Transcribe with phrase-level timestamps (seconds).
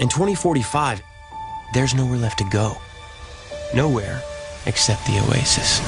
[0.00, 1.02] In 2045,
[1.74, 2.78] there's nowhere left to go.
[3.74, 4.22] Nowhere
[4.64, 5.82] except the Oasis.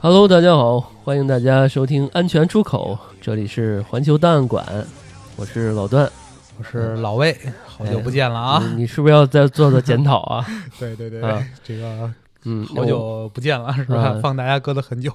[0.00, 4.84] Hello，大家好，欢迎大家收听《安全出口》，这里是环球档案馆，
[5.36, 6.10] 我是老段，
[6.58, 8.62] 我是老魏，好久不见了啊！
[8.70, 10.44] 你你是不是要再做做检讨啊？
[10.76, 12.12] 对对对，啊这个
[12.46, 14.02] 嗯，好久不见了，是吧？
[14.02, 15.12] 啊放大家搁了很久，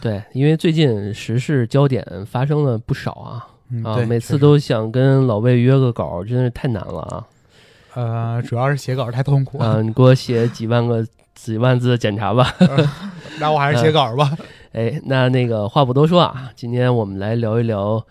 [0.00, 7.24] 对，因为最近时事焦点发生了不少啊啊，嗯对每次都想跟老魏约个稿，真是太难了啊
[7.94, 9.80] 呃，主要是写稿太痛苦，啊！
[9.82, 12.54] 你给我写几万个几万字的检查吧。
[13.38, 14.30] 那我还是写稿吧。
[14.72, 18.02] 哎，那那个话不多说啊，今天我们来聊一聊，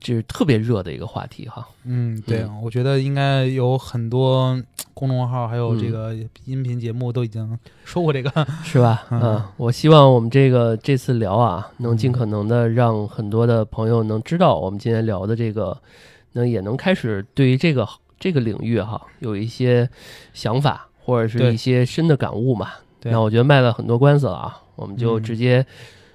[0.00, 1.66] 就是特别热的一个话题哈。
[1.84, 4.60] 嗯，对嗯，我觉得应该有很多
[4.94, 6.14] 公众号还有嗯这个
[6.44, 8.30] 音频节目都已经说过这个，
[8.64, 9.04] 是吧？
[9.10, 9.20] 嗯。
[9.22, 15.76] 嗯，我希望我们这个这次聊啊，能尽可能的让很多的朋友能知道我们今天聊的这个，
[16.32, 17.86] 那也能开始对于这个
[18.18, 19.88] 这个领域哈有一些
[20.32, 22.70] 想法或者是一些深的感悟嘛。
[23.00, 23.12] 对。
[23.12, 25.22] 那我觉得卖了很多官司了啊，我们就嗯。
[25.22, 25.64] 直接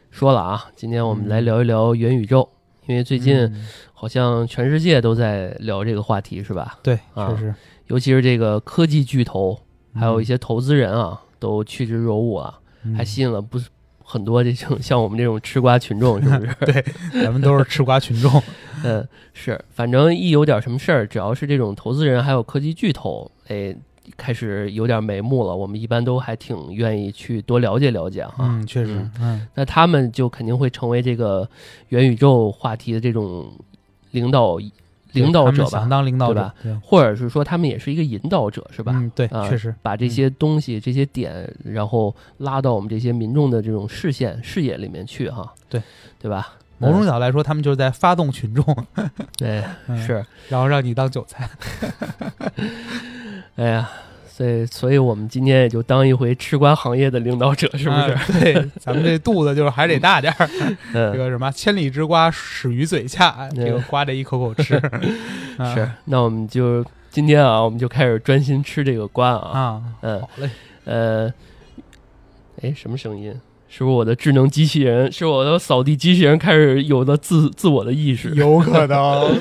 [0.09, 2.49] 说了啊，今天我们来聊一聊元宇宙，
[2.87, 6.79] 因为最近嗯好像全世界都在聊这个话题，是吧？
[6.81, 7.55] 对，啊确实，
[7.87, 9.59] 尤其是这个科技巨头，
[9.93, 12.59] 还有一嗯些投资人啊，都趋之若鹜啊。
[12.83, 13.69] 嗯还吸引了不是
[14.03, 16.55] 很多这种像我们这种吃瓜群众，是不是？
[16.65, 16.83] 对，
[17.23, 18.41] 咱们都是吃瓜群众，
[18.83, 23.75] 嗯，是，反正一有点什么事儿，只要是这种投资人还有科技巨头，哎，
[24.17, 28.35] 开始有点眉目了，我们一般都还挺愿意去多了解了解哈。
[28.39, 31.47] 嗯，确实嗯，嗯，那他们就肯定会成为这个
[31.89, 33.51] 元宇宙话题的这种
[34.11, 34.57] 领导
[35.13, 38.93] 领导者吧想，当领导者对吧，对，或者是说他们也是一个引导者，是吧？
[38.95, 45.81] 嗯，对，啊确实，把这些东西、这些点，然后拉到我们这些民众的这种视线、视野里面去，哈，对，
[46.19, 46.53] 对吧？
[46.77, 49.97] 某种角度来说，他们就是在发动群众，嗯 对，嗯。
[49.97, 51.47] 是，然后让你当韭菜。
[53.55, 53.89] 哎呀，
[54.27, 58.11] 所以，所以我们今天也就当一回吃瓜行业的领导者，是不是？
[58.11, 60.47] 啊 对，咱们这肚子就是还得大点儿。
[60.47, 60.73] 这
[61.13, 64.75] 嗯，个什么，千里之瓜，始于嘴下，这个瓜得一口口吃。
[65.57, 65.89] 啊是。
[66.05, 69.59] 那我们就今天啊，我们就开始专心吃这个瓜啊。
[69.59, 70.49] 啊，嗯好嘞，
[70.85, 71.33] 呃，
[72.61, 73.33] 哎，什么声音？
[73.73, 75.09] 是不是我的智能机器人？
[75.11, 78.29] 是我的扫地机器人开始有了自自我的意识？
[78.35, 79.39] 有可能。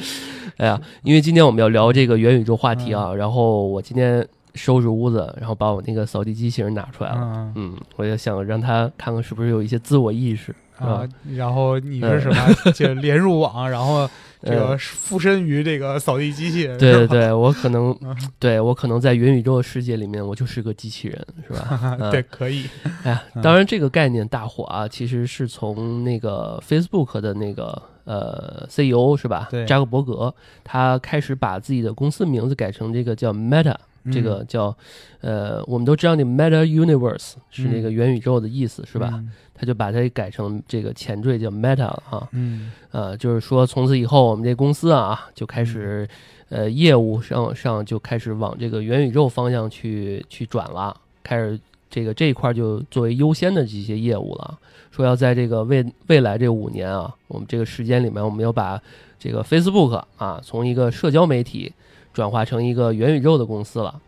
[0.60, 7.20] 哎呀，因为今天我们要聊这个元宇宙话题嗯啊，然后我今天收拾屋子，然后把我那个扫地机器人拿出来了。
[7.22, 12.72] 嗯嗯，我就想让他看看是不是有一些自我意识，啊？，然后你是什么？
[12.72, 14.06] 就连入网，然后
[14.42, 16.78] 这个嗯附身于这个扫地机器人。
[16.78, 21.96] 对对，对，我可能嗯，对我可能在元宇宙的世界里面，我就是个机器人，是吧？
[22.00, 22.64] 嗯对，可以。
[23.04, 29.48] 哎呀，嗯当然这个概念大火啊，其实是从那个 Facebook 的那个呃 CEO 是吧？
[29.50, 30.34] 对扎克伯格
[30.64, 33.74] 他开始把自己的公司名字改成这个叫 Meta，
[34.12, 34.76] 这个叫
[35.20, 39.22] 呃，我们都知道那 Meta Universe 是那个元宇宙的意思，是吧？？
[39.54, 46.08] 他就把它改成这个前缀叫 Meta 了啊，嗯呃，就是说从此以后我们这公司啊就开始
[46.48, 54.58] 呃业务上上就开始往这个元宇宙方向去去转了，开始这个这一块就作为优先的这些业务了。
[54.90, 58.80] 说要在这个未未来这五年啊，我们这个时间里面，我们要把
[59.18, 61.70] 这个 Facebook 啊从一个社交媒体
[62.20, 64.00] 转化成一个元宇宙的公司了。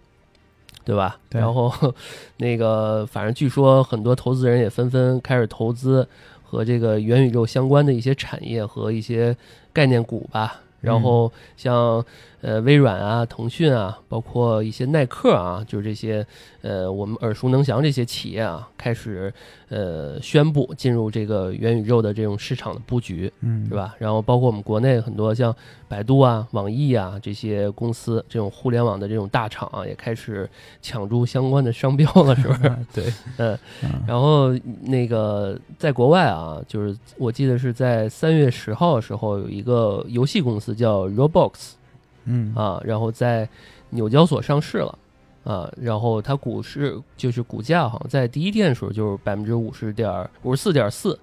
[0.84, 1.16] 对吧？
[1.30, 1.72] 对然后
[2.38, 6.04] 那个，反正据说很多投资人也纷纷开始投资
[6.42, 9.36] 和这个元宇宙相关的一些产业和一些
[9.72, 10.60] 概念股吧。
[10.80, 12.04] 然后像
[12.42, 16.26] 呃微软啊、腾讯啊，包括一些耐克啊，就是这些
[16.60, 19.32] 呃我们耳熟能详这些企业啊，开始
[19.70, 23.32] 呃宣布进入这个元宇宙的这种市场的布局。
[23.40, 23.74] 嗯，是？
[23.74, 23.94] 吧？
[23.98, 25.54] 然后包括我们国内很多像
[25.88, 30.48] 百度啊、网易啊这些公司，这种互联网的这种大厂啊，也开始
[30.82, 32.76] 抢注相关的商标了，是不是？
[32.92, 33.04] 对，
[33.38, 41.72] 嗯嗯然后那个在国外啊，就是我记得是在三月十号的时候，有一个游戏公司叫 Roblox
[42.24, 43.48] 嗯啊，然后在
[43.90, 44.98] 纽交所上市了。
[45.44, 50.08] 啊，然后它股市就是股价好像在第一天的时候就是百分之五十点
[50.44, 51.18] 五十四点四，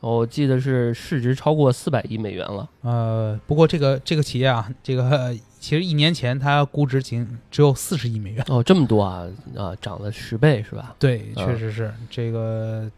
[0.00, 2.68] 我记得是市值超过四百亿美元了。
[2.80, 8.44] 呃，不过这个这个企业啊，这个呃其实一年前它估值仅只有四十亿美元。
[8.48, 9.24] 哦，这么多啊
[9.56, 10.96] 啊，涨了十倍是吧？
[10.98, 12.90] 对，嗯确实是这个，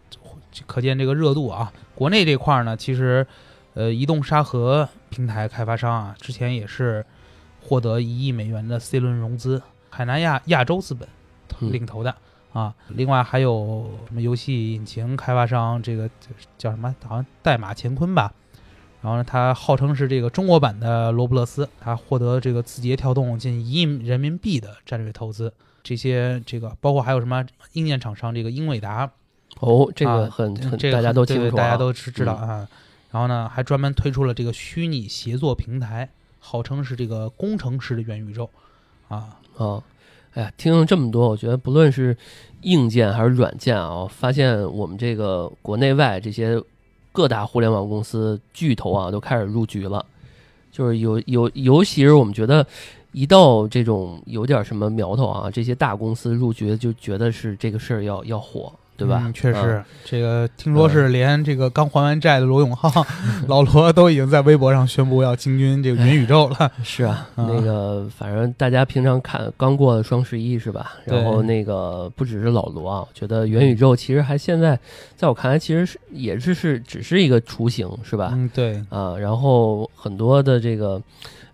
[0.67, 1.71] 可见这个热度啊。
[1.95, 3.27] 国内这块儿呢，其实
[3.75, 7.05] 呃，移动沙盒平台开发商啊，之前也是
[7.63, 11.09] 获得一亿美元的 C 轮融资，海南亚亚洲资本
[11.61, 12.15] 嗯领投的。
[12.53, 16.07] 啊，另外还有什么游戏引擎开发商，这个
[16.59, 16.95] 叫什么？
[17.07, 18.31] 好像代码乾坤吧。
[19.01, 25.51] 然后呢，它号称是这个中国版的罗布勒斯，它获得这个字节跳动近一亿人民币的战略投资。
[25.83, 27.43] 这些这个包括还有什么
[27.73, 29.11] 硬件厂商这个英伟达，
[29.61, 32.69] 哦，这个啊很很这个大家都对清楚啊，对大家都知知道嗯啊。
[33.13, 36.11] 然后呢，还专门推出了这个虚拟协作平台，
[36.45, 38.51] 号称是这个工程师的元宇宙
[39.07, 39.39] 啊。
[39.57, 39.83] 啊，
[40.35, 42.17] 哎呀，听了这么多，我觉得不论是
[42.63, 46.61] 硬件还是软件啊，发现我们这个国内外这些
[47.13, 50.05] 各大互联网公司巨头啊，都开始入局了。
[50.71, 52.67] 就是有有，尤其是我们觉得
[53.13, 58.73] 一到这种有点什么苗头啊，这些大公司入局，就觉得是这个事儿要要火，
[59.03, 59.23] 对吧？
[59.25, 63.05] 嗯确嗯实，这个听说是连这个刚还完债的罗永浩、
[63.49, 66.71] 老罗都已经在微博上宣布要进军这个元宇宙了。
[66.85, 70.93] 是啊，啊那个反正大家平常看刚过了双十一是吧？
[71.05, 74.79] 然后那个不只是老罗啊，我觉得元宇宙其实还现在
[75.17, 78.31] 在我看来其实是也是是只是一个雏形是吧？
[78.35, 81.01] 嗯，对，啊，然后很多的这个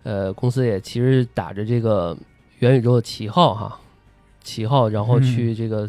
[0.02, 2.16] 呃公司也其实打着这个
[2.58, 3.78] 元宇宙的旗号哈。
[4.48, 5.88] 旗号，然后嗯去这个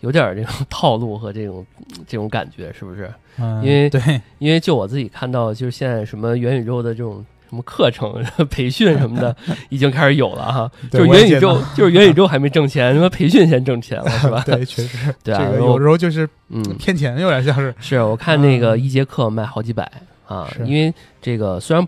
[0.00, 1.64] 有点儿这种套路和这种
[2.08, 3.08] 这种感觉，是不是？
[3.38, 4.00] 嗯，因为对，
[4.38, 9.34] 因为就我自己看到，就是现在什么元宇宙的这种什么课程、 培训什么的，
[9.70, 10.70] 已经开始有了哈。
[10.90, 14.42] 就元宇宙，就是元宇宙还没挣钱，什么培训先挣钱了，是吧？
[14.46, 17.72] 对，确实，对啊这个有时候就是嗯，骗钱，有点像是。
[17.78, 19.90] 是我看那个嗯一节课卖好几百
[20.26, 20.92] 啊，因为
[21.22, 21.86] 这个虽然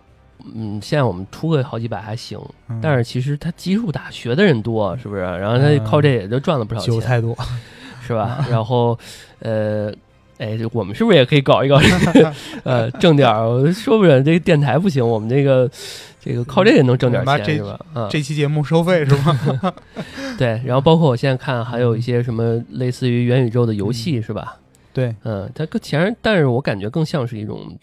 [0.54, 5.22] 嗯现在我们出个好几百还行，嗯但是其实他基数大，学的人多，是不是？
[5.22, 7.22] 然后他靠这也就赚了不少钱，
[8.06, 8.44] 是吧？
[8.50, 8.98] 然后
[9.40, 9.92] 呃。
[10.38, 11.88] 哎，我们是不是也可以搞一搞这
[12.20, 12.34] 个？
[12.64, 15.70] 呃，挣点儿，我说不准这个电台不行，我们这个
[16.18, 17.78] 这个靠这个能挣点钱是吧？
[17.94, 19.72] 啊，这期节目收费是吗？
[20.36, 20.60] 对。
[20.64, 24.56] 然后包括我现在看还有一些什么类似于元宇宙的游戏是吧？
[24.92, 27.78] 对，嗯，它更前，但是我感觉更像是一种嗯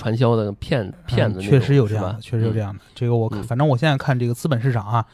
[0.00, 2.80] 传销的骗骗子，嗯确实有这样的，确实有这嗯样的。
[2.94, 5.04] 这个我反正我现在看这个资本市场啊，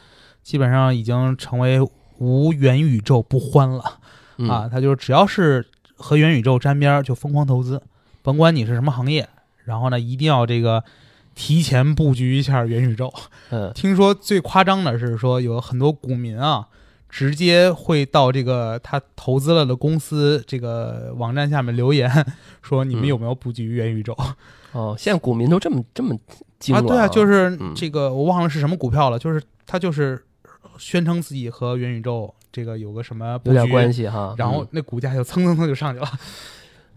[0.45, 1.81] 基本上已经成为
[2.19, 3.83] 无元宇宙不欢了
[4.37, 4.69] 嗯啊。
[4.71, 5.67] 它就是只要是
[5.97, 7.83] 和元宇宙沾边儿就疯狂投资，
[8.23, 9.29] 甭管你是什么行业，
[9.65, 10.85] 然后呢一定要这个
[11.35, 13.13] 提前布局一下元宇宙。
[13.51, 16.69] 嗯听说最夸张的是说有很多股民啊。
[17.17, 22.11] 直接会到这个他投资了的公司这个网站下面留言，
[22.61, 24.15] 说你们嗯有没有布局元宇宙？
[24.73, 26.15] 哦，现在股民都这么这么
[26.59, 30.23] 精啊，了对啊，就是嗯这个我忘了是什么股票了，就是他就是
[30.77, 34.35] 宣称自己和元宇宙这个有个什么有点关，系哈。
[34.37, 36.07] 然后嗯那股价就蹭蹭蹭就上去了。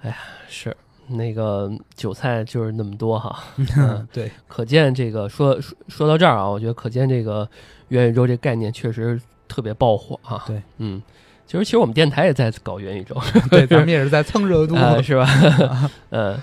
[0.01, 0.17] 哎呀
[0.49, 0.75] 是
[1.07, 3.41] 那个韭菜就是那么多哈，
[3.77, 7.49] 嗯对，可见这个说说说到这儿啊，我觉得可见这个
[7.87, 9.17] 元宇宙这概念确实
[9.49, 10.45] 特别爆火啊。
[10.47, 11.01] 对，嗯，
[11.45, 13.17] 其实其实我们电台也在搞元宇宙，
[13.51, 14.75] 对，咱们也是在蹭热度。
[14.75, 15.27] 啊， 是吧？
[16.11, 16.41] 呃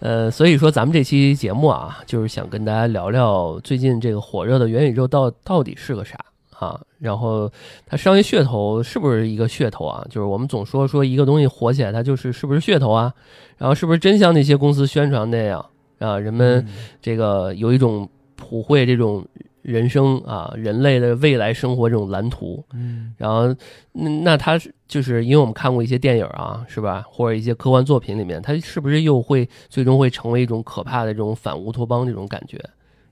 [0.00, 6.16] 呃，所以说咱们这期节目啊，就是想跟大家聊聊最近这个火热的元宇宙到到底是个啥
[6.56, 6.80] 啊？
[7.00, 7.50] 然后
[7.86, 10.04] 它商业噱头是不是一个噱头啊？
[10.08, 13.12] 就是我们总说说一个东西火起来，它就是是不是噱头啊？
[13.56, 15.64] 然后是不是真像那些公司宣传那样
[15.98, 16.16] 啊？
[16.16, 16.68] 人们嗯
[17.02, 19.26] 这个有一种普惠这种
[19.68, 23.54] 人生啊，人类的未来生活这种蓝图，嗯然后，
[23.92, 27.04] 那那他是就是因为我们看过一些电影啊，是吧？
[27.06, 32.58] 或者一些科幻作品里面，他是不是又会最终会成为一种可怕的这种反乌托邦这种感觉？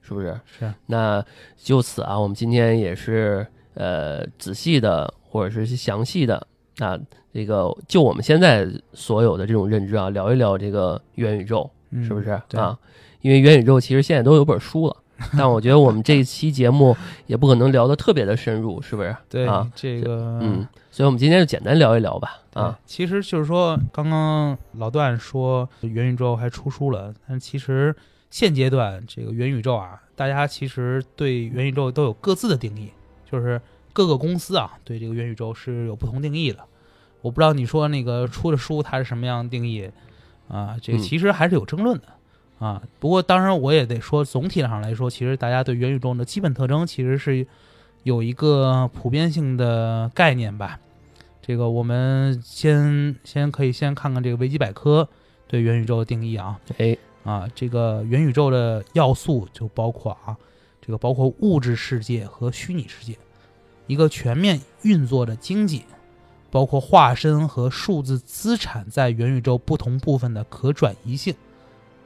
[0.00, 0.34] 是不是？
[0.46, 1.22] 是那
[1.58, 6.46] 就此啊，我们今天也是呃仔细的或者是详细的
[6.78, 6.98] 啊，
[7.34, 12.78] 这个就我们现在所有的这种认知啊，聊一聊这个元宇宙，嗯是不是对啊？
[13.20, 14.96] 因为元宇宙其实现在都有本书了，
[15.36, 16.96] 但我觉得我们这一期节目
[17.26, 19.16] 也不可能聊得特别的深入，是不是？
[19.28, 22.38] 对啊，这个嗯，所以我们今天就简单聊一聊吧。
[22.52, 27.94] 啊，，其实就是说，刚刚老段说元宇宙还出书了，但其实
[28.30, 32.90] 现阶段这个元宇宙啊，大家其实对元宇宙都有各自的定义，
[33.30, 33.60] 就是
[33.92, 36.60] 各个公司啊对这个元宇宙是有不同定义的。
[37.22, 39.90] 我不知道你说那个出的书它是什么样的定义
[40.48, 40.76] 啊？
[40.80, 42.08] 这个嗯其实还是有争论的。
[42.58, 47.46] 啊，不过当然我也得说，总体上来说，其实大家对元宇宙的基本特征其实是
[48.02, 50.80] 有一个普遍性的概念吧。
[51.42, 55.08] 这个我们先先可以先看看这个维基百科
[55.46, 60.36] 对元宇宙的定义啊哎，啊，这个元宇宙的要素就包括啊，
[60.80, 63.16] 这个包括物质世界和虚拟世界，
[63.86, 65.84] 一个全面运作的经济，
[66.50, 71.34] 包括化身和数字资产在元宇宙不同部分的可转移性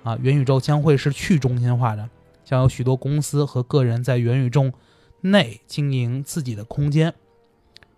[0.03, 2.09] 啊，元宇宙将会是去中心化的，
[2.45, 4.73] 将有许多公司和个人在元宇宙
[5.21, 7.15] 内经营自己的空间。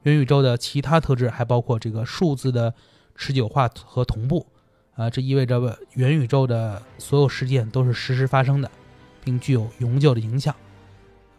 [0.02, 2.74] 元宇宙的其他特质还包括这个数字的
[3.14, 4.46] 持久化和同步，
[4.96, 8.68] 啊，这意味着元宇宙的所有事件都是实时发生的，
[9.22, 10.54] 并具有永久的影响。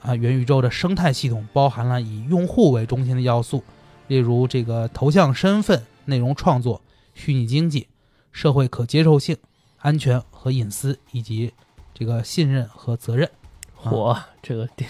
[0.01, 3.63] 啊，元宇宙的生态系统包含了以用户为中心的要素，
[4.07, 6.81] 例如这个头像身份、内容创作、
[7.13, 7.87] 虚拟经济、
[8.31, 9.37] 社会可接受性、
[9.83, 11.53] 安全和隐私，以及
[11.93, 13.29] 这个信任和责任。
[13.83, 14.87] 嚯，这个定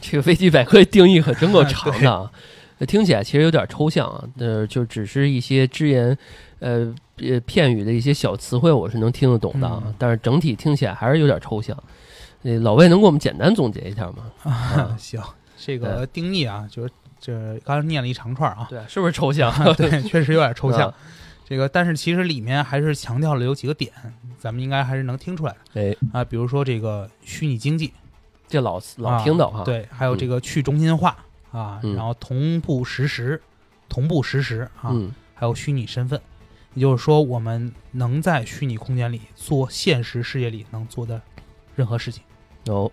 [0.00, 2.30] 这个维基百科定义可真够长的啊！
[2.88, 6.18] 听起来其实有点抽象啊，呃，就只是一些只言，
[6.58, 9.80] 呃呃片语的一些小词汇，我是能听得懂的啊。
[9.86, 11.80] 嗯但是整体听起来还是有点抽象。
[12.42, 14.32] 呃，老魏能给我们简单总结一下吗？
[14.42, 15.22] 啊，行，
[15.56, 19.52] 这个定义啊，就是这刚才念了一长串啊，对，是不是抽象？
[19.78, 20.92] 对，确实有点抽象。
[21.52, 23.92] 啊这个，但是其实里面还是强调了有几个点，
[24.38, 27.92] 咱们应该还是能听出来的哎，啊，比如说这个虚拟经济，
[28.48, 31.16] 这老老听到哈。，对，还有这个去中心化
[31.50, 33.38] 啊，嗯然后同步实时、
[33.86, 36.18] 同步实时啊，嗯还有虚拟身份，
[36.72, 41.20] 也就是说，我们能在虚拟空间里做现实世界里能做的
[41.76, 42.22] 任何事情。
[42.68, 42.90] 哦，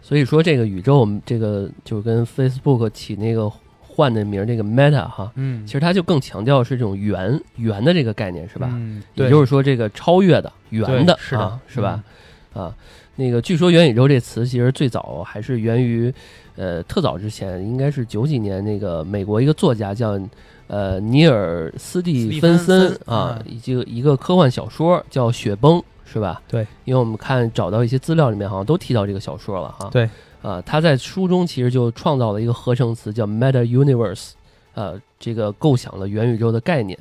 [0.00, 3.52] 所以说这个宇宙，这个就跟 Facebook 起那个
[3.98, 8.68] 换的名儿，这个 Meta 哈，嗯其实它就更强调是这种圆圆的这个概念，是吧？
[8.70, 12.04] 嗯，也，就是说这个超越的圆的对是的嗯啊，是吧？
[12.54, 12.72] 啊，
[13.16, 16.14] 那个据说元宇宙这词其实最早还是源于，
[16.54, 20.16] 呃，特早之前，应该是九几年那个美国一个作家叫
[20.68, 26.40] 呃尼尔斯蒂芬森啊，嗯以及一个科幻小说叫《雪崩》，是吧？
[26.46, 29.88] 对，因为我们看找到一些资料里面好像都提到这个小说了哈。
[29.90, 30.08] 对，
[30.48, 34.30] 啊，他在书中其实就创造了一个合成词叫 Meta Universe，
[34.72, 36.98] 呃，这个构想了元宇宙的概念。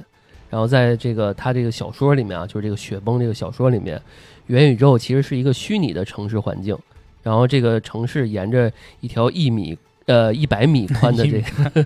[0.50, 4.02] 然后在这个他这个小说里面啊，就是这个《雪崩》这个小说里面，
[4.48, 6.78] 元宇宙其实是一个虚拟的城市环境，
[7.24, 9.78] 然后这个城市沿着一条一米
[10.08, 11.86] 呃一百米宽的这个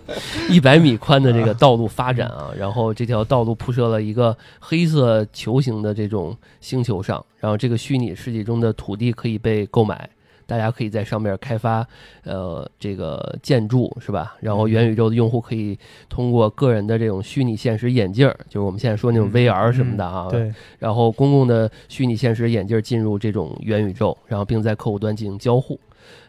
[0.50, 10.10] 一百米宽的这个道路发展啊，然后这条道路铺设了一个黑色球形的这种星球上，然后这个虚拟世界中的土地可以被购买。
[10.46, 11.86] 大家可以在上面开发，
[12.24, 14.36] 呃，这个建筑是吧？
[14.40, 15.78] 然后元宇宙的用户可以
[16.10, 25.80] 通过个人的这种虚拟现实眼镜儿，就是我们现在说那种嗯 VR 什么的啊，对，然后公共的虚拟现实眼镜进入这种元宇宙，然后并在客户端进行交互。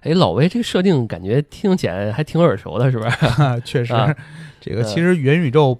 [0.00, 3.16] 哎，老魏，这个设定感觉听起来还挺耳熟的，是不是？
[3.64, 4.14] 确实，啊
[4.60, 5.78] 这个嗯其实元宇宙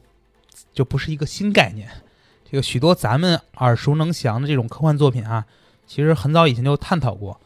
[0.73, 1.89] 就不是一个新概念。
[2.51, 5.45] 这个许多咱们耳熟能详的这种科幻作品啊，
[5.87, 7.41] 其实很早以前就探讨过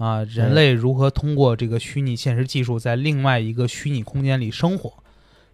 [0.00, 4.90] 啊，人类如何通过这个虚拟现实技术在另外一个虚拟空间里生活，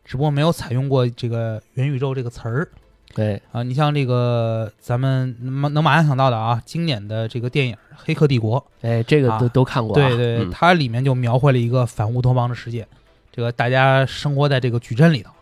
[0.05, 2.69] 只不过没有采用过这个元宇宙这个词儿
[3.12, 3.65] 对，啊。
[3.65, 12.87] 你像这个咱们能能马上想到的啊，经典的这个电影《黑客帝国》，哎，这个都、啊都看过、啊，对对，嗯它里面就描绘了一个反乌托邦的世界，
[13.33, 15.33] 这个大家生活在这个矩阵里头，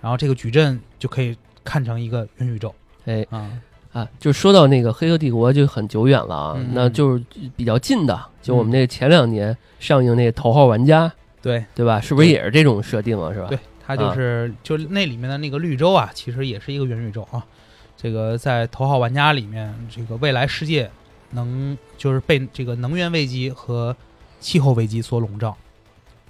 [0.00, 3.48] 然后这个矩阵就可以看成一个元宇宙哎啊。
[3.92, 7.24] 啊，就说到那个《黑客帝国》就很久远了啊，嗯那就是
[7.56, 11.08] 比较近的，就我们那前两年上映那《头号玩家》，
[11.42, 12.00] 对对吧？
[12.00, 13.32] 是不是也是这种设定啊？
[13.32, 13.48] 是吧？
[13.48, 17.44] 对，它就是、就那里面的那个绿洲啊，其实也是一个元宇宙啊。
[17.96, 20.88] 这个在《头号玩家》里面，这个未来世界
[21.30, 23.96] 能就是被这个能源危机和
[24.38, 25.56] 气候危机所笼罩。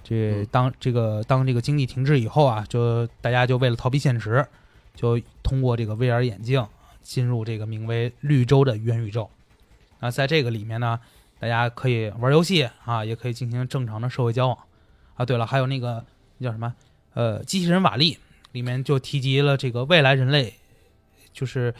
[0.03, 4.43] 这嗯当这个当这个经济停滞以后啊，就大家就为了逃避现实，
[4.95, 6.65] 就通过这个 VR 眼镜
[7.01, 9.29] 进入这个名为绿洲的元宇宙。
[9.99, 10.99] 那在这个里面呢，
[11.39, 14.57] 大家可以玩游戏啊，也可以进行正常的社会交往
[15.15, 15.25] 啊。
[15.25, 16.03] 对了，还有那个
[16.37, 16.73] 那叫什么？
[17.13, 18.17] 呃，机器人瓦力
[18.53, 20.53] 里面就提及了这个未来人类，
[21.33, 21.73] 就是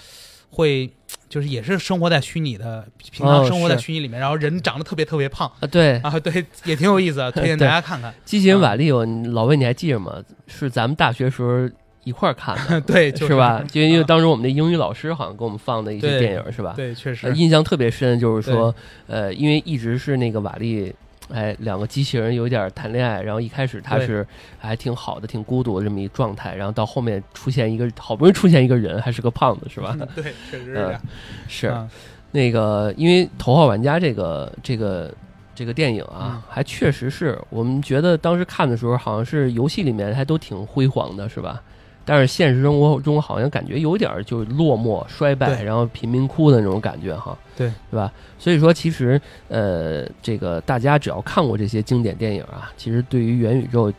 [0.49, 0.91] 会，
[1.29, 8.13] 就是也是生活在虚拟的，平常哦生活在虚拟里面，然后人长得特别特别胖啊，对，啊，对，也挺有意思的，推荐 大家看看。
[8.25, 10.21] 机器人瓦力，我老魏你还记着吗？
[10.47, 11.69] 是咱们大学时候
[12.03, 13.63] 一块儿看的， 对，就是吧？
[13.69, 16.73] 就因为啊当时我们的英语老师好像给我们放的一些电影，是吧？
[16.75, 18.73] 对，确呃实，印象特别深，就是说，
[19.07, 20.93] 呃，因为一直是那个瓦力，
[21.31, 24.25] 哎，两个机器人有点谈恋爱，然后一开始他是
[24.57, 29.95] 还挺好的，挺孤独的这么一状态，然后到后面出现一个好不容易出现一个人，还是个胖子，是吧？
[30.15, 30.97] 对，确实是。
[31.47, 31.87] 是啊
[32.31, 35.13] 那个，因为《头号玩家》这个这个
[35.53, 41.61] 这个电影啊嗯，还确实是我们觉得当时看的时候，好像是游戏里面还都挺辉煌的，是吧？
[42.03, 48.11] 但是现实生活中好像感觉有点儿就是落寞、衰败，然后贫民窟的那种感觉哈，对对吧？
[48.39, 53.93] 所以说，其实呃，这个大家只要看过这些经典电影啊，其实对于元宇宙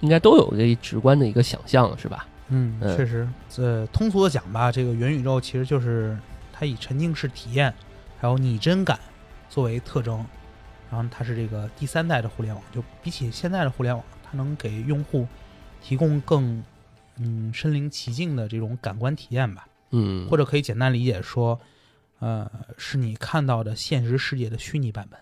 [0.00, 2.26] 应该都有一个直观的一个想象，是吧？
[2.48, 6.16] 嗯，嗯确实，呃，通俗的讲吧，这个元宇宙其实就是
[6.52, 7.72] 它以沉浸式体验
[8.20, 8.98] 还有拟真感
[9.48, 10.24] 作为特征，
[10.90, 15.26] 然后它是这个第三代的互联网，就比起现在的互联网，它能给用户
[15.82, 16.62] 提供更
[17.20, 19.66] 嗯身临其境的这种感官体验吧。
[19.90, 21.58] 嗯，或者可以简单理解说，
[22.18, 25.18] 呃，是你看到的现实世界的虚拟版本，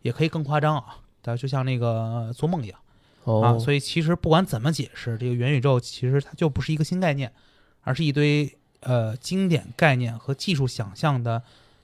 [0.00, 2.80] 也可以更夸张啊，它就像那个做梦一样
[3.24, 3.52] 啊。
[3.52, 7.30] 哦，所以其实不管怎么解释，这个元宇宙其实它就不是一个新概念，
[7.82, 11.42] 而是一堆呃经典概念和技术想象的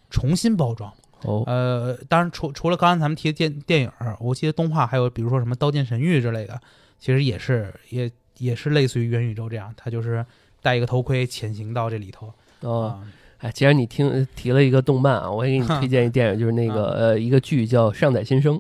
[0.09, 0.91] 重新包装。
[1.25, 6.59] 哦，呃，当然除除了刚才咱们提的电电影，我记得动画还有比如说什么《刀剑神域》之类的，
[6.99, 10.25] 其实也是也也是类似于元宇宙这样，他就是
[10.61, 13.03] 戴一个头盔潜行到这里头哦，啊。
[13.39, 18.57] 哎，既然你听提了一个动漫啊，我也给你推荐一电影， 就是那个呃一个剧叫《上载新生》，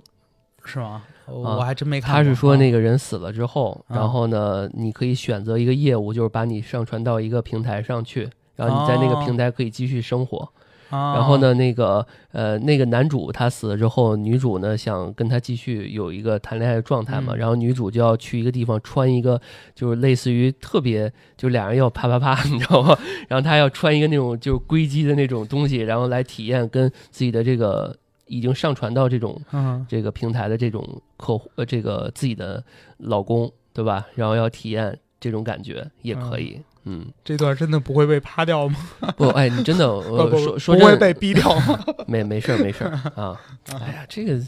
[0.64, 1.04] 是吗？
[1.26, 2.16] 我还真没看过。
[2.16, 10.52] 他是说那个个人死了之后，啊然后呢，你可以选择一个业务，就是把你上传到一个平台上去，然后你在那个哦平台可以继续生活。
[10.92, 19.40] 啊，然后呢，那个呃，那个男主他死了之后，女主呢想跟他继续有一个谈恋爱的状态嘛，嗯然后女主就要去一个地方穿一个
[19.74, 22.96] 就是类似于特别就俩人要啪啪啪， 你知道吗？
[23.28, 27.96] 然后他要穿一个那种就是硅基的那种东西，然后来体验跟自己的这个
[28.26, 32.62] 已经上传到这种嗯这个平台的这种客户呃这个自己的
[32.98, 34.06] 老公对吧？
[34.14, 36.60] 然后要体验这种感觉也可以。
[36.84, 38.76] 嗯，这段真的不会被趴掉吗？
[39.16, 41.78] 不，哎，你真的，我 不说说不会，被逼掉吗？
[42.06, 43.40] 没没事儿没事儿啊。
[43.80, 44.40] 哎呀，这个，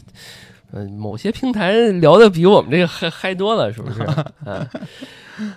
[0.71, 4.01] 嗯、某些平台聊的比我们这个嗨嗨多了，是不是？
[4.01, 4.69] 啊，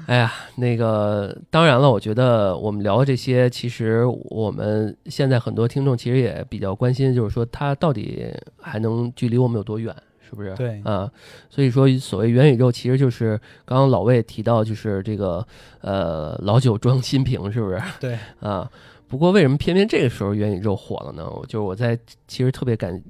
[0.06, 8.26] 哎呀，那个，当然了，我觉得我们聊这些，其实我们现在很多听众其实也比较关心，就是说它到底
[8.60, 9.94] 还能距离我们有多远，
[10.28, 10.54] 是不是？
[10.56, 11.10] 对啊，
[11.48, 15.46] 所以说所谓元宇宙，其实就是刚刚老魏提到，就是这个
[15.80, 17.80] 呃老酒装新瓶，是不是？
[17.98, 18.70] 对啊。
[19.08, 21.26] 不过为什么偏偏这个时候元宇宙火了呢？
[21.30, 23.02] 我就是我在其实特别感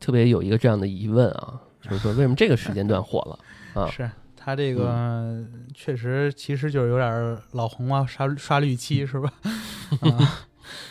[0.00, 3.88] 特别有一个这样的疑问啊，就是说为什么这个时间段火了啊？
[3.88, 9.32] 是他这个确实其实就是有点儿老红啊，刷刷绿漆是吧？
[10.02, 10.44] 啊，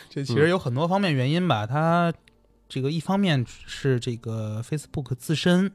[0.08, 1.66] 这其实有很多方面原因吧。
[1.66, 2.10] 它
[2.74, 5.70] 这个一方面是这个 Facebook 自身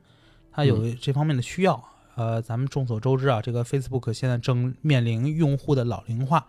[0.51, 1.81] 它有这方面的需要。
[2.15, 6.45] 呃，咱们众所周知啊，这个 Facebook 现在正面临用户的老龄化。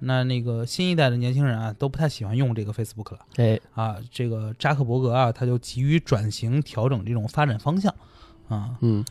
[0.00, 3.96] 那那个新一代的年轻人啊，都不太喜欢用这个 Facebook 了哎，啊。
[4.10, 7.90] 这个扎克伯格啊，他就急于转型调整这种发展方向
[8.48, 8.76] 啊。
[8.82, 9.02] 嗯，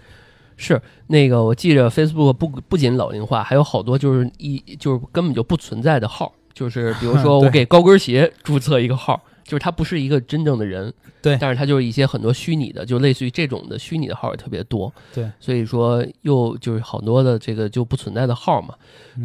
[0.57, 11.37] 是那个我记着 Facebook 不不仅老龄化，还有好多就是一就是根本就不存在的号，就是比如 说我给高跟鞋注册一个号，就是他不是一个真正的人，对。
[11.37, 18.73] 但是他就是一些很多虚拟的，就类似于这种的虚拟的号也特别多，对，所以说又就是好多的这个就不存在的号嘛，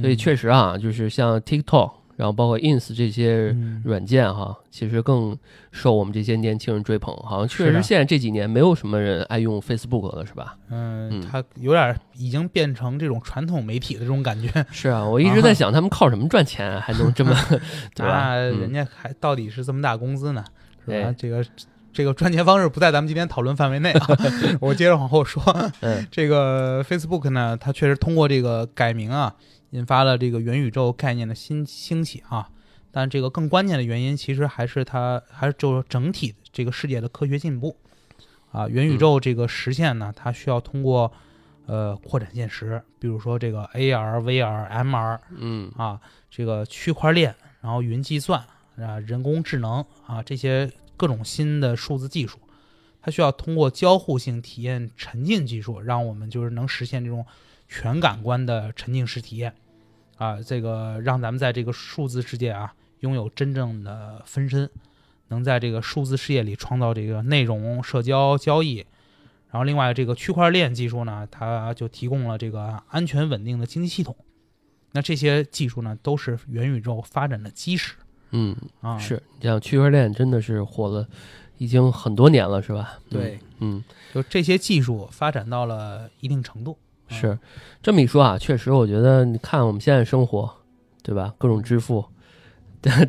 [0.00, 0.16] 所以嗯。
[0.16, 5.36] 确实啊，就是像 TikTok，然后包括 Ins 这些嗯软件哈，其实更
[5.70, 7.14] 受我们这些年轻人追捧。
[7.18, 10.56] 好像确实现在这几年没有什么人爱用 Facebook 了，是吧？
[10.70, 17.34] 嗯嗯，它有点儿已经变成这种传统媒体的这种感觉， 是啊，我一直在想他们靠什么赚钱啊，还能这么
[17.94, 18.34] 对吧？
[18.34, 20.42] 人家还到底是这么大工资呢，
[20.84, 21.14] 是吧哎？
[21.18, 21.44] 这个
[21.92, 24.06] 这个赚钱方式不在咱们今天讨论范围内啊。
[24.60, 25.42] 我接着往后说，
[25.80, 29.34] 嗯这个 Facebook 呢，它确实通过这个改名啊，
[29.70, 32.50] 引发了这个元宇宙概念的新兴起啊。
[32.90, 37.76] 但这个更关键的原因，其实还是它还是就是整体这个世界的科学进步
[38.50, 38.66] 啊。
[38.68, 41.12] 元宇宙这个实现呢，它需要通过
[41.66, 46.00] 呃扩展现实，比如说这个 AR、VR、MR 嗯啊，
[46.30, 48.42] 这个区块链，然后云计算
[48.78, 52.38] 啊，人工智能啊，这些各种新的数字技术，
[53.02, 57.26] 它需要通过交互性体验沉浸技术，让我们就是能实现这种
[57.68, 59.54] 全感官的沉浸式体验
[60.16, 64.70] 啊，这个让咱们在这个数字世界啊拥有真正的分身，
[65.28, 68.86] 能在这个数字世界里创造这个内容、社交、交易。
[69.48, 74.14] 然后，另外这个区块链技术呢，它就提供了这个安全稳定的经济系统。
[74.92, 77.94] 那这些技术呢，都是元宇宙发展的基石
[78.30, 78.98] 嗯，啊。
[78.98, 81.06] 是你像区块链真的是火了，
[81.58, 82.98] 已经很多年了，是吧？
[83.08, 86.76] 对，嗯，就这些技术发展到了一定程度，嗯，
[87.08, 87.38] 是
[87.82, 90.50] 这么一说啊，确实，我觉得你看我们现在生活，
[91.02, 91.32] 对吧？
[91.38, 92.04] 各种支付。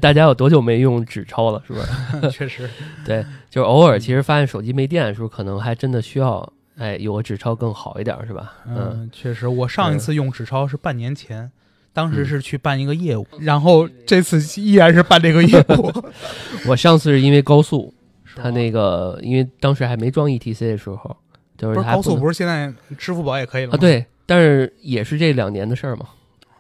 [0.02, 1.62] 大家有多久没用纸钞了？
[1.68, 1.86] 是不是？
[2.14, 2.68] 嗯 确实，
[3.06, 8.54] 对，就是偶尔其实发现手机没电的时候，可能还真的需要，哎，有个纸钞更好一点，是吧？
[8.66, 9.48] 嗯，嗯，确实。
[9.48, 11.52] 我上一次用纸钞是半年前，
[11.94, 15.92] 当时嗯是去办一个业务，然后这次依然是办这个业务。
[16.68, 21.16] 我上次是因为高速，是它那个因为当时还没装 ETC 的时候，
[21.58, 23.78] 就是不是高速，不是现在支付宝也可以了吗？
[23.78, 26.08] 啊，，对，但是也是这两年的事儿嘛，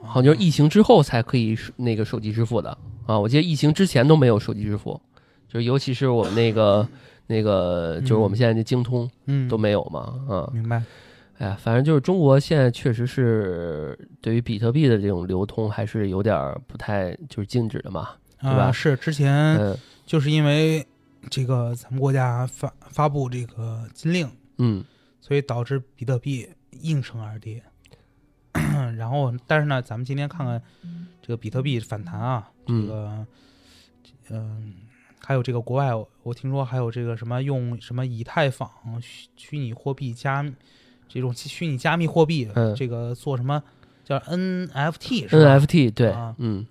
[0.02, 3.18] 好像就是疫情之后才可以那个手机支付的啊。
[3.18, 5.00] 我记得疫情之前都没有手机支付，
[5.48, 6.88] 就是尤其是我们那个
[7.28, 10.50] 那个就是我们现在的京通嗯，都没有嘛啊。
[10.54, 10.82] 明白。
[11.40, 18.10] 哎呀，反正就是中国现在确实是对于比特币的这种流通还是有点儿不太就是禁止的嘛，
[18.42, 20.84] 对吧啊，是之前嗯就是因为
[21.30, 24.28] 这个咱们国家发发布这个禁令，
[24.58, 24.84] 嗯。
[25.20, 27.64] 所以导致比特币应声而跌。
[28.96, 30.62] 然后，但是呢，咱们今天看看
[31.22, 32.88] 这个比特币反弹啊，这嗯。
[32.88, 33.28] 个，
[34.30, 34.74] 嗯、
[35.20, 35.92] 还有这个国外，
[36.24, 38.70] 我听说还有这个什么用什么以太坊
[39.02, 40.46] 虚虚拟货币加
[41.08, 42.74] 这种虚拟加密货币，嗯。
[42.76, 43.62] 这个做什么
[44.04, 46.66] 叫 NFT 是吧？NFT 对啊，嗯，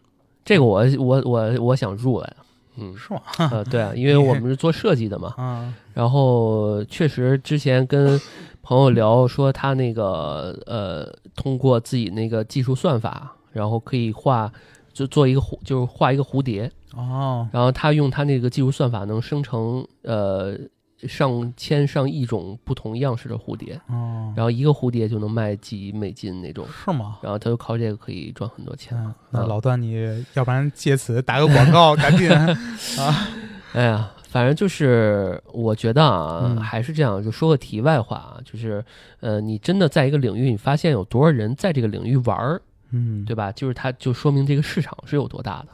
[0.45, 2.37] 这个我我我我想入来，
[2.77, 2.95] 嗯。
[2.97, 3.21] 是吗？
[3.51, 8.21] 呃对啊， 因为我们是做设计的嘛，啊，然后确实之前跟
[8.63, 14.53] 朋友聊说他那个呃通过自己那个技术算法，然后可以画
[14.93, 20.57] 就做一个蝴就是画一个蝴蝶，哦，然后他用他那个技术算法能生成呃
[21.03, 27.19] 上千上亿种不同样式的蝴蝶，哦，然后一个蝴蝶就能卖几美金那种，是吗？
[27.23, 28.97] 然后他就靠这个可以赚很多钱。
[28.97, 32.31] 嗯，那啊老段，你要不然借此打个广告，赶紧
[32.99, 33.29] 啊！
[33.75, 38.83] 哎呀，反正就是我觉得啊，嗯还是这样，就说个题外话啊，就是
[39.21, 43.53] 呃，你真的在一个领域，你发现有多少人在这个领域玩儿，嗯，对吧？
[43.53, 45.69] 就是它就说明这个市场是有多大的，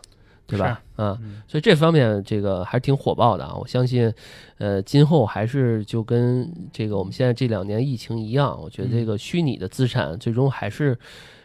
[0.56, 0.82] 对吧？
[0.96, 3.54] 嗯，嗯所以这方面这个还是挺火爆的啊！
[3.54, 4.12] 我相信，
[4.58, 10.98] 呃，今后还是就跟这个我们现在这两年疫情一样，我觉得这个虚拟的资产最终还是，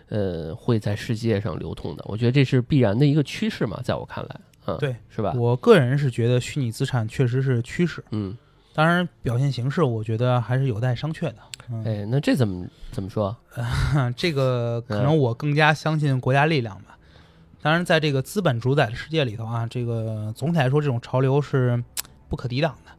[0.09, 2.03] 呃，会在世界上流通的。
[2.07, 5.33] 我觉得这是必然的一个趋势嘛，在我看来，嗯，对，是吧？
[5.35, 8.37] 我个人是觉得虚拟资产确实是趋势，嗯，
[8.73, 11.35] 当然表现形式我觉得还是有待商榷的。
[11.71, 13.35] 嗯，哎，那这怎么怎么说？
[14.15, 16.96] 这个可嗯能我更加相信国家力量吧。
[17.67, 21.83] 当然，在这个资本主宰的世界里头啊，这个总体来说这种潮流是
[22.29, 22.91] 不可抵挡的。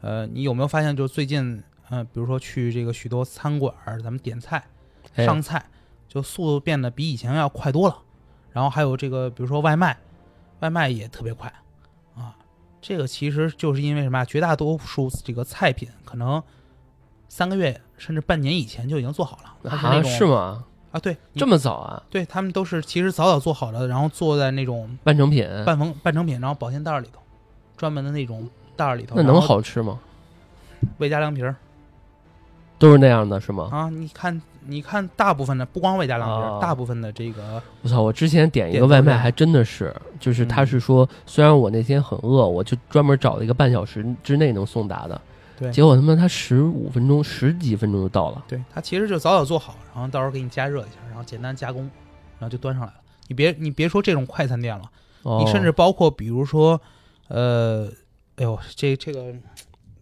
[0.00, 4.62] 呃，你有没有发现，就是最近，呃，比如说去这个许多餐馆儿，咱们点菜、
[5.16, 5.66] 哎上菜，
[6.06, 7.98] 就速度变得比以前要快多了。
[8.52, 9.98] 然后还有这个，比如说外卖，
[10.60, 11.52] 外卖也特别快
[12.14, 12.36] 啊。
[12.80, 14.24] 这个其实就是因为什么？
[14.24, 16.40] 绝大多数这个菜品可能
[17.28, 20.64] 三个月甚至半年以前就已经做好了，那啊，种是吗？
[20.92, 22.02] 啊，对，这么早啊？
[22.08, 27.20] 对他们都是其实早早做好了，然后做在那种半成品，半成半成品，然后保鲜袋儿里头，
[27.76, 29.98] 专门的那种袋儿里头，那能好吃吗？
[30.98, 31.56] 味加凉皮儿
[32.78, 33.68] 都是那样的，是吗？
[33.70, 33.88] 啊！
[33.88, 38.02] 你看，你看，大部分的不光味加凉皮大部分的这个我操！
[38.02, 45.20] 我之前点一个外卖，还真的是，就是他嗯是说，虽然我那天很饿，我就专门找了一个半小时之内能送达的，
[45.62, 48.44] 对结果他妈他十五分钟、十几分钟就到了。
[48.48, 51.82] 对他其实就早早做好，然后到时候给你加热一下，然后简单加工，
[52.38, 53.00] 然后就端上来了。
[53.28, 54.90] 你别你别说这种快餐店了，
[55.22, 56.80] 哦、你甚至包括比如说，
[57.28, 57.88] 呃，
[58.36, 59.34] 哎呦，这这个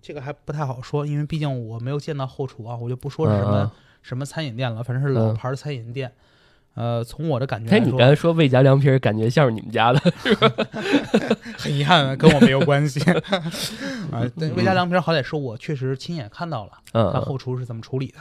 [0.01, 3.71] 这个还不太好说，因为毕竟我没有见到后厨啊，我就不说是什么、嗯
[4.03, 6.11] 什么餐饮店了，反正是老嗯牌儿餐饮店。
[6.75, 10.01] 呃，从我的感觉哎，来说，你刚才说魏家凉皮儿，感觉像是你们家的。
[11.59, 13.01] 很遗憾，跟我没有关系。
[14.11, 18.19] 啊， 对，魏家凉皮儿好歹是我确实亲眼看到了，嗯，他后厨是怎么处理的。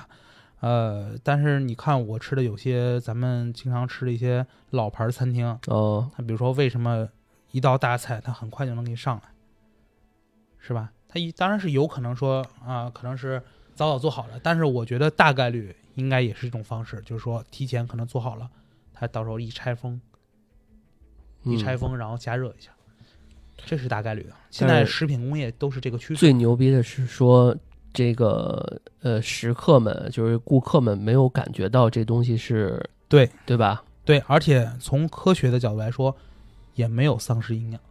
[0.61, 7.07] 呃，但是你看我吃的有些咱们经常吃的一些老牌儿餐厅，哦，它比如说为什么
[7.51, 9.21] 一道大菜它很快就能给你上来，
[10.59, 10.91] 是吧？
[11.07, 13.41] 它一当然是有可能说啊、可能是
[13.73, 18.49] 早早做好了，但是我觉得大概率应该也是一种方式，就是说提前可能做好了，
[18.93, 19.99] 它到时候一拆封，
[21.43, 22.71] 一拆嗯封然后加热一下，
[23.57, 24.33] 这是大概率的。
[24.49, 26.15] 现在食品工业都是这个趋势。
[26.15, 27.55] 最牛逼的是说，
[27.93, 33.83] 这个呃食客们就是顾客们没有感觉到这东西是对对吧？
[34.05, 36.15] 对，而且从科学的角度来说，
[36.75, 37.81] 也没有丧失营养。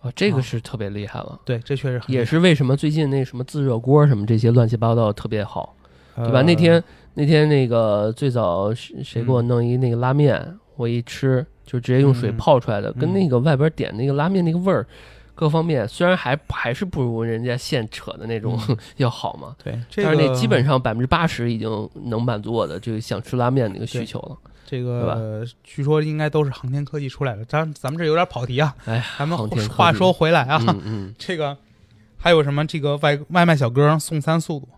[0.00, 1.40] 啊，这个啊是特别厉害了。
[1.44, 5.76] 对，这确实也是为什么最近那什么自热锅什么这些乱七八糟特别好，
[6.16, 6.38] 对吧？
[6.38, 6.82] 呃那天
[7.14, 14.86] 那天那个最早谁谁给我嗯弄一那个拉面，我一吃就直接用水嗯泡出来的，跟嗯那个外边点那个拉面那个味儿，
[15.34, 24.36] 各方面虽然还还是不如人家现扯的那种、嗯 要好嘛，对，这个但是那基本上百分之八十已经能满足我的这个想吃拉面那个需求了。
[24.68, 28.74] 这个据说应该都是航天科技出来的，咱咱们这有点跑题啊。
[28.84, 29.38] 哎，咱们
[29.70, 31.56] 话说回来啊，嗯嗯， 这个
[32.16, 34.68] 还有什么这个外外卖小哥送餐速度，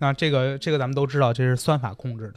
[0.00, 2.34] 那这个这个咱们都知道，这是算法控制的。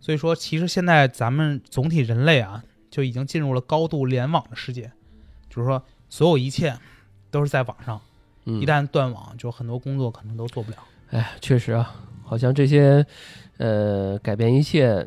[0.00, 4.90] 所以说，其实现在咱们总体人类啊，就已经进入了高度联网的世界，
[5.50, 6.74] 就是说所有一切
[7.30, 8.00] 都是在网上，
[8.46, 10.78] 嗯一旦断网，就很多工作可能都做不了。
[11.10, 13.04] 哎，确实啊，好像这些
[13.58, 15.06] 呃改变一切，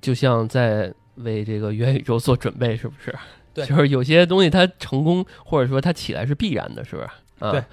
[0.00, 3.14] 就像在为这个元宇宙做准备，是不是？
[3.54, 7.08] 对就是有些东西它成功或者说它起来是必然的，是不是？
[7.42, 7.50] 啊。
[7.52, 7.64] 对，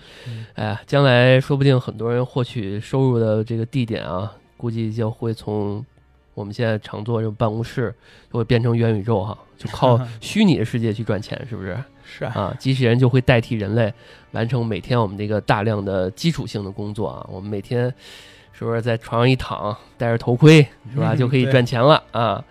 [0.55, 5.86] 哎呀，将来说不定很多人获取收入的这个地点啊，估计就会从
[6.34, 7.93] 我们现在常坐这种办公室，
[8.32, 11.77] 就会变成元宇宙哈，就靠 虚拟的世界去赚钱，是不是？
[12.03, 13.93] 是啊，啊，机器人就会代替人类
[14.32, 17.27] 完成每天我们这个大量的基础性的工作啊。
[17.32, 17.93] 我们每天
[18.51, 22.43] 是不是在床上一躺，戴着头盔是吧，嗯就可以赚钱了啊？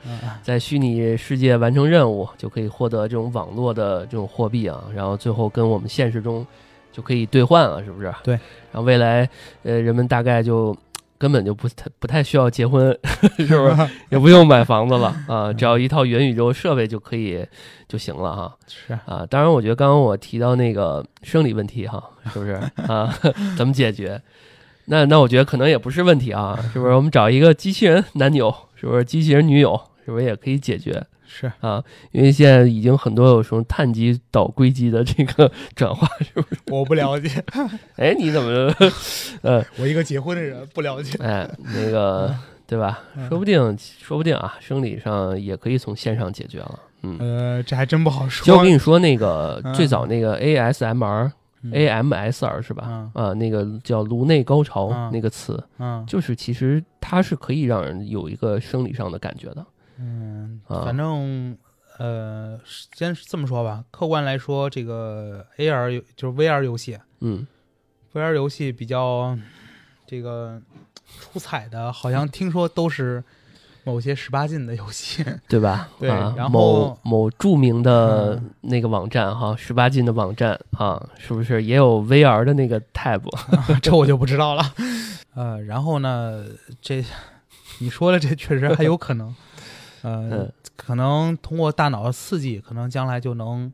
[0.44, 6.46] 在虚拟世界完成任务，就可以获得这种网络的这种货币啊，然后最后跟我们现实中
[6.92, 8.12] 就可以兑换了，是不是？
[8.22, 8.34] 对。
[8.34, 9.28] 然后未来，
[9.62, 10.76] 呃，人们大概就
[11.18, 12.96] 根本就不太不太需要结婚，
[13.38, 13.88] 是不是？
[14.10, 17.44] 也不用买房子了啊，只要一套元宇宙设备就可以
[17.88, 18.56] 就行了哈。
[18.68, 22.52] 是啊，当然，我觉得刚刚我提到那个生理问题哈，是不是
[22.86, 23.12] 啊？
[23.58, 24.20] 怎么解决？
[24.84, 26.94] 那那我觉得可能也不是问题啊，是不是？
[26.94, 29.04] 我们找一个机器人男友，是不是？
[29.04, 31.82] 机器人女友，是不是也可以解决是，啊？
[32.10, 36.60] 因为现在已经很多有什么碳基导硅基的这个 转化，是不是？
[36.72, 37.28] 我不了解，
[37.96, 38.72] 哎，你怎么，
[39.42, 41.16] 呃， 我一个结婚的人不了解。
[41.22, 42.34] 哎，那个
[42.66, 42.98] 对吧？
[43.14, 46.80] 嗯说不定，说不定啊，生理上也可以从线上解决了。
[47.02, 48.44] 嗯，呃，这还真不好说。
[48.46, 48.62] 就我。
[48.64, 51.30] 跟你说，那个嗯最早那个 ASMR。
[51.60, 52.84] 嗯 AMSR 是吧？
[52.86, 59.66] 嗯啊，那个叫颅内高潮嗯那个词，嗯就是其实它是可以让人有一个生理上的感觉的。
[59.98, 61.56] 嗯，啊反正
[61.98, 62.58] 呃，
[62.94, 67.46] 先这么说吧，客观来说，这个 AR 游就是 VR 游戏嗯
[68.14, 69.36] ，，VR 游戏比较
[70.06, 70.60] 这个
[71.20, 73.22] 出彩的，好像听说都是
[73.82, 75.24] 某些十八禁的游戏。
[75.48, 75.88] 对吧？
[75.98, 83.22] 对 啊，然后某著名的嗯那个网站哈，十八禁的网站啊，是不是也有 VR 的那个 tab？
[83.82, 84.62] 这我就不知道了。
[85.34, 86.44] 呃，然后呢，
[86.80, 87.04] 这
[87.80, 89.34] 你说的这确实还有可能，
[90.02, 93.72] 呃，嗯可能通过大脑的刺激，可能将来就能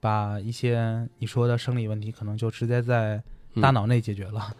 [0.00, 3.22] 把一些你说的生理问题，可能就直接在
[3.60, 4.54] 大脑内解决了，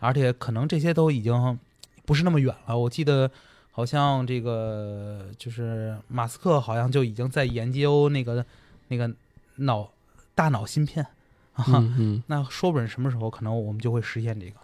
[0.00, 1.58] 而且可能这些都已经
[2.04, 2.78] 不是那么远了。
[2.78, 3.30] 我记得
[3.72, 8.44] 好像这个就是马斯克好像就已经在研究那个
[8.88, 9.12] 那个
[9.56, 9.90] 脑
[10.34, 11.04] 大脑芯片
[11.54, 11.64] 啊。
[11.68, 14.56] 嗯嗯那说不准什么时候可能我们就会实现这个。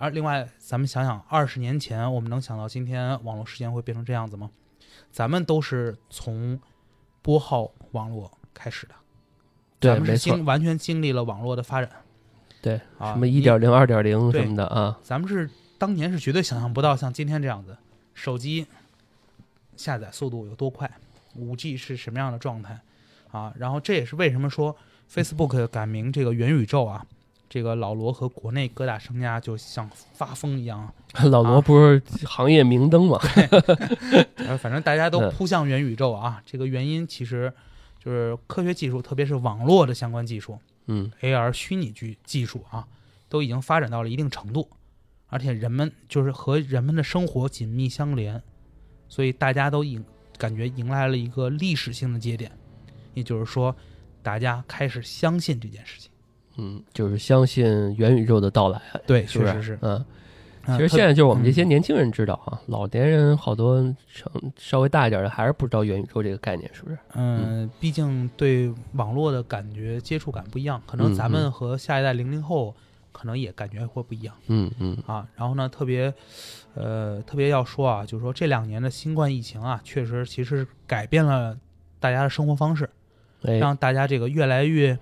[0.00, 4.48] 而另外，咱们想想，二十年前我们能想到今天网络事件会变成这样子吗？
[5.10, 6.58] 咱们都是从
[7.22, 8.94] 拨号网络开始的，
[9.80, 11.90] 对咱们是经完全经历了网络的发展。
[12.60, 17.76] 对，啊，什么一点零、二点零对什么的啊，咱们是当年是绝对想象不到像今天这样子，
[18.14, 18.66] 手机
[19.76, 20.90] 下载速度有多快，
[21.36, 22.80] 五 G 是什么样的状态
[23.30, 23.52] 啊？
[23.56, 24.76] 然后这也是为什么说
[25.12, 27.06] Facebook 改名这个元宇宙啊，
[27.48, 30.92] 这个老罗和国内各大商家就像发疯一样，
[31.30, 33.18] 老罗不是行业明灯嘛？
[34.36, 36.42] 呃，反正大家都嗯扑向元宇宙啊。
[36.46, 37.52] 这个原因其实
[38.02, 42.86] 就是科学技术，特别是网络的相关技术嗯，AR 虚拟技技术啊，
[43.28, 44.68] 都已经发展到了一定程度，
[45.26, 48.42] 而且人们就是和人们的生活紧密相连，
[49.08, 50.04] 所以大家都迎
[50.38, 52.50] 感觉迎来了一个历史性的节点，
[53.14, 53.74] 也就是说，
[54.22, 56.10] 大家开始相信这件事情。
[56.56, 57.64] 嗯，就是相信
[57.96, 59.52] 元宇宙的到来，对，是不是？
[59.52, 59.78] 确实是。
[59.82, 60.04] 嗯。
[60.68, 63.80] 嗯其实现在就是我们这些嗯年轻人知道啊，老年人好多
[64.12, 66.98] 成稍微大一点的还是不知道元宇宙这个概念，是不是？
[67.14, 72.74] 嗯，毕竟对网络的感觉接触感不一样，可能嗯咱们嗯和下一代零零后
[73.12, 75.26] 可能也感觉会不一样嗯嗯啊。
[75.34, 76.12] 然后呢，特别
[76.74, 81.56] 呃特别要说啊，就是说这两年的新冠疫情啊，确实其实改变了
[81.98, 82.88] 大家的生活方式，
[83.42, 84.98] 哎，让大家这个越来越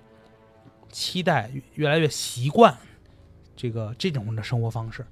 [0.89, 2.73] 期待，越越来越习惯
[3.55, 5.05] 这个这种的生活方式。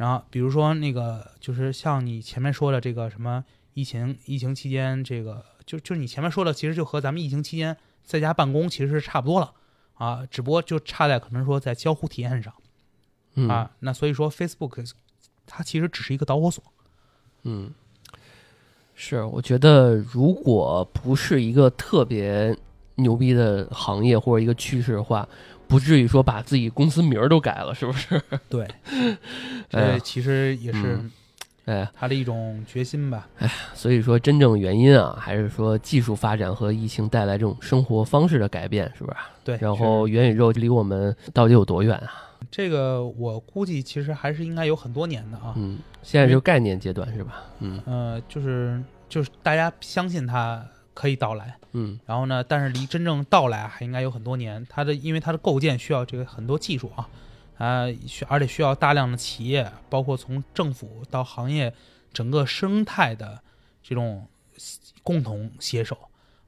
[0.00, 9.52] 然后比如说那个，就是像你前面说的这个什么疫情疫情期间，这个就就你前面说的，其实就和咱们疫情期间在家办公其实是差不多了
[9.92, 12.50] 啊，只不过就差在可能说在交互体验上
[13.34, 13.70] 嗯啊。
[13.80, 14.90] 那所以说 Facebook
[15.44, 16.64] 它其实只是一个导火索。
[17.42, 17.70] 嗯，
[18.94, 22.56] 是，我觉得如果不是一个特别
[22.94, 25.28] 牛逼的行业或者一个趋势的话，
[25.70, 28.20] 不至于说把自己公司名儿都改了，是不是？
[28.50, 28.68] 对，
[29.70, 31.10] 哎这其实也是嗯
[31.66, 33.28] 哎，他的一种决心吧。
[33.38, 39.16] 哎所以说真正原因啊，还是说技术发展和疫情带来这种生活方式的改变，是不是？
[39.44, 42.26] 对，然后元宇宙离我们到底有多远啊？
[42.50, 45.54] 这个我估计其实还是应该有很多年的啊。
[45.56, 47.44] 嗯，现在就概念阶段是吧？
[47.60, 51.98] 嗯呃，就是就是大家相信它可以到来，嗯。
[52.06, 54.66] 然后呢，但是离真正到来还应该有很多年。
[54.68, 57.08] 它的因为它的构建需要这个很多技术啊，
[57.58, 61.72] 啊、需而且需要大量的企业，包括从政府到行业
[62.12, 63.40] 整个生态的
[63.82, 64.26] 这种
[65.02, 65.96] 共同携手。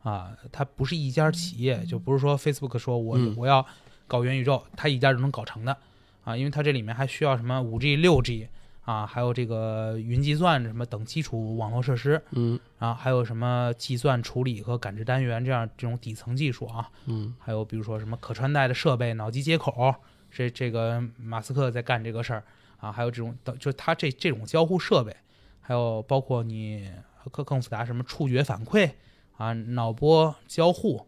[0.03, 0.33] 啊。
[0.51, 3.35] 它不是一家企业，就不是说 Facebook 说我、嗯。
[3.37, 3.65] 我要
[4.07, 5.77] 搞元宇宙，它一家就能搞成的。
[6.25, 8.49] 啊，因为它这里面还需要什么五 G、六 G
[8.85, 19.95] 啊，还有这个云计算什么等基础网络设施嗯啊，还有什么计算处理和感知单元这样这种底层技术啊，嗯还有比如说什么可穿戴的设备、脑机接口，
[20.31, 22.43] 这这个马斯克在干这个事儿
[22.79, 25.15] 啊，还有这种等，就他这这种交互设备，
[25.61, 26.91] 还有包括你
[27.31, 28.91] 更更复杂什么触觉反馈
[29.37, 31.07] 啊、脑波交互，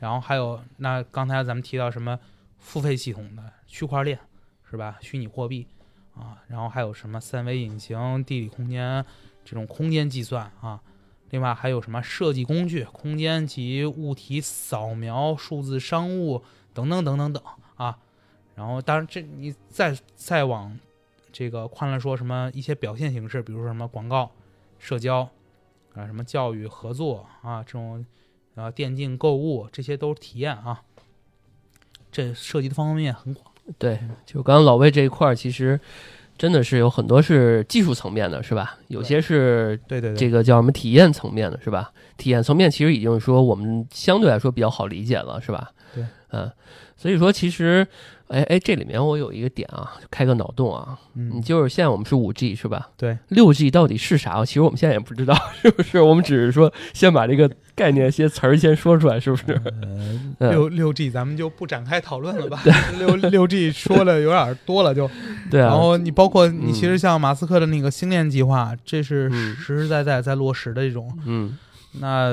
[0.00, 2.18] 然后还有那刚才咱们提到什么
[2.58, 4.18] 付费系统的区块链
[4.68, 4.98] 是吧？
[5.00, 5.68] 虚拟货币
[6.14, 9.04] 啊，然后还有什么三维引擎、地理空间
[9.44, 10.80] 这种空间计算啊，
[11.30, 16.42] 另外还有什么设计工具、空间及物体扫描、数字商务
[16.74, 17.42] 等等等等等
[17.76, 17.98] 啊。
[18.54, 20.78] 然后，当然这你再再往
[21.32, 24.30] 这个宽了说，什么一些表现形式，比如说什么广告、
[24.78, 25.28] 社交
[25.94, 28.04] 啊，什么教育合作啊，这种
[28.54, 30.82] 啊电竞购物，这些都是体验啊。
[32.10, 33.51] 这涉及的方方面面很广。
[33.78, 35.78] 对，就刚刚老魏这一块儿，其实
[36.36, 38.76] 真的是有很多是技术层面的，是吧？
[38.88, 41.92] 有些是对对对，这个叫什么体验层面的，是吧？
[42.16, 45.70] 体验层面其实已经说我们相对来说比较好理解了，是吧？
[45.94, 46.50] 对，嗯，
[46.96, 47.86] 所以说其实，
[48.28, 52.90] 哎哎，这里面我有一个点啊，开个脑洞啊，嗯你嗯，就是现在我们是五 G 是吧？
[52.96, 54.44] 对，六 G 到底是啥？
[54.44, 56.00] 其实我们现在也不知道， 是不是？
[56.00, 59.60] 我们只是说先把这个概念、些词儿先说出来，是不是？
[59.82, 60.34] 嗯。
[60.38, 62.62] 六六 G 咱们就不展开讨论了吧。
[62.98, 65.08] 六六 G 说的有点多了就，
[65.50, 69.54] 对啊，然后你包括你嗯其实像马斯克的那个星链计划，这是嗯。
[69.56, 71.56] 实实在在在落实的一种，嗯，
[72.00, 72.30] 那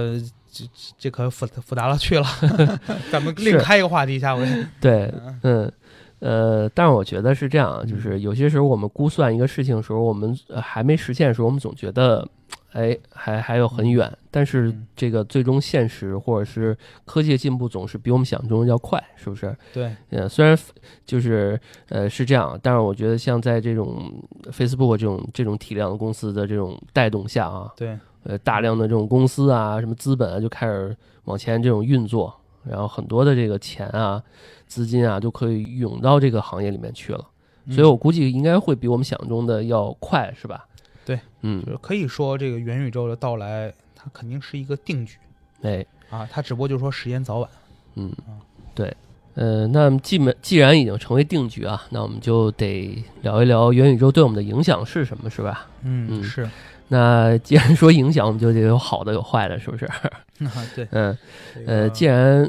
[0.52, 0.66] 这
[0.98, 2.26] 这可复复杂了去了，
[3.12, 4.46] 咱们另开一个话题，下回。
[4.82, 5.72] 对，嗯。
[6.20, 12.28] 呃，但是我觉得是这样就是有些时候我们估算一个事情的时候，我们呃还没实现的时候，我们总觉得，
[12.72, 14.12] 哎，还还有很远。
[14.32, 19.56] 但是嗯这个最终现实或者是科技的进步总是比我们想象中要快，是不是？
[19.74, 20.58] 对，呃，虽然
[21.06, 24.12] 就是呃是这样，但是我觉得像在这种
[24.52, 34.22] Facebook 这种这种体量的公司的这种带动下啊，对，呃，大量的这种公司啊，什么资本啊，就开始往前这种运作，然后很多的这个钱啊、
[34.68, 37.28] 资金啊，就可以涌到这个行业里面去了。
[37.72, 40.66] 所以我估计应该会比我们想象中的要快，是吧？
[41.10, 41.64] 对，嗯。
[41.66, 45.18] 就，是可以说这个元宇宙的到来，它肯定是一个定局。
[45.64, 47.50] 哎，啊，它只不过就是说时间早晚。
[47.96, 48.12] 嗯。
[48.28, 48.38] 啊，
[48.76, 48.96] 对。
[49.34, 55.66] 呃，那么既没既然已经成为定局啊，那我们就得聊一聊元宇宙对我们的影响是什么，是吧？
[55.82, 56.48] 嗯是，
[56.90, 59.86] 那既然说影响，我们就得有好的有坏的，是不是？
[60.46, 61.18] 啊对，嗯，
[61.56, 62.44] 这呃，既然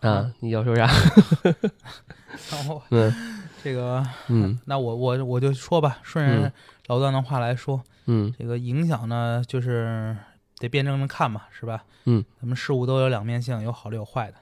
[0.00, 0.10] 啊。
[0.10, 0.90] 啊，你要说啥？
[2.52, 3.12] 然后嗯。
[3.62, 4.58] 这个，嗯。
[4.66, 6.52] 那我我我就说吧，顺着嗯
[6.88, 10.16] 老段的话来说，嗯这个影响呢，就是
[10.58, 11.84] 得辩证的看嘛，是吧？
[12.04, 14.36] 嗯，咱们事物都有两面性，有好的有坏的。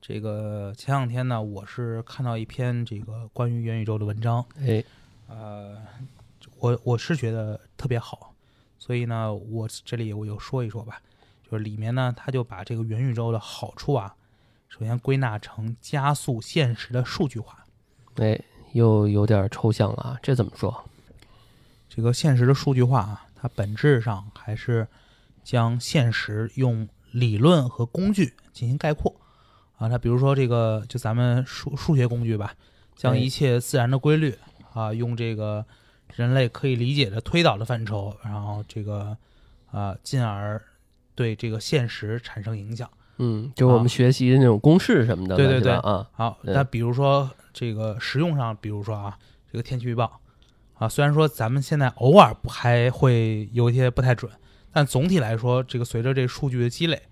[0.00, 4.82] 这个前两天呢，我是看到一篇这个关于元宇宙的文章，哎，
[5.28, 5.76] 呃，
[6.58, 8.34] 我我是觉得特别好，
[8.78, 11.00] 所以呢，我这里我就说一说吧，
[11.42, 14.14] 就是里面呢，他就把这个元宇宙的好处啊，
[14.68, 17.64] 首先归纳成加速现实的数据化。
[18.16, 18.40] 哎，
[18.72, 20.82] 又有点抽象了啊，这怎么说？
[21.90, 24.86] 这个现实的数据化啊，它本质上还是
[25.42, 29.20] 将现实用理论和工具进行概括。
[29.76, 29.88] 啊。
[29.88, 32.54] 它比如说这个，就咱们数数学工具吧，
[32.94, 34.38] 将哎一切自然的规律
[34.72, 35.66] 啊，用这个
[36.14, 39.16] 人类可以理解的推导的范畴，然后这个
[39.72, 40.62] 啊，进而
[41.16, 42.88] 对这个现实产生影响。
[43.18, 45.72] 嗯，就我们啊学习的那种公式什么的，对对对。
[45.72, 49.18] 啊，好，那比如说这个实用上，比如说啊，
[49.50, 50.19] 这个天气预报
[50.80, 54.32] 啊，虽然说咱们现在偶尔不还会有一些不太准，
[54.72, 57.02] 但总体来说，这个随着这数据的积累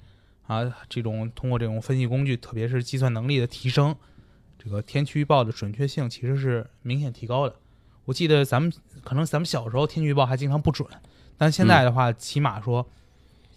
[0.47, 3.95] 啊，这种通过这种分析工具，特别是计算能力的提升，
[4.59, 7.57] 这个天气预报的准确性其实是明显提高的。
[8.07, 8.73] 我记得咱们
[9.05, 10.89] 可能咱们小时候天气预报还经常不准，
[11.37, 12.89] 但现在的话，起码说，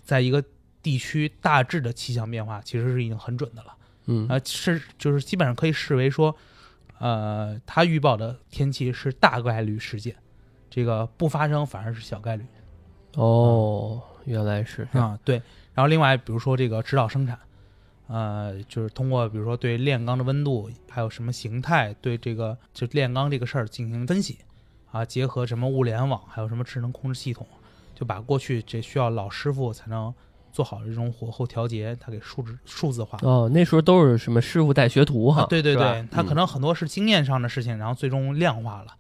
[0.04, 0.43] 在一个
[0.84, 3.78] 地区大致的气象变化，其实是已经很准的了。
[4.08, 6.36] 嗯啊，是就是基本上可以视为说，
[7.01, 10.15] 呃，他预报的天气是大概率事件，
[10.69, 12.45] 这个不发生反而是小概率。
[13.15, 14.87] 哦，原来是。
[14.93, 15.17] 啊。
[15.25, 15.41] 对，
[15.73, 17.39] 然后另外比如说这个指导生产，
[18.05, 24.37] 呃，就是通过比如说对炼钢的温度还有什么形态，对这个就炼钢这个事儿进行分析
[24.91, 27.47] 啊，结合什么物联网还有什么智能控制系统，
[27.95, 30.13] 就把过去这需要老师傅才能
[30.52, 33.17] 做好的这种火候调节，它给数字数字化。
[33.21, 38.93] 哦，那时候都是什么师傅带学徒哈，啊，对对对，他可嗯能很多是经验上的事情，然后最终量化了，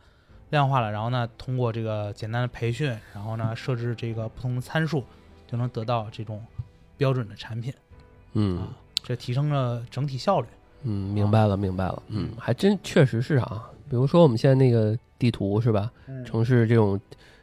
[0.49, 5.03] 量化了，然后呢，通过这个简单的培训，然后呢，设置这个不同的参数，
[5.47, 6.43] 就能得到这种
[6.97, 7.73] 标准的产品
[8.33, 8.67] 嗯啊，
[9.03, 10.47] 这提升了整体效率。
[10.83, 12.01] 嗯，明白了，明白了。
[12.07, 13.69] 嗯，还真确实是啊。
[13.89, 15.91] 比如说我们现在那个地图是吧？
[16.07, 16.99] 嗯城市这种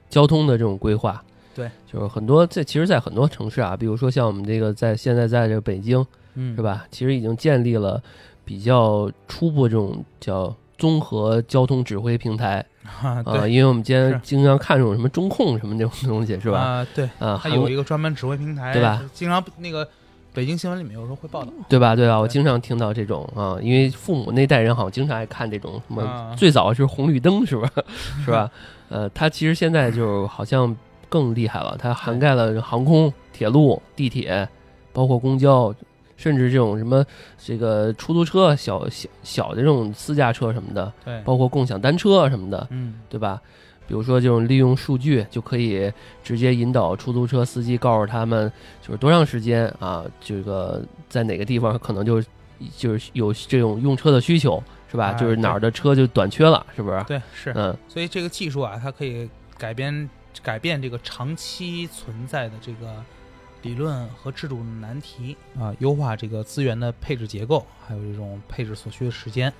[0.08, 1.22] 交通的这种规划，
[1.58, 6.62] 对，就是很多在其实，在很多城市啊，比如说像我们这个在现在在这个北京嗯是？
[6.62, 6.86] 吧？
[6.92, 8.00] 其实已经建立了
[8.44, 12.64] 比较初步这种叫综合交通指挥平台
[13.02, 16.58] 啊，因为我们今天经常看这种什么中控什么这种东西是吧？
[16.80, 19.02] 啊，对，啊，它韩有一个专门指挥平台，对吧？
[19.12, 19.86] 经常那个
[20.32, 21.52] 北京新闻里面有时候会报道。
[21.68, 21.96] 对吧？
[21.96, 22.20] 对吧？
[22.20, 27.68] 我经常听到这种啊，因为父母那代人好像经常爱看这种什么，啊最早是红绿灯，是吧？
[28.24, 28.48] 是吧？
[28.90, 30.74] 呃，他其实现在就好像
[31.08, 34.48] 更厉害了，它涵盖了航空、铁路、地铁，
[34.92, 35.74] 包括公交，
[36.16, 37.04] 甚至这种什么
[37.38, 43.40] 这个出租车、小小小的这种私家车什么的，对，包括共享单车什么的，嗯，对吧？
[43.86, 45.90] 比如说这种利用数据就可以
[46.22, 48.52] 直接引导出租车司机，告诉他们
[48.82, 52.22] 就是多长时间啊，这个在哪个地方可能就
[52.76, 55.06] 就是有这种用车的需求，是吧？
[55.06, 57.02] 啊就是哪儿的车就短缺了，是不是？
[57.08, 57.50] 对，是。
[57.56, 60.10] 嗯，所以这个技术啊，它可以改变
[60.42, 63.04] 改变这个长期存在的这个
[63.62, 69.52] 理论和制度难题啊，优化这个资源的配置结构，还有这种配置所需的时间。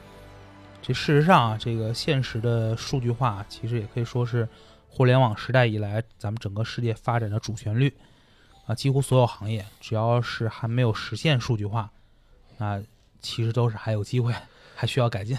[0.81, 4.49] 这事实上啊，这个现实的数据化，其实也可以说是
[4.89, 7.93] 互联网时代以来咱们整个世界发展的主旋律
[8.67, 8.75] 啊。
[8.75, 11.91] 几乎所有行业，只要是还没有实现数据化，
[12.59, 12.81] 啊，
[13.21, 14.33] 其实都是还有机会，
[14.77, 15.37] 还需要改进。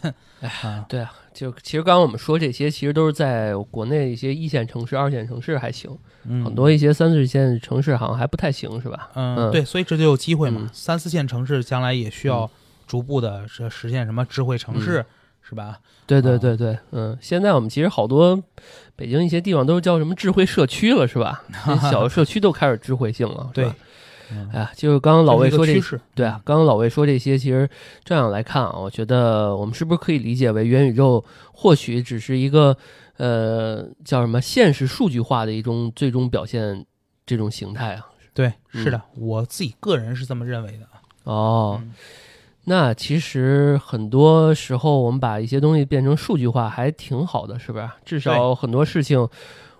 [0.61, 9.09] 啊，对啊，就其实刚刚我们说这些，其实都是在国内一些一线城市、二线城市还行，嗯很多一些三四线城市好像还不太行，是吧？
[9.15, 10.61] 嗯，嗯对，所以这就有机会嘛。
[10.63, 12.49] 嗯三四线城市将来也需要
[12.87, 15.05] 逐步的实实现什么智慧城市，
[15.41, 15.79] 是吧？
[16.05, 18.41] 对对啊对对，嗯，现在我们其实好多
[18.95, 21.43] 北京一些地方都是叫什么智慧社区了，是吧？
[21.67, 23.73] 那小社区都开始智慧性了，是对
[24.53, 27.69] 哎呀，就是刚刚老魏说这这是一个趋，势，对啊，刚刚老魏说这些，其实
[28.03, 32.75] 这样来看啊，我觉得我们是不是可以理解为元宇宙或许只是一个
[33.17, 36.85] 呃叫什么现实数据化的一种最终表现
[37.25, 38.07] 这种形态啊？
[38.33, 40.87] 对，嗯是的，我自己个人是这么认为的。
[41.23, 41.93] 哦，嗯
[42.65, 47.89] 那其实很多时候我们把一些东西变成数据化还挺好的，是不是？
[48.05, 49.27] 至少很多事情，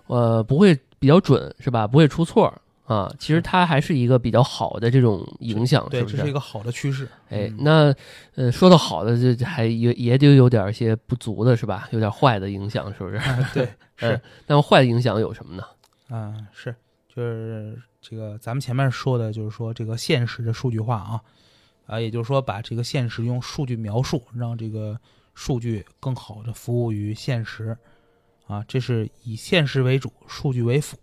[0.08, 1.86] 呃，不会比较准，是吧？
[1.86, 2.52] 不会出错
[2.94, 3.14] 啊。
[3.18, 6.32] 其实它还是一个比较好的这种影响，对，这是一？
[6.32, 7.06] 个好的趋势。
[7.28, 7.94] 哎嗯，那
[8.34, 11.88] 呃，说到好的，这这还也也得有点儿些不足的，是吧？
[11.92, 13.18] 有点坏的影响，是不是？
[13.54, 13.64] 对，
[13.96, 15.64] 是嗯，那么坏的影响有什么呢？
[16.08, 16.74] 啊，是，
[17.08, 21.20] 就是这个咱们前面说的，就是说这个现实的数据化啊，
[21.86, 24.98] 啊，也就是说把这个现实用数据描述，让这个
[25.34, 27.76] 数据更好的服务于现实，
[28.46, 30.98] 啊，这是以现实为主，数据为辅。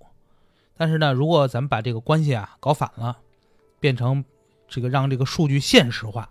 [0.77, 3.17] 但是呢，如果咱们把这个关系啊搞反了，
[3.79, 4.23] 变成
[4.67, 6.29] 这个让这个数据现实化，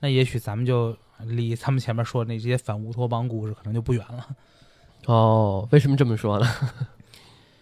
[0.00, 4.26] 那也许咱们就离他们前面说的那些反乌托邦故事可能就不远了。
[5.06, 6.46] 哦，为什么这么说呢？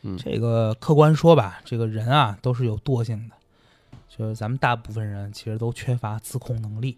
[0.17, 3.35] 这个客观说吧，这个人啊都是有惰性的，
[4.09, 6.97] 就是咱们大部分人其实都缺乏自控能力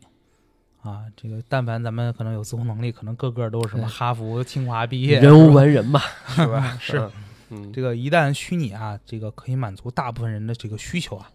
[0.82, 1.04] 啊。
[1.16, 6.76] 这个但凡咱们可能有自控能力，可能个个都是什么哈佛、清华毕业，人无完人嘛， 是吧？
[6.78, 7.10] 是
[7.50, 11.30] 嗯，这个一旦虚拟啊，这个可以满足大部分人的这个需求啊，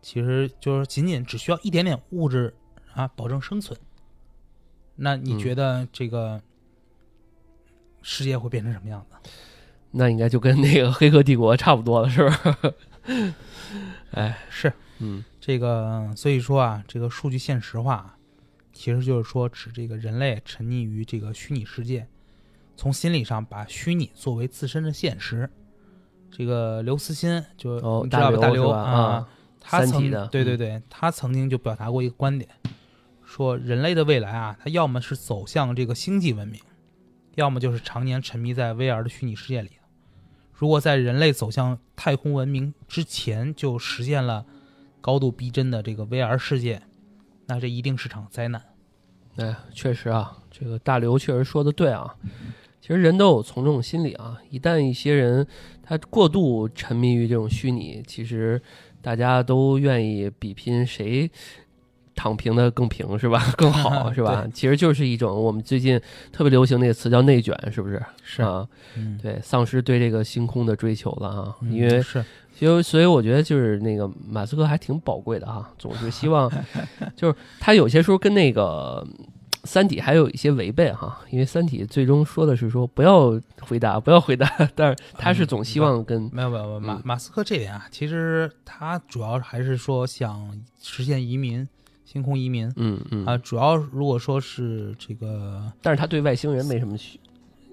[0.00, 2.54] 其实就是仅仅只需要一点点物质
[2.94, 3.78] 啊，保证生存。
[4.96, 6.42] 那你嗯觉得这个
[8.02, 9.30] 世界会变成什么样子？
[9.92, 12.56] 那应该就跟那个《黑客帝国》差不多了，是吧？
[14.12, 18.16] 哎，是嗯这个，所以说啊，这个数据现实化，
[18.72, 22.06] 其实就是说指这个人类沉溺于这个虚拟世界，
[22.82, 25.48] 从心理上把虚拟作为自身的现实。
[26.32, 28.36] 这个刘慈欣就、哦你知道吧？
[28.38, 29.28] 大刘啊
[29.60, 32.50] 他曾三体的嗯对对对，他曾经就表达过一个观点，
[33.24, 36.60] 说人类的未来啊，他要么是走向这个星际文明，
[37.36, 39.70] 要么就是常年沉迷在 VR 的虚拟世界里。
[40.52, 44.44] 如果在人类走向太空文明之前就实现了
[45.00, 46.82] 高度逼真的这个 VR 世界，
[47.46, 48.60] 那这一定是场灾难。
[49.36, 52.16] 哎，确实啊，这个大刘确实说的对啊。
[52.82, 55.46] 其实人都有从众心理啊，一旦一些人
[55.84, 58.60] 他过度沉迷于这种虚拟，其实
[59.00, 61.30] 大家都愿意比拼谁
[62.14, 63.40] 躺平的更平是吧？
[63.56, 64.44] 更好 是吧？
[64.52, 65.98] 其实就是一种我们最近
[66.32, 68.02] 特别流行那个词叫内卷，是不是？
[68.24, 68.66] 是啊，
[68.96, 76.50] 嗯，对，丧失对这个星空的追求了啊，嗯因为是其实，所以我觉得就是那个马斯克还挺宝贵的哈，总是希望，
[77.16, 79.06] 就是他有些时候跟那个
[79.64, 87.02] 《三体》还有一些违背哈，因为《三体》最终说的是说不要回答， 不要回答， 但是他是总希望跟没有没有没有马嗯。
[87.04, 90.50] 马斯克这点啊，其实他主要还是说想
[90.80, 91.66] 实现移民，
[92.04, 92.72] 星空移民。
[92.76, 93.24] 嗯嗯。
[93.24, 97.20] 啊，主要如果说是这个，但是他对外星人没什么需，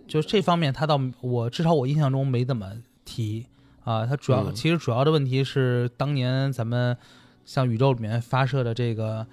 [0.08, 2.72] 就这方面，他倒我至少我印象中没怎么
[3.04, 3.46] 提
[3.84, 4.06] 啊。
[4.06, 4.54] 他主要、嗯。
[4.54, 6.96] 其实主要的问题是当年咱们
[7.46, 9.26] 向宇宙里面发射的这个，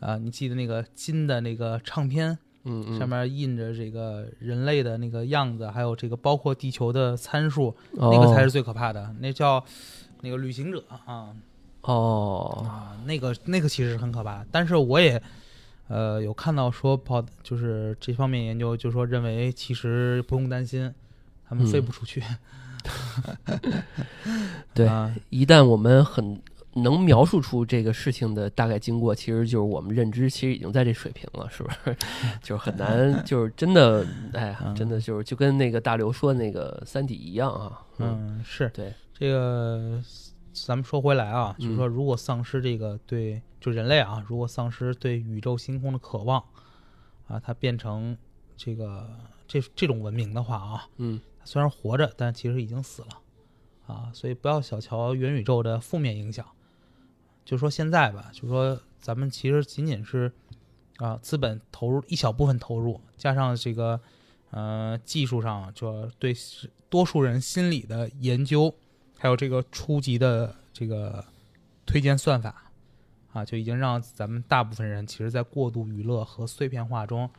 [0.00, 9.64] 啊，你记得那个金的那个唱片，嗯嗯，上面印着这个人类的那个样子，还有这个包括地球的参数，哦那个才是最可怕的，那叫
[10.20, 11.34] 那个旅行者啊
[11.82, 14.44] 哦，啊，那个那个其实很可怕。
[14.50, 15.22] 但是我也
[15.88, 20.92] 呃有看到说跑，就是这方面研究，就说认为其实不用担心，
[21.48, 22.22] 他们嗯飞不出去。
[24.72, 26.40] 对啊一旦我们很
[26.74, 31.96] 能描述出这个事情的大概经过，其实就是我们认知其实已经在这水平了，是不是？
[32.42, 38.68] 就是很难，就是真的，哎真的就是就跟那个大刘说那个《三体》一样啊，嗯，是。
[38.68, 40.00] 对，这个，
[40.52, 46.42] 咱们说回来啊，就是说，嗯如果丧失这个对就人类啊，如果丧失对宇宙星空的渴望
[47.26, 48.16] 啊，它变成
[48.56, 49.08] 这个
[49.46, 51.20] 这这种文明的话啊，嗯。
[51.40, 53.08] 它虽然活着，但其实已经死了。
[53.86, 56.44] 啊，所以不要小瞧元宇宙的负面影响。
[57.48, 60.30] 就说现在吧，就说咱们其实仅仅是
[60.98, 63.98] 啊资本投入一小部分投入，加上这个
[64.50, 66.36] 呃技术上就对
[66.90, 68.74] 多数人心理的研究，
[69.16, 71.24] 还有这个初级的这个
[71.86, 72.70] 推荐算法
[73.32, 77.30] 啊，就已经让咱们大部分人其实在过度娱乐和碎片化中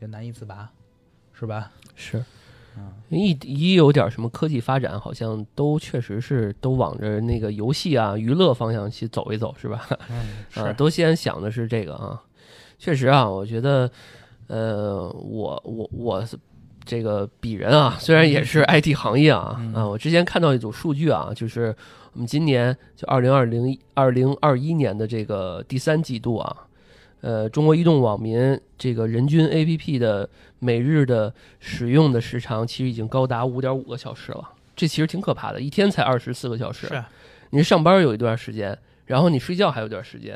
[0.00, 0.72] 就难以自拔，
[1.34, 1.70] 是吧？
[1.94, 2.24] 是。
[2.76, 9.86] 嗯一一有点什么科技发展，好像都确实是都往着那个游戏啊、娱乐方向去走一走，是吧？
[10.10, 10.16] 嗯，
[10.62, 12.20] 啊，是，都先想的是这个啊。
[12.78, 13.88] 确实啊，我觉得，
[14.48, 16.24] 呃，我我我
[16.84, 21.74] 这个鄙人啊，虽然也是 IT 行业啊，嗯啊，我之前看到一组数据啊，就是
[22.14, 26.56] 我们今年就二零二零二零二一年的这个第三季度啊，
[27.24, 34.46] 呃，中国移动网民这个人均 APP 的每日的使用的时长，其实已经高达五点五个小时了。
[34.76, 36.86] 这其实挺可怕的，一天才二十四个小时。
[36.86, 37.02] 是
[37.48, 40.34] 你上班有一段时间，然后你睡觉还有段时间，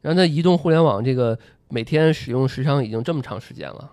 [0.00, 1.38] 然后那移动互联网这个
[1.68, 3.92] 每天使用时长已经这么长时间了。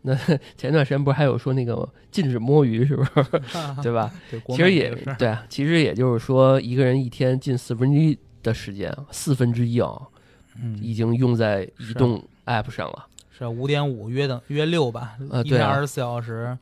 [0.00, 0.16] 那
[0.56, 3.12] 前段时间不是还有说那个禁止摸鱼，是不是？
[3.82, 4.10] 对吧？
[4.46, 4.88] 其实也
[5.18, 10.00] 对啊，其实也就是说，一个人一天近四分之一的时间，四分之一啊，
[10.62, 13.06] 嗯，已经用在移动 App 上了。
[13.30, 16.56] 是五点五约等约六吧，一啊对二十四小时。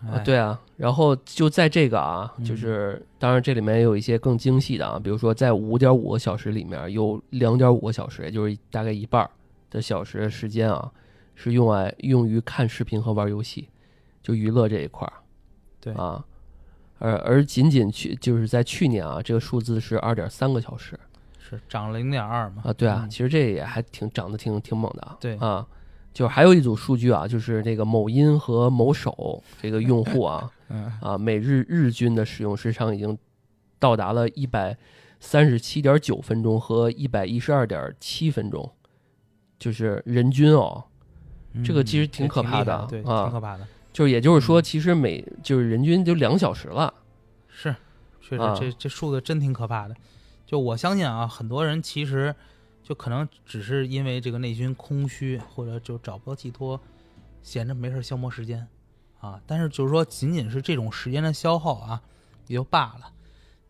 [0.00, 9.28] 啊，哎，对啊，然后就在这个啊，嗯就是当然这里面也有一些更精细的啊，比如说在五点五个小时里面有两点五个小时，也就是大概一半
[9.70, 10.90] 的小时的时间啊，
[11.34, 13.68] 是用来用于看视频和玩游戏，
[14.22, 15.12] 就娱乐这一块儿。
[15.80, 16.24] 对啊，
[17.00, 20.98] 而而仅仅去就是在去年啊，这个数字是二点三个小时
[21.48, 22.62] 是涨了零点二嘛？
[22.66, 25.16] 啊，对啊，嗯其实这也还挺涨得挺挺猛的啊。
[25.20, 25.66] 对啊，
[26.12, 30.50] 就还有一组数据啊，就是这个某音和某手这个用户啊。
[30.70, 33.16] 嗯，啊，每日日均的使用时长已经
[33.78, 34.76] 到达了一百
[35.18, 38.70] 三十七点九分钟和一百一十二点七分钟，
[39.58, 40.84] 就是人均哦，
[41.64, 43.66] 这个其实嗯挺可怕的的，对，啊挺可怕的。
[43.90, 46.92] 就是也就是说，嗯其实每就是人均就两小时了，
[47.48, 47.74] 是，
[48.20, 49.94] 确实啊这这数字真挺可怕的。
[50.48, 52.34] 就我相信啊，很多人其实
[52.82, 56.80] 就可能只是因为这个内心空虚，或者就找不到寄托，
[57.42, 58.66] 闲着没事消磨时间
[59.20, 59.38] 啊。
[59.46, 62.02] 但是就是说，仅仅是这种时间的消耗啊，
[62.46, 63.12] 也就罢了。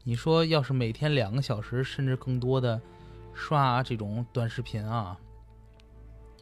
[0.05, 2.81] 你说要是每天两个小时甚至更多的
[3.35, 5.18] 刷这种短视频啊，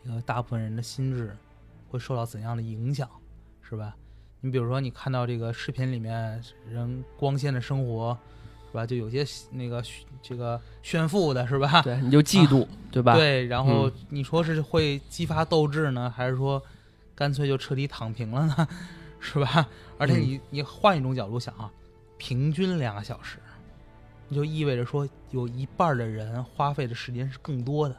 [0.05, 1.35] 这个大部分人的心智
[1.89, 3.09] 会受到怎样的影响，
[3.63, 3.97] 是吧？
[4.43, 8.19] 你比如说，你看到这个视频里面人光鲜的生活，
[8.77, 8.87] 吧？
[8.87, 9.83] 就有些那个
[10.23, 11.83] 这个炫富的，是吧？
[11.83, 16.63] 对，你就嫉妒， 对吧？，对，然后嗯你说是会激发斗志呢，还是说
[17.15, 18.69] 干脆就彻底躺平了呢？
[19.19, 19.67] 是吧？
[19.99, 21.69] 而且嗯你你换一种角度想啊，
[22.19, 23.39] 平均两个小时，
[24.29, 27.97] 你就意味着说有一半的人花费的时间是更多的，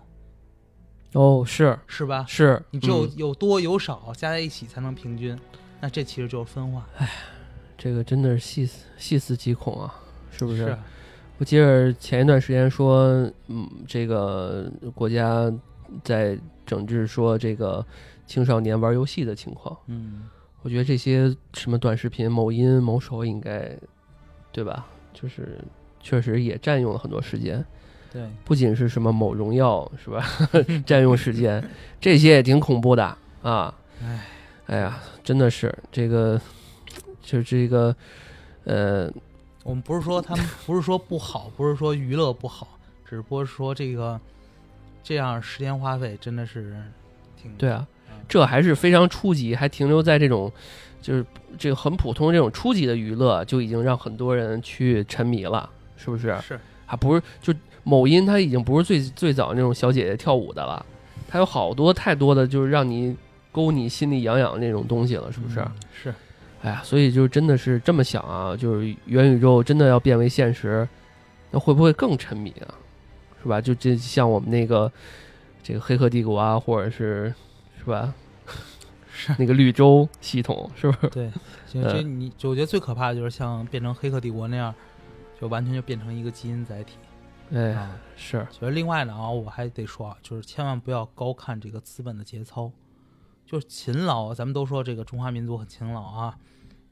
[1.14, 2.24] 哦，是是吧？
[2.28, 5.38] 是，你只有嗯有多有少加在一起才能平均，
[5.82, 7.10] 那这其实就是分化，哎
[7.78, 9.94] 这个真的是细思细思极恐啊，
[10.32, 10.78] 是不是？
[11.40, 15.52] 我记得前一段时间说，嗯，这个国家
[16.04, 17.86] 在整治说这个
[18.26, 19.78] 青少年玩游戏的情况。
[19.86, 20.24] 嗯，
[20.64, 23.72] 我觉得这些什么短视频、某音、某手应该，
[24.52, 24.88] 对吧？
[25.14, 25.60] 就是
[26.00, 27.64] 确实也占用了很多时间，
[28.12, 30.26] 对，不仅是什么某荣耀是吧，
[30.86, 31.64] 占用时间，
[32.02, 33.74] 这些也挺恐怖的啊。
[34.04, 34.26] 哎，
[34.66, 36.40] 哎呀，真的是这个，
[37.22, 37.96] 就是这个，
[38.66, 39.12] 呃，
[39.68, 44.18] 我们不是说他们不是说不好，不是说娱乐不好，只不过说这个
[45.04, 46.74] 这样时间花费真的是
[47.36, 50.50] 挺对啊嗯，这还是非常初级，还停留在这种
[51.02, 51.26] 就是
[51.58, 56.34] 这个很普通这种初级的娱乐，就已经让很多人去沉迷了，是不是？
[56.40, 57.54] 是还不是就
[57.84, 60.86] 某音，它已经不是最最早那种小姐姐跳舞的了，
[61.28, 63.14] 它有好多太多的就是让你
[63.52, 65.60] 勾你心里痒痒的那种东西了，是不是？
[65.60, 66.16] 嗯是
[66.68, 70.88] 哎呀，所以就真的是这么想啊，就是元宇宙真的要变为现实，
[71.52, 72.74] 那会不会更沉迷啊？
[73.42, 73.62] 是吧？
[73.62, 74.92] 就这像我们那个
[75.64, 77.34] 这个《黑客帝国》啊，或者是
[77.78, 78.14] 是吧？
[79.10, 81.10] 是那个绿洲系统，是不是？
[81.10, 81.32] 对，
[81.66, 84.74] 就呃这你就我觉得最可怕的就是像变成黑客帝国那样，
[85.40, 86.98] 就完全就变成一个基因载体
[87.54, 87.98] 哎，啊。
[88.16, 92.72] 是，觉得另外呢啊，我还得说啊，就是千万不要高看这个资本的节操，
[93.46, 94.34] 就是勤劳。
[94.34, 96.38] 咱们都说这个中华民族很勤劳啊，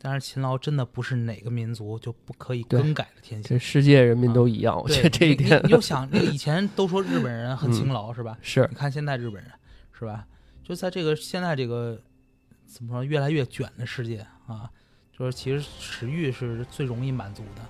[0.07, 3.49] 但是勤劳真的不是哪个民族就不可以更改的天性。
[3.49, 8.37] 这世界人民都一样，我觉得这一点你就想，那以前都说日本人很勤劳、是吧？
[8.39, 9.51] 是你看现在日本人
[9.97, 10.27] 是吧？
[10.61, 11.99] 就在这个现在这个
[12.67, 14.69] 怎么说越来越卷的世界啊，
[15.11, 17.63] 就是其实食欲是最容易满足的。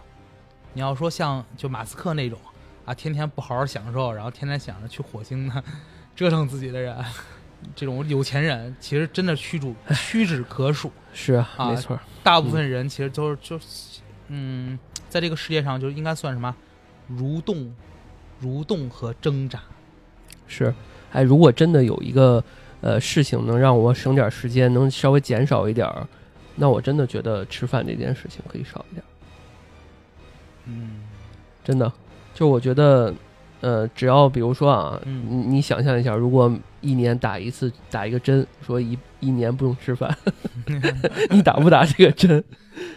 [0.74, 2.38] 你要说像就马斯克那种
[2.84, 5.64] 啊，天天不好好享受，然后天天想着去火星呢，
[6.14, 7.02] 折腾自己的人，
[7.76, 10.92] 这种有钱人其实真的屈指屈指可数。
[11.14, 13.66] 是啊，啊没错，大部分人其实都是就是
[14.28, 16.54] 嗯，在这个世界上就应该算什么
[17.12, 17.74] 蠕动、
[18.42, 19.62] 蠕动和挣扎。
[20.48, 20.74] 是。
[21.12, 22.44] 哎，如果真的有一个
[22.82, 26.06] 呃事情能让我省点时间，能稍微减少一点儿，
[26.56, 29.04] 那我真的觉得吃饭这件事情可以少一点。
[30.66, 31.04] 嗯
[31.64, 31.90] 真的，
[32.34, 33.14] 就我觉得，
[33.66, 40.16] 呃，只要比如说啊，嗯你你想象一下，如果一年打一次打一个针，说一一年不用吃饭，
[41.32, 42.44] 你打不打这个针？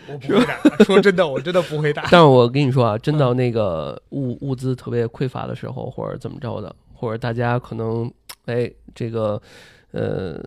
[0.07, 2.03] 我不会打，说真的，我真的不会打。
[2.13, 8.13] 但是我跟你说啊，真到那个物物资特别匮乏的时候，或者怎么着的，或者大家可能，
[8.45, 9.41] 哎，这个，
[9.93, 10.39] 呃，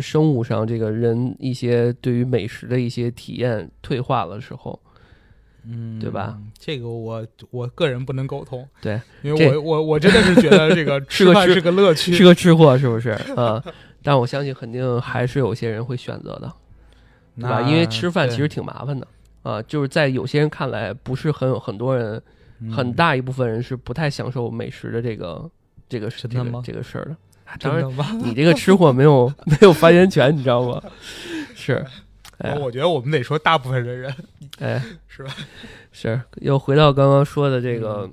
[0.00, 4.78] 生物上这个人一些对于美食的一些体验退化了的时候，
[5.64, 6.36] 嗯，对吧？
[6.58, 13.10] 这个我我个人不能沟通，对，因为我我我真的是觉得这个吃 吃饭是个乐趣，是个吃货，是不是？
[13.36, 13.62] 呃、
[14.02, 16.52] 但我相信肯定还是有些人会选择的，
[17.36, 17.62] 对吧？
[17.62, 19.06] 因为吃饭其实挺麻烦的
[19.42, 22.20] 啊，就是在有些人看来，不是很有很多人，
[22.70, 25.48] 很嗯大一部分人是不太享受美食的这个
[25.88, 27.16] 这个这个真的吗这个事儿的。
[27.60, 27.86] 当然？
[28.24, 30.82] 你这个吃货没有 没有发言权，你知道吗？
[31.54, 31.84] 是，
[32.42, 34.14] 哎我觉得我们得说大部分的人
[34.58, 35.34] 哎， 是吧？
[35.92, 38.08] 是又回到刚刚说的这个、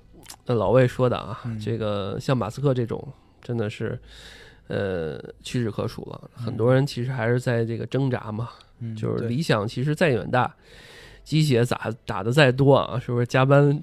[0.46, 3.06] 呃老魏说的啊，嗯这个像马斯克这种
[3.42, 3.98] 真的是
[4.68, 6.30] 呃屈指可数了。
[6.38, 8.50] 嗯很多人其实还是在这个挣扎嘛，
[8.80, 10.52] 嗯就是理想其实再远大，
[11.24, 13.80] 鸡血打打的再多啊，是不是加班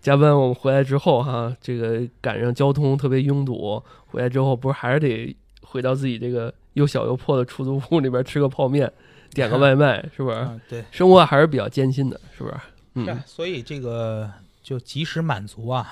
[0.00, 0.32] 加班？
[0.38, 8.90] 我们回来之后哈，这个赶上交通特别拥堵，回来之后不是还是得回到自己这个又小又破的出租屋里边吃个泡面，
[9.34, 10.36] 点个外卖， 是不是？
[10.36, 10.84] 啊对。
[10.90, 12.56] 生活还是比较艰辛的，是不是？
[12.94, 14.30] 嗯所以这个
[14.62, 15.88] 就及时满足啊，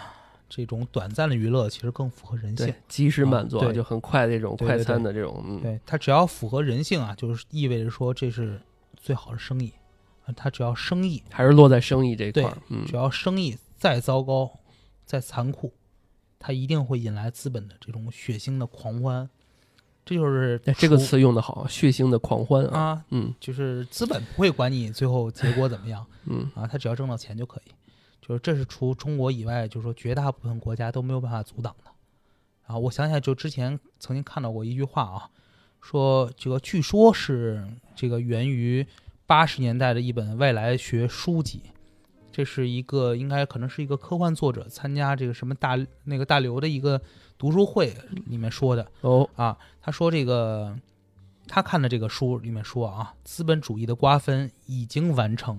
[0.49, 8.61] 这种短暂的娱乐其实更符合人性对。，及时满足啊，啊对就很快的这种快餐的这种，嗯，对，它只要符合人性啊，就是意味着说这是
[8.97, 9.73] 最好的生意
[10.27, 10.35] 啊。
[10.37, 14.51] 它只要生意，还是落在生意这一块儿，嗯只，要生意再糟糕、
[15.07, 15.73] 再残酷，
[16.39, 19.29] 它一定会引来资本的这种血腥的狂欢。
[20.11, 27.71] 这就是哎这个词用的好，血腥的狂欢啊，啊，嗯就是资本不会管你最后结果怎么样嗯，啊，他只要挣到钱就可以。
[28.21, 31.91] 就是这是除中国以外，就是说绝大部分国家都没有办法阻挡的。
[32.67, 35.31] 啊，我想起来，就之前曾经看到过一句话啊，
[35.81, 38.85] 说这个据说是这个源于
[39.27, 41.63] 八十年代的一本外来学书籍，
[42.33, 47.01] 这是一个应该可能是一个科幻作者参加这个什么大那个大刘的一个
[47.41, 48.87] 读书会里面说的。
[49.01, 50.79] 哦，啊，他说这个
[51.49, 55.59] 他看的这个书里面说啊，资本主义的瓜分已经完成，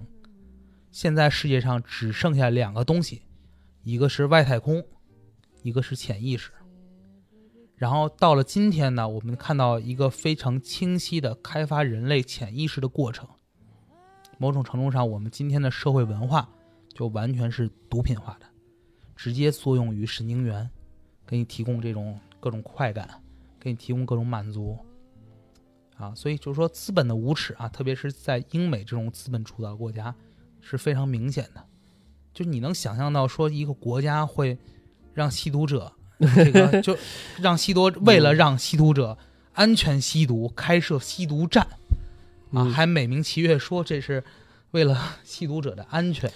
[0.92, 3.24] 现在世界上只剩下两个东西，
[3.82, 4.86] 一个是外太空，
[5.64, 6.52] 一个是潜意识。
[7.76, 13.28] 然后到了今天呢，我们看到一个非常清晰的开发人类潜意识的过程。
[14.38, 16.48] 某种程度上，我们今天的社会文化
[16.94, 18.46] 就完全是毒品化的，
[19.16, 20.70] 直接作用于神经元，
[21.26, 23.10] 给你提供这种各种快感，
[23.60, 24.78] 给你提供各种满足。
[25.98, 30.16] 啊，所以就是说，资本的无耻啊，特别是在英美这种资本主导国家，
[30.60, 31.64] 是非常明显的。
[32.34, 34.58] 就你能想象到，说一个国家会
[35.14, 36.98] 让吸毒者，这个 就
[37.40, 39.16] 让吸毒，为了让吸毒者
[39.54, 41.64] 安全吸毒，开设吸毒站，
[42.52, 44.24] 啊，嗯还美名其曰说这是
[44.72, 46.32] 为了 吸毒者的安全。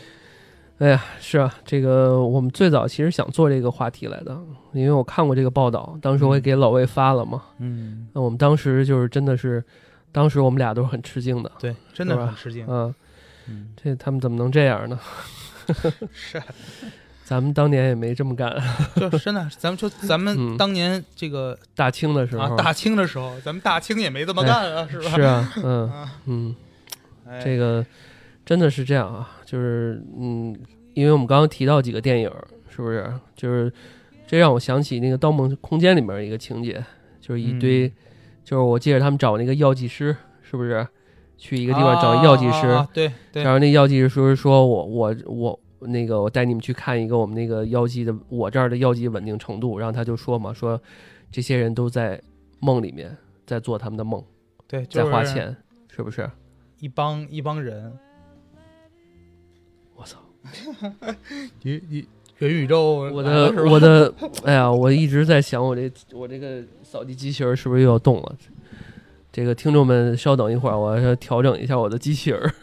[0.80, 4.38] 哎呀，是啊，这个我们最早其实想做这个话题来的，
[4.74, 7.42] 因为我看过这个报道，当时我也给老魏发了嘛。
[7.60, 9.64] 嗯，那我们当时就是真的是，
[10.12, 11.50] 当时我们俩都是很吃惊的。
[11.60, 12.66] 对，真的很吃惊。
[12.68, 12.94] 嗯，
[13.48, 15.00] 嗯，这他们怎么能这样呢？
[16.12, 16.44] 是，
[17.24, 18.54] 咱们当年也没这么干。
[18.98, 25.10] 就真的， 咱们就咱们嗯当年这个大清的时候，啊大清的时候，咱们大清也没这么干啊，是吧？
[25.16, 26.56] 是啊，嗯啊，嗯，
[27.28, 27.84] 哎这个
[28.46, 30.54] 真的是这样啊，就是嗯，
[30.94, 32.30] 因为我们刚刚提到几个电影，
[32.68, 33.10] 是不是？
[33.36, 33.72] 就是
[34.28, 36.84] 这让我想起那个《盗梦空间》里面一个情节，
[37.22, 37.92] 就是一堆，嗯
[38.44, 40.86] 就是我记得他们找那个药剂师，是不是？
[41.38, 50.82] 去一个地方找药剂师，对对然后那药剂师说说我我我那个我带你们去看一个我们那个药剂的我这儿的药剂稳定程度，然后他就说嘛说
[51.30, 52.20] 这些人都在
[52.62, 53.16] 梦里面
[53.46, 54.24] 在做他们的梦，
[54.66, 55.54] 对，在就是花钱，
[55.90, 56.32] 是不是？
[56.80, 57.92] 一帮一帮人，
[61.02, 61.18] 我操！
[61.64, 62.08] 一一
[62.40, 68.36] 元宇宙我的我的，哎呀，我一直在想我这我这个扫地机器人是不是又要动了？
[69.32, 72.54] 这个听众们稍等一会儿，我要调整一下我的机器人。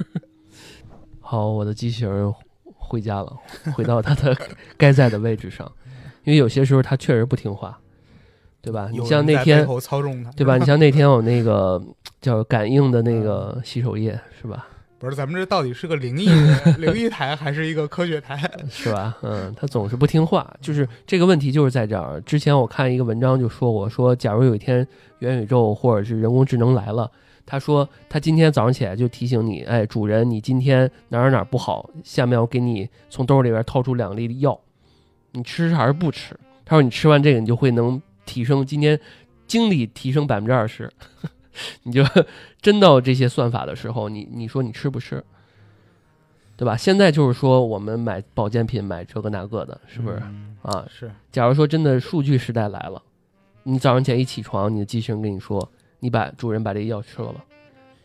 [1.20, 2.33] 好，我的机器人
[2.64, 3.37] 回家了，
[3.74, 4.37] 回到它的
[4.76, 5.70] 该在的位置上。
[6.24, 7.78] 因为有些时候它确实不听话，
[8.61, 8.89] 对吧？
[8.93, 10.57] 你像那天，后操纵它，对吧？
[10.57, 11.83] 你像那天我那个
[12.20, 14.68] 叫感应的那个洗手液，是吧？
[15.03, 16.28] 不是咱们这到底是个灵异
[16.78, 18.48] 灵异台还是一个科学台？
[18.70, 19.18] 是吧？
[19.22, 22.20] 嗯，他总是不听话，就是这个问题就是在这儿。
[22.20, 24.86] 之前我看一个文章就说过，说假如有一天
[25.18, 27.11] 元宇宙或者是人工智能来了，
[27.44, 34.57] 他说他今天早上起来就提醒你，哎，主人，你今天哪儿哪儿不好，下面我给你从兜里边掏出两粒药，
[35.32, 36.38] 你吃还是不吃？
[36.64, 38.96] 他说你吃完这个，你就会能提升今天
[39.48, 40.88] 精力提升百分之二十。
[41.84, 42.05] 你就
[42.61, 45.22] 真到这些算法的时候，你你说你吃不吃？
[46.55, 46.76] 对吧？
[46.76, 50.86] 现在就是说，我们买保健品买这个那个的，是不是、嗯啊？
[50.88, 53.03] 是，假如说真的数据时代来了，
[53.64, 57.44] 你早上起来一起床，你的机器人跟你说，你把主人把这药吃了吧，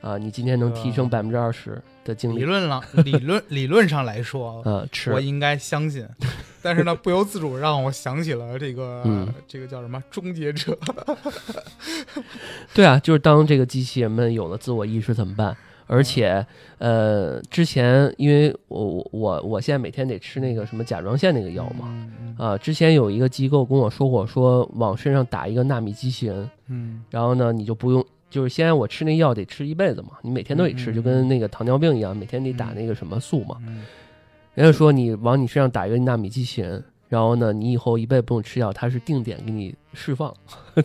[0.01, 6.07] 啊，你今天能提升百分之二十的经历，理论了理论理论上来说， 呃，吃我应该相信，
[6.63, 10.77] 但是呢，不由自主让我想起了这个、嗯这个叫什么终结者，
[12.73, 15.55] 对啊，就是当这个机器人们有了自我意识怎么办？
[15.89, 16.45] 而且，
[16.79, 27.01] 呃，之前因为我我我我现在每天得吃那个什么甲状腺那个药嘛，啊，之前有一个机构跟我说过，说往身上打一个纳米机器人，嗯。
[27.09, 33.57] 然后呢，你就不用，就是现在我吃那药得吃一辈子嘛，你每天都得吃，嗯嗯就跟那个糖尿病一样，每天得打那个什么素嘛。
[33.67, 33.83] 嗯
[34.53, 40.33] 人家说你往你身上打一个纳米机器人，然后呢，你以后一辈子不用吃药，它是定点给你释放。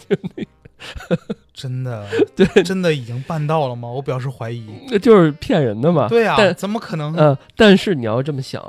[1.55, 3.89] 真的 对，真的已经办到了吗？
[3.89, 4.67] 我表示怀疑。
[4.91, 6.09] 那就是骗人的嘛。
[6.09, 7.15] 对呀、但怎么可能？
[7.17, 8.63] 呃，但是你要这么想，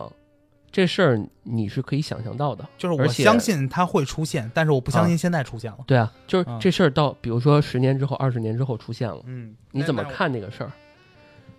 [0.73, 2.67] 这事儿你是可以想象到的。
[2.77, 5.77] 就是我相信它会出现，但是我不相信现在出现了。
[5.87, 10.03] 对啊，就是嗯这事儿到，比如说十年之后、二十年之后出现了，嗯，你怎么？
[10.05, 10.71] 看这个事儿？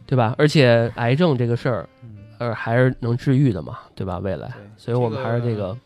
[0.04, 0.34] 对吧？
[0.36, 4.18] 而且癌症这个事儿，嗯呃，还是能治愈的嘛，对吧？
[4.18, 5.78] 未来，所以我们还是这个，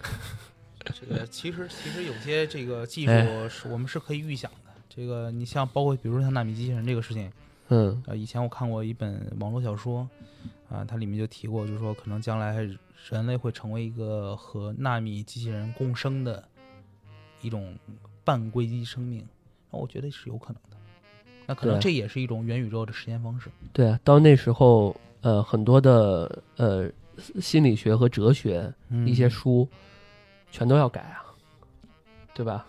[0.82, 4.70] 这个其实其实有些这个技哎术是我们是可以预想的。
[4.88, 7.30] 这个你像包括比如说像纳米机器人这个事情，
[7.68, 10.08] 嗯呃，以前我看过一本网络小说，
[10.70, 12.54] 啊、它里面就提过，就是说可能将来
[13.08, 16.46] 人类会成为一个和纳米机器人共生的
[17.42, 17.76] 一种
[18.22, 19.26] 半硅基生命，
[19.70, 20.76] 那我觉得是有可能的。
[21.46, 23.50] 那可能这也是一种元宇宙的实验方式。
[23.72, 26.88] 对啊，到那时候，呃，很多的呃
[27.40, 29.68] 心理学和哲学嗯一些书，
[30.52, 31.24] 全都要改啊，
[32.32, 32.64] 对吧？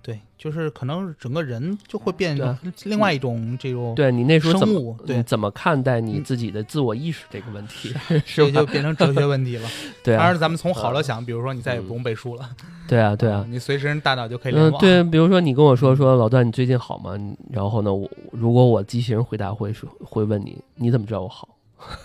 [0.00, 8.60] 对，就是可能整个人就会变对啊成另外一种这种对你那时候怎么对你，怎么看待你嗯自己的自我意识这个问题， 这是吧？
[8.60, 9.68] 就变成哲学问题了。
[10.02, 12.48] 对啊当然，，咱们从好了想，比如说你再也不用背书了，
[12.86, 13.44] 对啊， 对啊。
[13.48, 14.80] 你随时大脑就可以联嗯，网。
[14.80, 17.12] 对，比如说你跟我说说老段你最近好吗？
[17.50, 21.48] 然后呢，我如果我机器人回答会说会问你你怎么知道我好，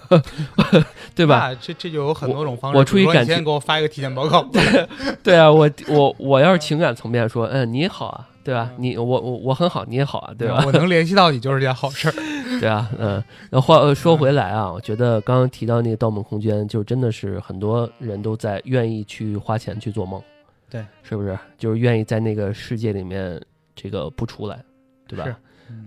[1.16, 1.50] 对吧？
[1.50, 2.78] 那这这就有很多种方式。
[2.78, 4.48] 我出于感情先给我发一个体检报告。
[5.24, 8.72] 对啊，我我我要是情感层面说，嗯，你好啊，对吧？
[8.78, 10.64] 你我我我很好，你也好啊，对吧？
[10.66, 12.14] 我能联系到你就是件好事儿。
[12.60, 20.22] 对啊，嗯，那话呃说回来啊，我觉得刚刚提到那个《盗梦空间》，就真的是很多人都在愿意去花钱去做梦，
[20.70, 21.38] 对，是不是？
[21.58, 23.42] 就是愿意在那个世界里面
[23.76, 24.64] 这个不出来，
[25.08, 25.26] 对吧？
[25.26, 25.36] 是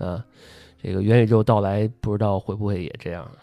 [0.00, 0.20] 嗯、
[0.82, 3.30] 这个元宇宙到来，不知道会不会也这样？
[3.32, 3.38] 嗯，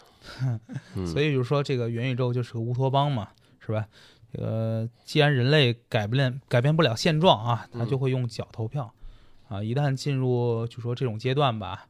[1.06, 3.28] 所以就是说，这个元宇宙就是个乌托邦嘛，
[3.60, 3.86] 是吧？
[4.32, 8.92] 这个既然人类改变改变不了现状啊，他嗯就会用脚投票
[9.48, 9.62] 啊。
[9.62, 11.86] 一旦进入就说这种阶段吧，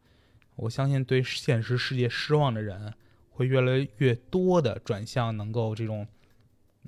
[0.57, 2.93] 我相信对现实世界失望的人
[3.31, 6.07] 会越来越多的转向能够这种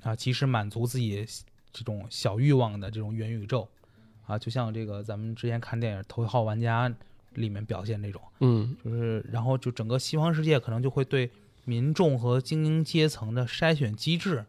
[0.03, 1.25] 啊及时满足自己
[1.71, 3.67] 这种小欲望的这种元宇宙
[4.25, 6.87] 啊，就像这个咱们之前看电影《头号玩家》
[7.37, 11.29] 里面表现这种，嗯就是然后就整个西方世界可能就会对
[11.63, 14.43] 民众和精英阶层的筛选机制，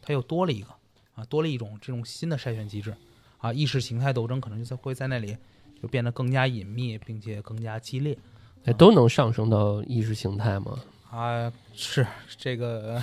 [0.00, 0.68] 它又多了一个
[1.14, 2.94] 啊，多了一种这种新的筛选机制
[3.38, 5.36] 啊，意识形态斗争可能就在会在那里
[5.80, 8.16] 就变得更加隐秘，并且更加激烈。
[8.64, 10.78] 哎，都能上升到意识形态吗？
[11.10, 12.06] 啊，是
[12.38, 13.02] 这个，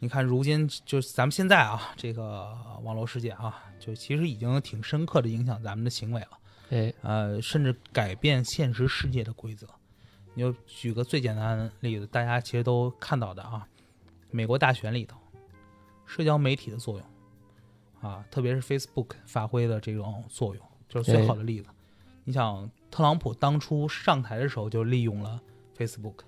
[0.00, 6.28] 你看，如今就咱们现在啊，这个网络世界啊，就其实已经挺深刻的影响咱们的行为了，
[6.70, 9.66] 哎，呃，甚至改变现实世界的规则。
[10.34, 13.66] 你就举个最简单的例子，大家其实都看到的啊，
[14.30, 15.18] 美国大选里头，
[16.06, 21.68] 社交媒体的作用啊，特别是 Facebook 发挥的这种作用，就是最好的例子。
[22.24, 25.40] 你想，特朗普当初上台的时候就利用了
[25.76, 26.20] Facebook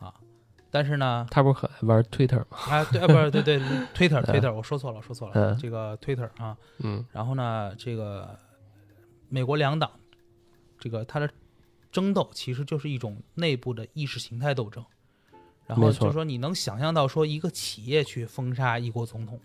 [0.00, 0.12] 啊，
[0.70, 2.58] 但是呢，他不是很爱玩 Twitter 吗？
[2.68, 3.58] 啊，对，啊，不是，对对，
[3.94, 8.36] Twitter Twitter，我说错了，我说错了，嗯这个 Twitter 啊，嗯然后呢，这个
[9.34, 9.90] 美国两党，
[10.78, 11.28] 这个它的
[11.90, 14.84] 争斗其实就是一种内部的意识形态斗争。
[15.66, 19.40] 然后就是说，你能想象到说一个企业去封杀一国总统？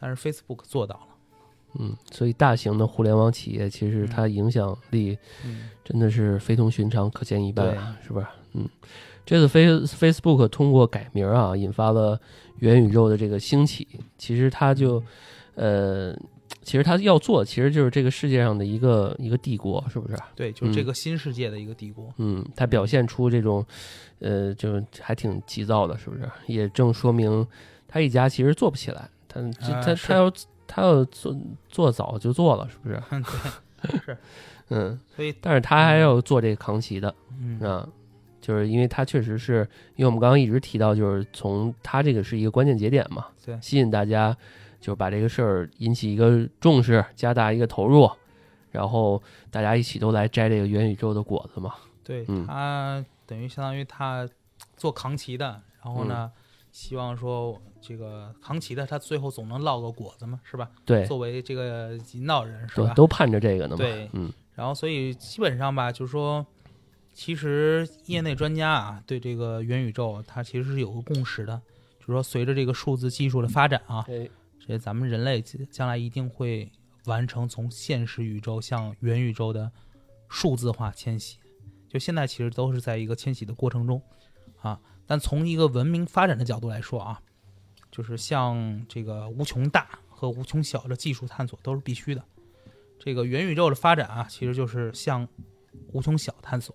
[0.00, 1.06] 但是 Facebook 做到了。
[1.78, 5.16] 嗯，所以大型的互联网企业其实它影响力，
[5.84, 8.26] 真的是非同寻常，可见一斑啊，是不是？
[8.54, 8.68] 嗯，
[9.24, 12.20] 这次 Face Facebook 通过改名啊，引发了
[12.56, 13.86] 元宇宙的这个兴起。
[14.16, 15.00] 其实它就，
[15.54, 16.18] 呃，
[16.68, 20.18] 其实他要做，其实就是这个世界上的一个一个帝国，是不是？
[20.36, 22.12] 对，就是嗯这个新世界的一个帝国。
[22.18, 23.64] 嗯，他表现出这种，
[24.18, 26.28] 呃，就还挺急躁的，是不是？
[26.46, 27.46] 也正说明
[27.88, 30.30] 他一家其实做不起来，他这他他要
[30.66, 31.34] 他要做
[31.70, 33.00] 做早就做了，是不是？
[33.80, 34.18] 对， 是，
[34.68, 37.88] 嗯，所以，但是他还要做这个扛旗的嗯，啊，
[38.42, 39.66] 就是因为他确实是
[39.96, 44.36] 因为我们刚刚一直提到，就是从他这个是一个关键节点嘛，对吸引大家，
[44.80, 48.10] 就是把这个事儿引起一个重视，加大一个投入，
[48.70, 51.74] 然后大家一起都来摘这个元宇宙的果子嘛。
[52.04, 54.28] 对嗯他等于相当于他
[54.76, 56.30] 做扛旗的，然后呢，
[56.72, 60.70] 希望说这个扛旗的他最后总能落个果子嘛，是吧？
[60.86, 62.88] 对，作为这个引导人是吧？
[62.88, 63.76] 都都盼着这个呢嘛。
[63.76, 66.44] 对嗯然后所以基本上吧，就是说，
[67.12, 71.60] 其实业内专家啊对这个元宇宙它其实是有个共识的，
[72.00, 74.04] 就是说随着这个数字技术的发展啊，
[74.68, 76.70] 哎，这咱们人类将来一定会
[77.06, 79.72] 完成从现实宇宙向元宇宙的
[80.28, 81.38] 数字化迁徙。
[81.88, 84.00] 就现在其实都是在一个迁徙的过程中
[84.60, 87.20] 啊，但从一个文明发展的角度来说啊，
[87.90, 92.22] 就是像这个无穷大和无穷小的技术探索都是必须的。
[92.98, 95.26] 这个元宇宙的发展啊，其实就是向
[95.92, 96.74] 无穷小探索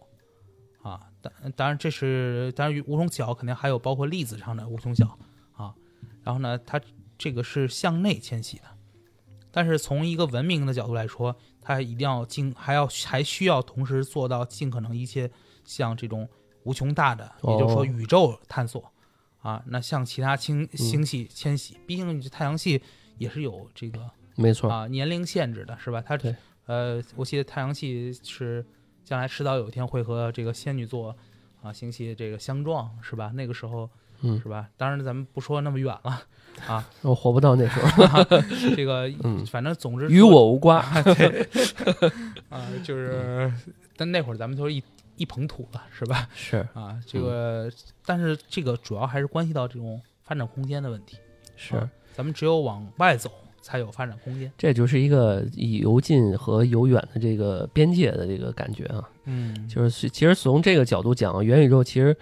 [0.81, 1.07] 啊。
[1.21, 5.19] 当当然这是当然无穷小肯定还有包括粒子上的无穷小
[5.53, 5.75] 啊。
[6.23, 6.81] 然后呢，它
[7.23, 8.63] 这个是向内迁徙的，
[9.49, 15.31] 但是从一个文明的角度来说，它一定要尽还要还需要同时做到尽可能一切
[15.63, 16.27] 像这种
[16.63, 18.91] 无穷大的，也就是说哦宇宙探索
[19.37, 19.63] 啊。
[19.67, 22.83] 那向其他星星系迁徙，毕竟太阳系
[23.17, 24.69] 也是有这个没错。
[24.69, 26.03] 啊年龄限制的，是吧？
[26.05, 26.19] 它
[26.65, 28.65] 呃，我记得太阳系是
[29.05, 31.15] 将来迟早有一天会和这个仙女座
[31.61, 33.31] 啊星系这个相撞，是吧？
[33.33, 33.89] 那个时候，
[34.23, 34.67] 嗯是吧？
[34.77, 36.21] 当然咱们不说那么远了
[36.67, 38.23] 啊， 我活不到那时候
[38.75, 40.79] 这个嗯反正总之与我无关。
[42.49, 43.51] 啊，就是
[43.97, 44.81] 但那会儿咱们都是一
[45.17, 46.27] 一捧土了，是吧？
[46.35, 47.69] 是啊，这个
[48.05, 51.17] 但是这个主要还是关系到这种发展空间的问题，
[51.55, 53.29] 是啊，咱们只有往外走
[53.61, 54.51] 才有发展空间。
[54.57, 59.09] 这就是一个以由近和由远的这个边界的这个感觉啊。
[59.25, 62.15] 嗯就是其实从这个角度讲，元宇宙其实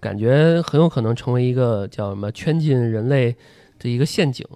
[0.00, 3.36] 感觉很有可能成为一个叫什么圈禁人类
[3.78, 4.46] 的一个陷阱，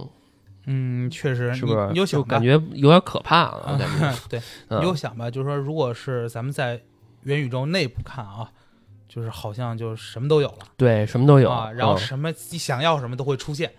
[0.66, 1.86] 嗯，确实，是不是？
[1.86, 4.18] 你你就想感觉有点可怕了， 感觉。
[4.28, 6.80] 对，嗯你就想吧，就是说，如果是咱们在
[7.24, 8.50] 元宇宙内部看啊，
[9.08, 11.50] 就是好像就什么都有了对，什么都有。
[11.50, 13.70] 啊，然后嗯什么你想要什么都会出现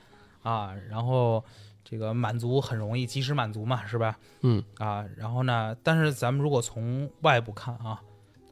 [0.44, 1.44] 啊，然后
[1.84, 4.18] 这个满足很容易，及时满足嘛，是吧？
[4.42, 8.00] 嗯啊，然后呢，但是咱们如果从外部看啊，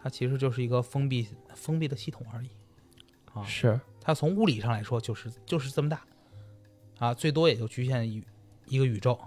[0.02, 2.50] 它其实就是一个封闭封闭的系统而已
[3.34, 6.02] 啊，是它从物理上来说就是就是这么大
[7.00, 8.24] 啊，最多也就局限于
[8.68, 9.20] 一个宇宙。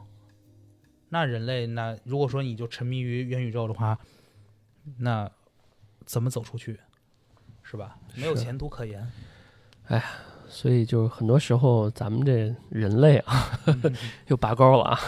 [1.09, 3.99] 那人类那如果说你就沉迷于元宇宙的话，
[4.99, 5.31] 那
[6.05, 6.79] 怎么走出去？
[7.63, 7.99] 是吧？
[8.15, 9.07] 没有前途可言。
[9.89, 10.03] 哎
[10.49, 13.51] 所以就是很多时候咱们这人类啊，
[14.29, 14.99] 又拔高了啊。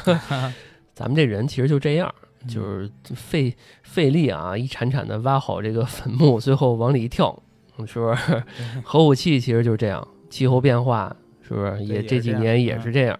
[0.94, 7.40] 咱们这人其实就这样，嗯就是费费力啊，一铲铲的挖好这个坟墓，最后往里一跳
[7.86, 8.42] 是不是？
[8.84, 11.84] 核武器其实就是这样，气候变化是不是？
[11.84, 13.18] 也这几年也嗯是这样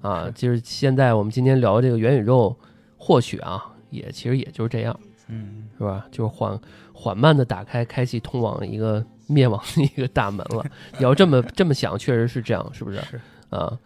[0.00, 0.30] 啊。
[0.34, 2.56] 就是现在我们今天聊这个元宇宙，
[2.96, 4.98] 或许啊，也其实也就是这样，
[5.28, 6.06] 嗯，是吧？
[6.10, 6.58] 就是缓
[6.92, 10.64] 缓慢的打开，开启通往一个灭亡的一个大门了。
[10.98, 13.00] 你要这么这么想，确实是这样，是不是？
[13.02, 13.78] 是啊。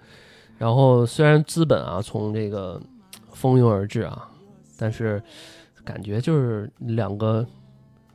[0.56, 2.80] 然后虽然资本啊从这个
[3.32, 4.28] 蜂拥而至啊，
[4.78, 5.20] 但是
[5.84, 7.44] 感觉就是两个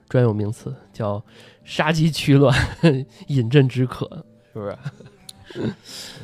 [0.09, 1.23] 专有名词，叫
[1.63, 2.53] 杀鸡取卵，
[3.27, 4.77] 饮鸩止渴，是不是？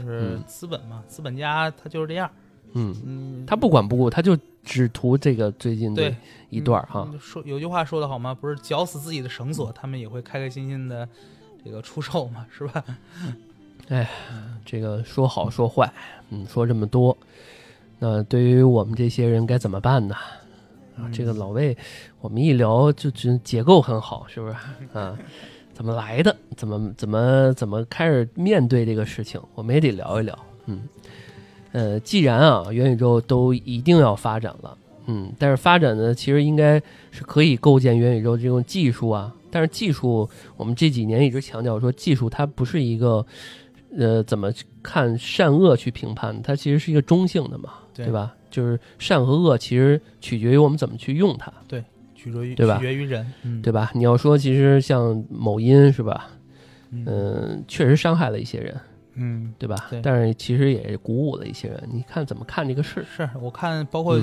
[0.03, 2.29] 就是资本嘛，资本家他就是这样。
[2.73, 6.13] 嗯，嗯，他不管不顾，他就只图这个最近的
[6.49, 7.07] 一段儿哈。
[7.11, 8.33] 嗯说有句话说的好吗？
[8.33, 11.07] 不是绞死自己的绳索，他们也会开开心心的
[11.63, 12.83] 这个出售嘛， 是吧？
[13.87, 14.09] 哎
[14.65, 15.91] 这个说好说坏，
[16.31, 17.15] 嗯，说这么多，
[17.99, 20.15] 那对于我们这些人该怎么办呢？
[20.97, 21.77] 啊，这个老魏，
[22.21, 24.55] 我们一聊就觉结构很好，是不是？
[24.93, 25.17] 啊，
[25.73, 26.35] 怎么来的？
[26.55, 29.41] 怎么怎么怎么开始面对这个事情？
[29.55, 30.37] 我们也得聊一聊。
[30.67, 30.81] 嗯，
[31.73, 34.77] 呃，既然啊元宇宙都一定要发展了，
[35.07, 36.81] 嗯，但是发展呢，其实应该
[37.11, 39.33] 是可以构建元宇宙这种技术啊。
[39.51, 43.25] 但是技术，我们这几年一直强调说，技术它不是一个，
[43.97, 44.51] 呃，怎么
[44.83, 48.34] 看善恶去评判，它其实是一个中性的嘛，对对吧？
[48.49, 51.51] 就是善和恶其实取决于我们怎么去用它，
[52.15, 52.77] 取决于对吧？
[52.77, 53.91] 取决于人，嗯，对吧？
[53.93, 56.31] 你要说其实像某音是吧，
[56.91, 57.03] 嗯。
[57.05, 58.75] 嗯，确实伤害了一些人，
[59.15, 59.75] 嗯，对吧？
[59.89, 61.83] 对但是其实也鼓舞了一些人。
[61.91, 63.05] 你看怎么看这个事？
[63.15, 64.19] 是我看包括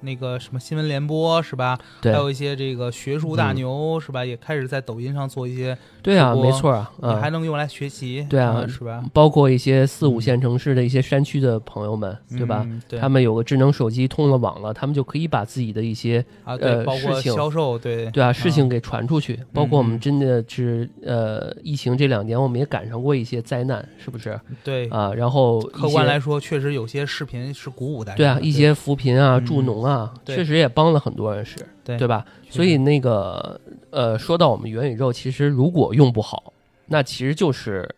[0.00, 1.78] 那个什么新闻联播是吧？
[2.00, 4.24] 对还有一些这个学术大嗯牛是吧？
[4.24, 9.04] 也开始在抖音上做一些，对啊，没错啊，你还啊，能用来学习，对啊是吧？
[9.12, 12.66] 包括一些四五嗯线城市的一些山区的朋友们，对吧？
[13.00, 19.38] 他们有个智能手机通了网了，他们就可以把自己的一些啊，对，呃包括事情销售，对对啊事情嗯给传出去。
[19.52, 25.12] 包括我们嗯真的是呃，疫情这两年我们也赶上过一些灾难，是不是对，啊？
[25.12, 28.18] 然后客观来说，确实有些视频是鼓舞大家的。
[28.18, 32.24] 对啊，一些扶贫啊、嗯助农啊，确实也帮了很多人是，对对吧？
[32.48, 36.52] 所以那个呃，说到我们元宇宙，其实如果用不好，
[36.86, 37.92] 那其实就是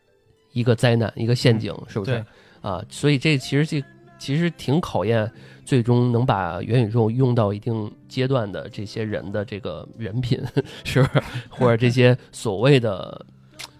[0.52, 2.24] 一个灾难，一个陷阱，是不是？
[2.62, 3.84] 啊，所以这其实这
[4.18, 5.30] 其实挺考验
[5.66, 10.42] 最终能把元宇宙用到一定阶段的这些人的这个人品，
[10.84, 11.22] 是不是？
[11.50, 13.26] 或者这些所谓的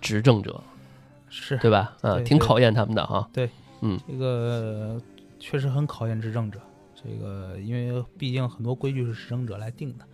[0.01, 0.63] 执政者，
[1.41, 1.97] 是对吧？
[2.03, 3.29] 啊，对对挺考验他们的哈。
[3.33, 3.49] 对，
[3.81, 5.01] 嗯这个
[5.39, 6.61] 确实很考验执政者。
[7.01, 10.05] 这个因为毕竟很多规矩是执政者来定的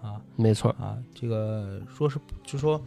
[0.00, 2.80] 啊没错，啊，这个说是就说，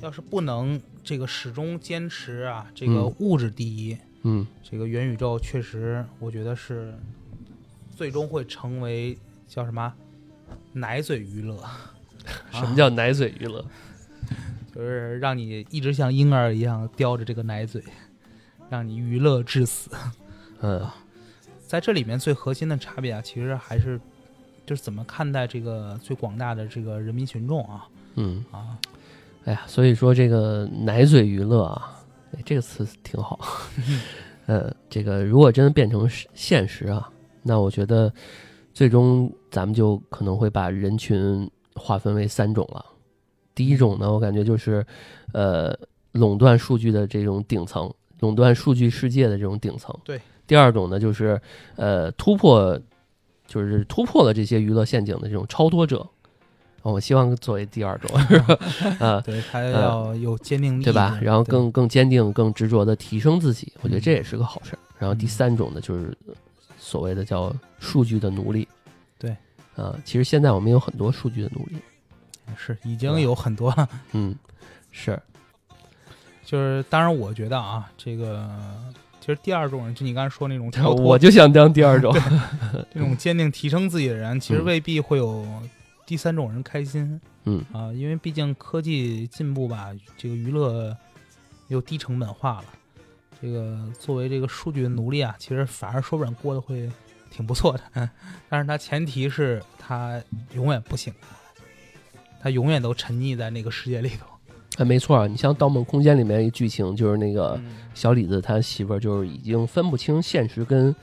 [0.00, 6.94] 要是不能这个始终坚持啊，这个嗯物质第一，嗯，这个元宇宙确实我觉得是
[7.94, 9.92] 最终会成为叫什么
[10.72, 11.62] 奶嘴娱乐。
[12.50, 13.62] 什么叫奶嘴娱乐？
[14.76, 17.82] 就是让你一直像婴儿一样叼着这个奶嘴，
[18.68, 19.90] 让你娱乐至死。
[20.60, 20.86] 嗯
[21.66, 23.98] 在这里面最核心的差别啊，其实还是
[24.64, 28.44] 就是怎么看待这个最广大的这个人民群众啊嗯。
[28.52, 28.78] 啊，
[29.46, 31.98] 哎呀，所以说这个奶嘴娱乐啊，
[32.36, 33.40] 哎，这个词挺好。
[34.46, 37.10] 呃，这个如果真的变成现实啊，
[37.42, 38.12] 那我觉得
[38.72, 42.84] 最终咱们就可能会把人群划分为三种了。
[43.56, 44.86] 第一种呢，我感觉就是
[45.32, 45.76] 呃
[46.12, 49.92] 垄断数据的这种顶层，垄断数据世界的这种顶层。
[50.04, 50.20] 对。
[50.46, 51.40] 第二种呢，就是
[51.74, 52.80] 呃突破，
[53.48, 56.06] 就是突破了这些娱乐陷阱的这种超脱者。
[56.82, 58.58] 哦我希望作为第二种，是吧？
[59.00, 61.18] 啊，对他要有坚定力，对吧？
[61.20, 64.78] 然后更更坚定、更执着的提升自己，我觉得嗯这也是个好事儿。
[64.96, 66.16] 然后第三种呢，就是
[66.78, 68.68] 所谓的叫数据的奴隶。
[69.18, 69.34] 对，
[69.74, 71.78] 啊，其实现在我们有很多数据的奴隶。
[72.56, 73.88] 是已经有很多了。
[74.12, 74.34] 嗯，
[74.90, 75.18] 是，
[76.44, 78.48] 就是当然，我觉得啊，这个
[79.20, 80.70] 其实第二种人，就你刚才说那种
[81.02, 82.14] 我就想当第二种。
[82.92, 85.46] 这种坚定提升自己的人，其实嗯未必会有
[86.06, 87.20] 第三种人开心。
[87.44, 90.96] 嗯啊，因为毕竟科技进步吧，这个娱乐
[91.68, 92.64] 又低成本化了。
[93.40, 96.90] 这个作为这个数据的奴隶啊，其实反而说不准过得会
[97.30, 98.10] 挺不错的。
[98.48, 100.20] 但是它前提是他
[100.54, 101.35] 永远不醒过来，
[102.46, 104.24] 他永远都沉溺在那个世界里头。
[104.78, 110.94] 哎，没错儿，你像《盗梦空间》里面一剧情，就是那个嗯小李子他媳妇儿，就是已经分不清现实跟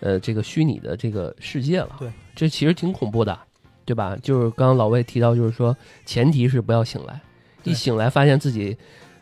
[0.00, 1.94] 呃这个虚拟的这个世界了。
[2.00, 3.38] 对，这其实挺恐怖的，
[3.84, 4.18] 对吧？
[4.20, 7.20] 就是刚刚老魏提到，就是说前提是不要醒来，
[7.62, 8.76] 一醒来发现自己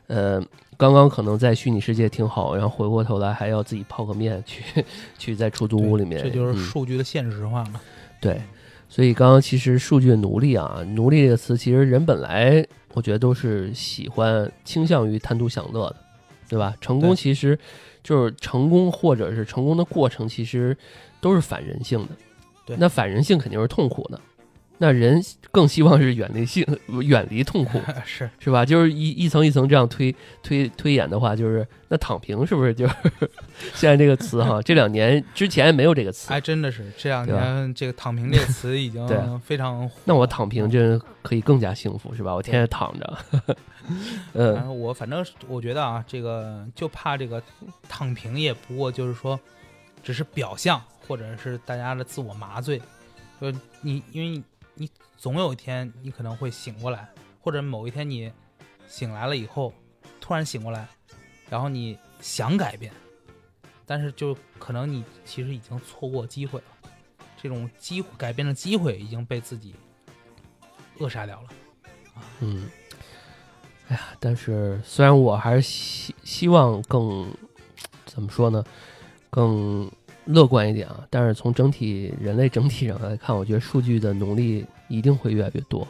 [0.07, 0.43] 呃
[0.79, 4.83] 刚刚可能在虚拟世界挺好，然后回过头来还要自己泡个面去
[5.19, 7.79] 去在出租屋里面，这就是嗯数据的现实化嘛。
[8.19, 8.41] 对，
[8.91, 15.97] 所以刚刚其实数据的奴隶啊，奴隶这个词，其实人本来我觉得都是喜欢倾向于贪图享乐的，
[16.49, 16.75] 对吧？
[16.81, 17.57] 成功其实
[18.03, 20.77] 就是成功，或者是成功的过程，其实
[21.21, 22.09] 都是反人性的。
[22.67, 24.21] 对那反人性肯定是痛苦的。
[24.83, 26.67] 那人更希望是远离性，
[27.03, 28.65] 远离痛苦， 是是吧？
[28.65, 32.95] 就是一一层一层这样推推推演的话，就是那躺平是不是就是
[33.75, 34.63] 现在这个词哈？
[34.63, 39.95] 这两年之前没有这个词，哎，真的是这两年这个“躺平”这个词已经非常火。
[40.07, 42.35] 那我躺平真可以更加幸福，是吧？
[42.35, 43.19] 我天天躺着，
[44.33, 47.43] 然嗯，后我反正我觉得啊，这个就怕这个
[47.87, 49.39] 躺平，也不过就是说，
[50.03, 52.81] 只是表象，或者是大家的自我麻醉。
[53.39, 53.51] 就
[53.81, 54.43] 你，因为
[54.81, 57.07] 你总有一天你可能会醒过来，
[57.39, 58.33] 或者某一天你
[58.89, 59.75] 醒来了以后，
[60.23, 60.89] 突然醒过来，
[61.51, 62.91] 然后你想改变，
[63.85, 66.91] 但是就可能你其实已经错过机会了，
[67.37, 69.75] 这种机改变的机会已经被自己
[70.99, 71.49] 扼杀掉了。
[72.41, 72.67] 嗯，
[73.89, 77.31] 哎呀，但是虽然我还是希希望更
[78.07, 78.65] 怎么说呢，
[79.29, 79.93] 更
[80.27, 85.87] 乐观一点啊，但是从整体人类整体上来看，我觉得数据的奴隶一定会越来越多，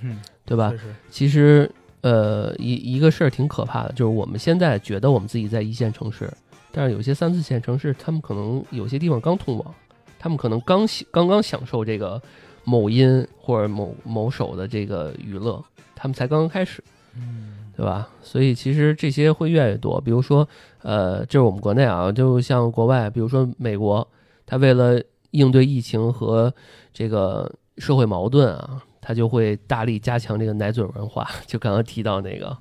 [0.00, 0.72] 嗯，对吧？
[1.10, 1.70] 其实，
[2.00, 6.32] 呃，一一个事儿挺可怕的，就是我们现在觉得我们自己在一线城市，
[6.72, 9.74] 但是有些三四线城市，他们可能有些地方刚通网，
[10.18, 12.20] 他们可能刚享刚刚享受这个
[12.64, 15.62] 某音或者某某手的这个娱乐，
[15.94, 16.82] 他们才刚刚开始，
[17.14, 17.55] 嗯。
[17.76, 18.08] 对吧？
[18.22, 20.00] 所以其实这些会越来越多。
[20.00, 20.48] 比如说，
[20.80, 24.06] 呃，这是我们国内啊，就像国外，比如说美国，
[24.46, 24.98] 他为了
[25.32, 26.52] 应对疫情和
[26.90, 31.28] 这个社会矛盾啊，他就会大力加强这个奶嘴文化。
[31.46, 32.56] 就刚刚提到那个，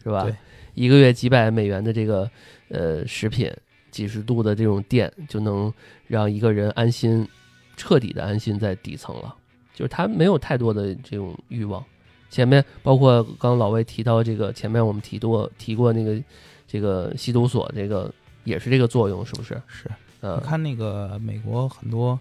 [0.00, 0.28] 是吧？
[0.74, 2.30] 一个月几百美元的这个
[2.68, 3.52] 呃食品，
[3.90, 5.72] 几十度的这种电，就能
[6.06, 7.28] 让一个人安心，
[7.76, 9.34] 彻底的安心在底层了。
[9.74, 11.84] 就是他没有太多的这种欲望。
[12.32, 16.18] 前面包括刚刚老魏提到这个，前面我们提过提过那个
[16.66, 18.10] 这个吸毒所，这个
[18.44, 19.60] 也是这个作用，是不是？
[19.66, 19.90] 是，
[20.22, 22.18] 呃，看那个美国很多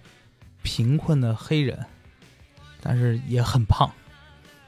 [0.63, 1.79] 贫困的黑人，
[2.81, 3.89] 但是也很胖，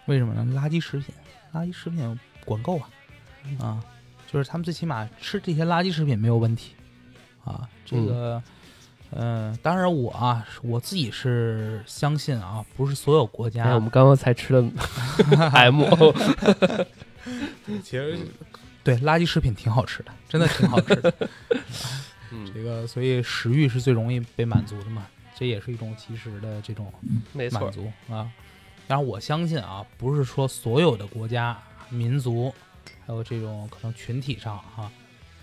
[0.06, 0.46] 为什么呢？
[0.58, 1.14] 垃圾食品，
[1.54, 2.90] 垃圾食品管够啊，
[3.60, 3.84] 啊，
[4.32, 6.74] 就是他们最起码吃这些垃圾食品没有问题，
[7.44, 8.44] 啊，这个，嗯、
[9.62, 14.72] 当然我啊，我自己是相信啊，不是所有国哎，家我们刚刚才吃了
[15.54, 15.84] M，
[17.84, 18.18] 其实
[18.84, 21.14] 对垃圾食品挺好吃的，真的挺好吃的。
[22.32, 25.06] 嗯，这个，所以食欲是最容易被满足的嘛，
[25.38, 26.92] 这也是一种及时的这种，
[27.52, 28.32] 满足啊。
[28.88, 31.58] 当然，我相信啊，不是说所有的国家、
[31.90, 32.54] 民族，
[33.06, 34.92] 还有这种可能群体上啊，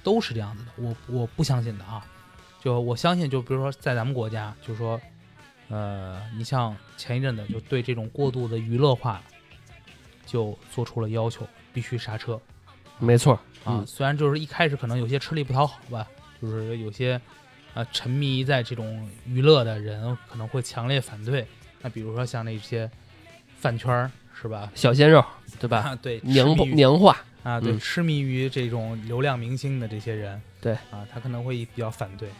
[0.02, 0.72] 都是这样子的。
[0.76, 2.04] 我我不相信的啊。
[2.60, 5.00] 就我相信，就比如说在咱们国家，就是说，
[5.68, 9.22] 呃，你像前一阵子就对这种过度的娱乐化，
[10.26, 12.38] 就做出了要求，必须刹车。
[12.98, 13.32] 没错
[13.64, 16.06] 啊，嗯虽然就是一开始可能有些吃力不讨好吧，
[16.40, 17.18] 就是有些
[17.72, 21.46] 呃沉迷在这种娱乐的人可能会强烈反对。
[21.80, 22.90] 那比如说像那些
[23.56, 24.70] 饭圈儿是吧？
[24.74, 25.24] 小鲜肉，
[25.58, 25.78] 对吧？
[25.78, 32.36] 啊，对，娘娘化，啊，对，嗯痴迷于这种流量明星的这些人，对啊，他可能会比较反对啊。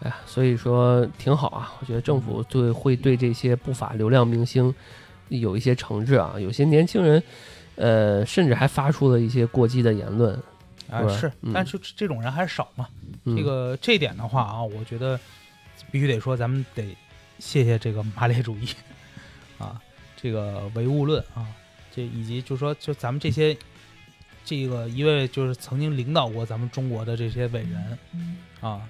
[0.00, 1.72] 哎呀，所以说挺好啊。
[1.80, 4.72] 我觉得政府对会对这些不法流量明星
[5.28, 6.34] 有一些惩治啊。
[6.38, 7.22] 有些年轻人，
[7.76, 10.40] 呃，甚至还发出了一些过激的言论。
[10.90, 12.88] 啊，是但是这种人还是少嘛。
[13.24, 15.20] 嗯、这个这点的话啊，我觉得
[15.90, 16.96] 必须得说，咱们得
[17.38, 18.68] 谢谢这个马列主义
[19.58, 19.78] 啊，
[20.16, 21.46] 这个唯物论啊，
[21.94, 23.54] 这以及就是说，就咱们这些
[24.48, 27.98] 这个一位就是曾经领导过咱们中国的这些伟人
[28.62, 28.88] 啊，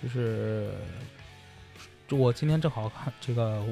[0.00, 0.70] 就是
[2.06, 3.64] 就我今天正好看这个，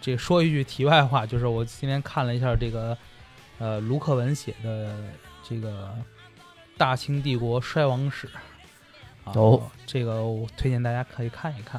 [0.00, 2.98] 这说一句题外话，就是我今天看了一下这个
[3.58, 4.96] 呃卢克文写的
[5.48, 5.94] 这个。
[6.78, 8.26] 大清帝国衰亡史，
[9.24, 11.78] 啊、哦，这个我推荐大家可以看一看，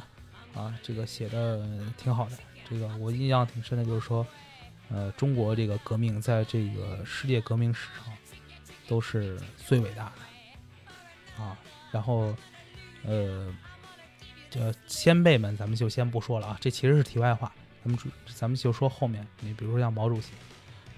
[0.53, 1.59] 啊，这个写的
[1.97, 2.37] 挺好的。
[2.69, 4.23] 这个我印象挺深的，就是说，
[4.91, 8.13] 呃，中国这个革命在这个世界革命史上
[8.91, 10.11] 都是最伟大
[11.37, 11.57] 的，啊，
[11.93, 12.35] 然后，
[13.05, 13.55] 呃，
[14.49, 17.49] 这先辈们咱们就先不说了啊，这其实是题外话，
[17.81, 20.33] 咱们主咱们就说后面，你比如说像毛主席，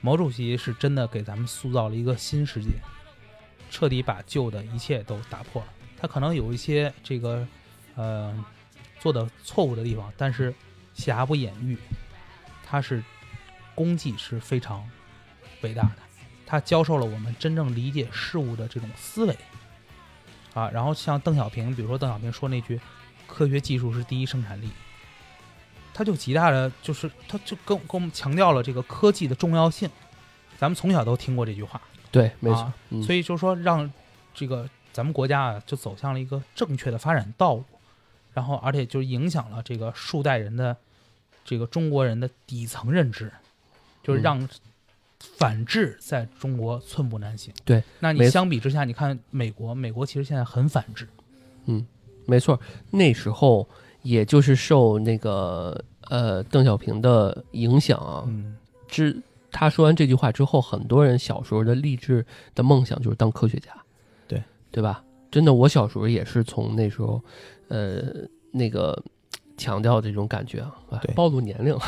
[0.02, 2.72] 毛主席是真的给咱们塑造了一个新世界。
[3.70, 5.68] 彻底把旧的一切都打破了。
[5.96, 7.48] 他可能有一些这个，
[7.96, 8.44] 呃，
[9.00, 10.52] 做的错误的地方，但是
[10.96, 11.78] 瑕不掩瑜。
[12.66, 13.04] 他是
[13.76, 14.88] 功绩是非常
[15.62, 16.03] 伟大的，
[16.54, 19.36] 他教授了我们真正理解事物的这种思维。
[20.54, 22.80] 啊，然后像邓小平，比如说邓小平说那句
[23.26, 24.70] “科学技术是第一生产力”，
[25.96, 29.90] 他就极大的就是他就跟跟我们强调了这个科技的重要性。
[30.60, 31.82] 咱们从小都听过这句话，
[32.12, 33.92] 对，没错啊，嗯所以就是说让
[34.32, 37.66] 这个咱们国家啊就走向了一个正确的发展道路，
[38.32, 40.78] 然后而且就影响了这个数代人的
[41.44, 43.32] 这个中国人的底层认知，
[44.04, 44.50] 就是嗯让
[45.38, 47.54] 反制在中国寸步难行。
[47.64, 51.08] 对，那你相比之下，你看美国，美国其实现在很反制，
[51.66, 51.86] 嗯
[52.26, 52.60] 没错，
[52.92, 53.68] 那时候
[54.02, 58.56] 也就是受那个呃邓小平的影响啊，嗯，
[58.88, 59.18] 之
[59.52, 63.72] 他说完这句话之后，很多人小时候的励志的梦想就是当科学家，
[64.28, 64.42] 对。
[64.72, 65.04] 对吧？
[65.30, 67.24] 真的，我小时候也是从那时候，
[67.68, 68.02] 呃，
[68.52, 69.00] 那个
[69.64, 71.14] 强调这种感觉啊，啊对。
[71.16, 71.82] 暴露年龄了，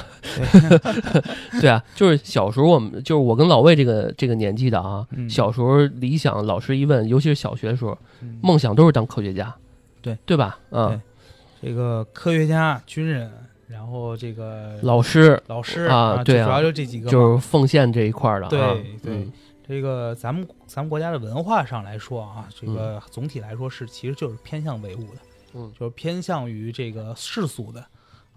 [1.59, 5.29] 对啊，就是小时候我们就是我跟老魏这个这个年纪的啊，嗯。
[5.29, 8.39] 小时候理想，老师一问，尤其是小学的时候，嗯。
[8.41, 9.53] 梦想都是当科学家，
[10.01, 10.17] 对。
[10.25, 10.57] 对吧？
[10.71, 11.69] 啊、对。
[11.69, 13.31] 这个科学家、军人，
[13.67, 15.41] 然后这个老师。
[15.47, 16.45] 老师啊对啊。
[16.45, 18.59] 主要就这几个，就是奉献这一块儿的啊，对
[19.03, 19.31] 对嗯
[19.67, 25.19] 这个咱们咱们国家的文化上来说啊，这嗯个总体来说是其实就是偏向唯物的，
[25.55, 27.83] 嗯就是偏向于这个世俗的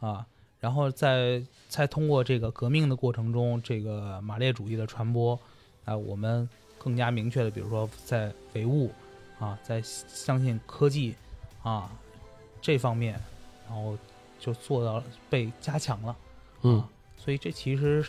[0.01, 0.25] 啊，
[0.61, 5.39] 然后在在通过这个革命的过程中，这个马列主义的传播
[5.85, 8.91] 啊，我们更加明确的，比如说在唯物
[9.41, 11.15] 啊，在相信科技
[11.63, 11.91] 啊
[12.63, 13.21] 这方面，
[13.69, 13.99] 然后
[14.39, 16.17] 就做到了被加强了。
[16.63, 18.05] 嗯啊，所以这其实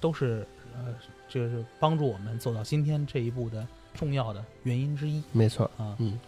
[0.00, 0.94] 都是呃，
[1.28, 5.70] 就是帮助我们走到今天这一步的重要的原因之一没错。
[5.76, 5.96] 啊。
[5.98, 6.18] 嗯，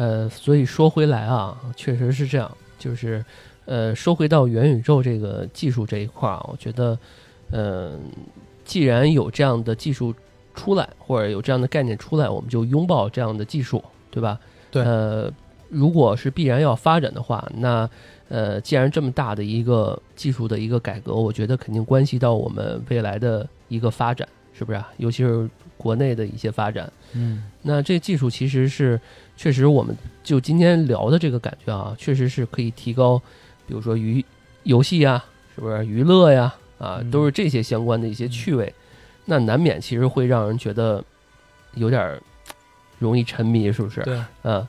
[0.00, 3.22] 呃，所以说回来啊，确实是这样，就是
[3.66, 6.98] 呃，说回到元宇宙这个技术这一块儿啊，我觉得，
[7.52, 8.00] 嗯、
[8.64, 10.14] 既然有这样的技术
[10.54, 14.40] 出来，或者有这样的概念出来，我们就拥抱这样的技术，对吧？
[14.70, 15.30] 对呃，
[15.68, 17.86] 如果是必然要发展的话，那
[18.30, 24.90] 呃，既然这么大的一个技术的一个改革，我觉得肯定关系到我们未来的一个发展，是不是啊？
[24.96, 25.46] 尤其是
[25.80, 26.92] 国内的一些发展。
[27.14, 29.00] 嗯，那这技术其实是
[29.34, 33.18] 确实，我们就今天聊的这个感觉啊，确实是可以提高，
[33.66, 34.22] 比如说娱
[34.64, 35.24] 游戏呀，
[35.54, 35.86] 是不是？
[35.86, 37.10] 娱乐呀，啊，嗯。
[37.10, 38.72] 都是这些相关的一些趣味，
[39.24, 41.02] 那难免其实会让人觉得
[41.74, 42.22] 有点儿
[42.98, 44.02] 容易沉迷，是不是？
[44.02, 44.66] 对，嗯，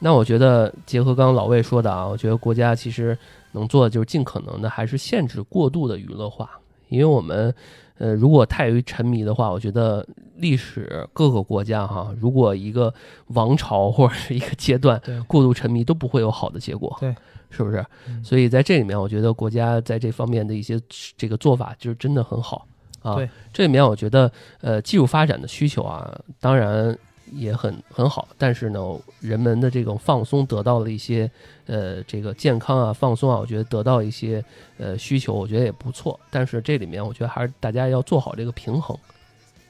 [0.00, 3.16] 那我觉得结合刚刚老魏说的啊，我觉得国家其实
[3.52, 6.50] 能做的就是尽可能的还是限制过度的娱乐化，
[6.88, 7.54] 因为我们
[8.02, 10.04] 呃如果太于沉迷的话，我觉得
[10.36, 12.92] 历史各个国家哈，如果一个
[13.28, 17.14] 王朝或者是一个阶段过度沉迷，都不会有好的结果，对，
[17.48, 17.84] 是不是？
[18.08, 20.80] 嗯所以在这里面，我觉得国家在这方面的一些
[21.16, 22.66] 这个做法就是真的很好
[23.02, 23.14] 啊。
[23.14, 24.30] 对，这里面我觉得
[24.60, 26.98] 呃技术发展的需求啊，当然
[27.32, 28.80] 也很很好，但是呢，
[29.20, 31.30] 人们的这种放松得到了一些
[31.66, 34.44] 呃这个健康啊放松啊，我觉得得到一些
[34.78, 36.18] 呃需求，我觉得也不错。
[36.30, 38.96] 但是这里面我觉得还是大家要做好这个平衡，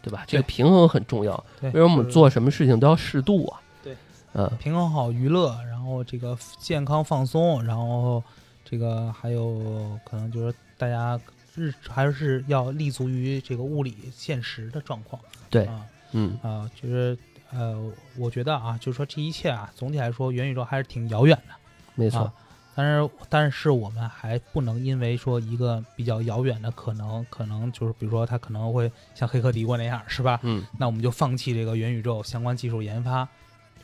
[0.03, 0.25] 对吧？
[0.27, 1.45] 这个平衡很重要。
[1.61, 3.61] 对，为什么我们做什么事情都要适度啊？
[3.83, 3.97] 对，
[4.35, 8.23] 嗯，平衡好娱乐，然后这个健康放松，然后
[8.65, 11.21] 这个还有可能就是大家
[11.55, 15.21] 日还是要立足于这个物理现实的状况。
[15.51, 17.17] 对，啊嗯，啊，就是
[17.53, 21.55] 呃，我觉得啊，就是说这一切啊，总体来说，元宇宙还是挺遥远的。
[21.95, 22.33] 没错，啊
[22.75, 30.41] 但是，但是我们还不能因为说一个比较遥远的可能，可能就是比如说它可能会像黑客帝国那样，是吧？
[30.43, 33.29] 嗯，那我们就放弃这个元宇宙相关技术研发，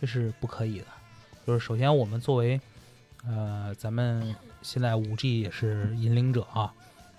[0.01, 0.87] 这是不可以的。
[1.47, 2.59] 就是首先，我们作为
[3.27, 6.73] 呃，咱们现在五 G 也是引领者啊，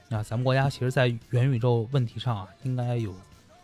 [0.08, 3.14] 那咱们国家其实，在元宇宙问题上啊，应该有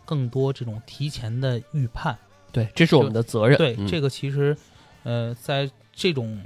[0.04, 2.16] 更多这种提前的预判。
[2.56, 3.58] 对，这是我们的责任。
[3.58, 4.56] 对，嗯这个其实，
[5.02, 6.42] 呃，在这种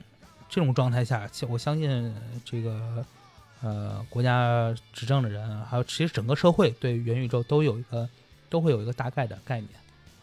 [0.49, 2.13] 这种状态下，其我相信
[2.45, 3.07] 这个
[3.63, 8.09] 呃国家执政的人，还有其实整个社会对元宇宙都有一个
[8.49, 9.71] 都会有一个大概的概念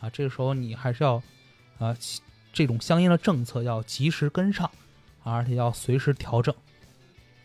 [0.02, 0.10] 啊。
[0.10, 1.24] 这个时候你还是要
[1.78, 4.70] 啊、其这种相应的政策要及时跟上，
[5.24, 6.54] 啊而且要随时调整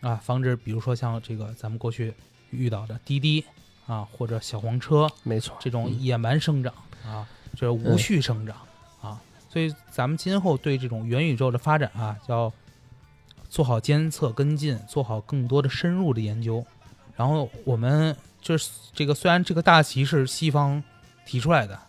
[0.01, 2.13] 啊，防止比如说像这个咱们过去
[2.49, 3.45] 遇到的滴滴
[3.87, 6.73] 啊或者小黄车没错，这种嗯野蛮生长
[7.05, 7.25] 啊，
[7.55, 8.57] 就是无序生长
[9.01, 12.51] 啊，所以咱们今后对这种元宇宙的发展啊，要
[13.49, 16.65] 做好监测跟进，做好更多的深入的研究。
[17.15, 20.83] 然后我们就是这个，虽然这个大旗是西方
[21.25, 21.79] 提出来的，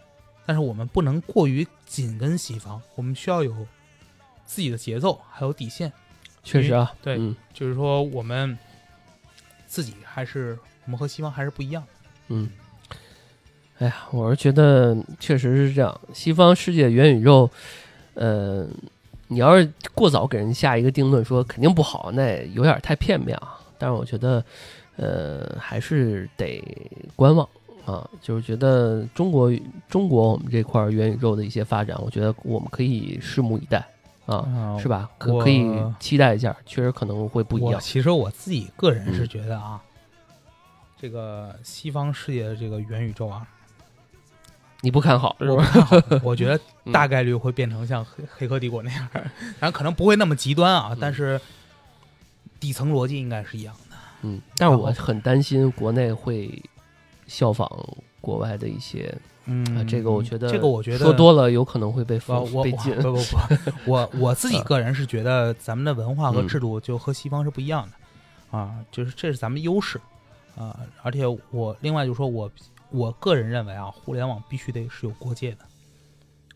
[0.44, 3.66] 但是我们不能过于紧跟西方，我们需要有
[4.44, 5.90] 自己的节奏，还有底线。
[6.42, 8.58] 确实啊，对嗯就是说，我们
[9.66, 11.88] 自己还是我们和西方还是不一样的。
[12.28, 12.50] 嗯。
[13.78, 16.00] 哎呀，我是觉得确实是这样。
[16.12, 17.50] 西方世界元宇宙，
[18.14, 18.66] 呃，
[19.28, 23.58] 你要是过早给人下一个定论说肯定不好，那有点太片面啊。
[23.76, 24.42] 但是我觉得，
[24.96, 26.62] 呃，还是得
[27.16, 27.46] 观望
[27.84, 28.08] 啊。
[28.22, 29.52] 就是觉得中国
[29.88, 33.84] 中国我们这块元宇宙的一些发展，我觉得我们可以拭目以待
[34.26, 35.10] 啊，啊是吧？
[35.18, 35.68] 可可以
[35.98, 37.80] 期待一下，确实可能会不一样。
[37.80, 39.82] 其实我自己个人是嗯觉得啊，
[40.96, 43.46] 这个西方世界的这个元宇宙啊，
[44.84, 45.64] 你不看好是吧？
[46.22, 49.08] 我觉得嗯大概率会变成像黑《黑客帝国》那样，
[49.58, 51.40] 然后可能不会那么极端啊，嗯但是
[52.60, 53.96] 底层逻辑应该是一样的。
[54.22, 56.62] 嗯，但是我很担心国内会
[57.26, 57.66] 效仿
[58.20, 59.12] 国外的一些
[59.46, 62.94] 嗯啊，这个我觉得这个我觉得说多了有可能会被我封我我被禁。
[62.96, 63.20] 不不不，
[63.90, 67.88] 我我自己个人是觉得咱们的文化和嗯制度就和西方是不一样
[68.52, 69.98] 的，啊，就是这是咱们优势
[70.56, 72.50] 啊，而且我另外就说我
[72.90, 75.66] 我个人认为啊，互联网必须得是有国界的。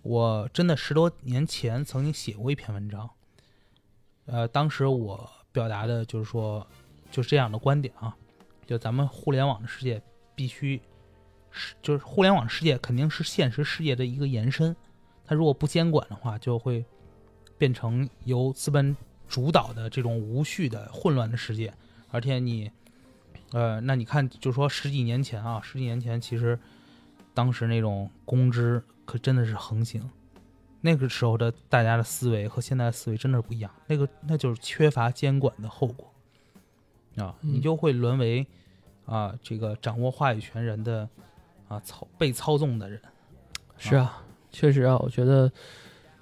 [0.02, 3.10] 我真的十多年前曾经写过一篇文章，
[4.26, 6.66] 呃，当时我表达的就是说，
[7.10, 8.16] 就是这样的观点啊，
[8.66, 10.00] 就咱们互联网的世界
[10.34, 10.80] 必须
[11.50, 14.74] 是，就是互联网世界肯定是现实世界的一个延伸，
[15.24, 16.84] 它如果不监管的话，就会
[17.58, 18.96] 变成由资本
[19.26, 21.74] 主导的这种无序的混乱的世界。
[22.10, 22.70] 而且你，
[23.52, 26.58] 呃，那你看，就说十几年前啊，十几年前其实
[27.32, 30.10] 当时那种公知可真的是横行，
[30.80, 36.12] 那个时候的大家的思维和现在的思维真的是不一样，那个那就是缺乏监管的后果。
[37.16, 37.54] 啊，嗯。
[37.54, 38.46] 你就会沦为
[39.06, 41.08] 啊这个掌握话语权人的
[41.68, 43.00] 啊操被操纵的人。
[43.78, 45.50] 是啊，确实啊，我觉得，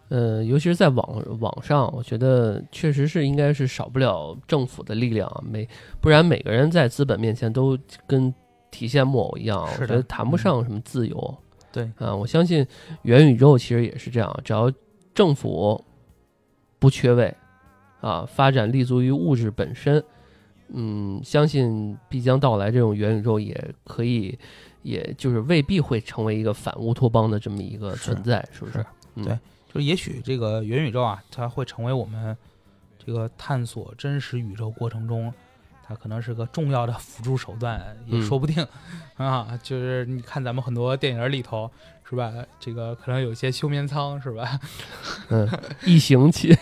[0.08, 5.68] 呃，尤其是在网网上，我觉得确实是应该是少不了政府的力量啊，每
[6.00, 7.76] 不然每个人在资本面前都
[8.06, 8.32] 跟
[8.70, 11.34] 提线木偶一样，我觉得谈不上什么自由。
[11.72, 12.66] 对，啊，我相信
[13.02, 14.72] 元宇宙其实也是这样，只要
[15.12, 15.82] 政府
[16.78, 17.34] 不缺位
[18.00, 20.02] 啊，发展立足于物质本身，
[20.68, 24.38] 嗯，相信必将到来这种元宇宙也可以，
[24.82, 28.86] 也就是未必会成为一个反乌托邦的这么一个存在，是不是是？
[29.16, 29.38] 嗯对
[29.76, 32.34] 就也许这个元宇宙啊，它会成为我们
[33.04, 35.30] 这个探索真实宇宙过程中，
[35.86, 38.66] 它可能是个重要的辅助手段，也嗯说不定、
[39.16, 39.58] 啊。
[39.62, 41.70] 就是你看咱们很多电影里头，
[42.08, 42.32] 是吧？
[42.58, 44.58] 这个可能有一些休眠舱，是吧？
[45.28, 45.46] 嗯，
[45.84, 46.56] 异形期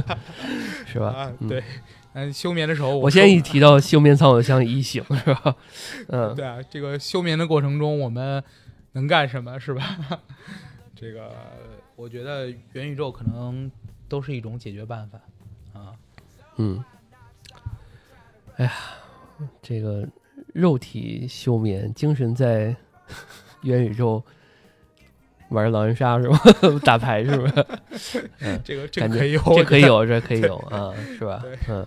[0.86, 1.64] 是吧对。
[2.12, 5.56] 嗯，休眠的时候我，我现在一提到休眠舱，我就想起异形，是吧？
[6.08, 8.44] 嗯， 对啊，这个休眠的过程中，我们
[8.92, 9.96] 能干什么，是吧？
[10.96, 11.30] 这个
[11.98, 13.68] 我觉得元宇宙可能
[14.08, 15.18] 都是一种解决办法
[15.72, 15.92] 啊。
[16.56, 16.82] 嗯，
[18.56, 18.72] 哎呀，
[19.60, 20.06] 这个
[20.54, 22.74] 肉体休眠，精神在
[23.62, 24.22] 元宇宙
[25.48, 26.38] 玩狼人杀是吧？
[26.84, 27.66] 打牌是吧？
[28.42, 31.42] 嗯， 这个这可以有，这可以有，这可以有啊，是吧？
[31.68, 31.84] 嗯，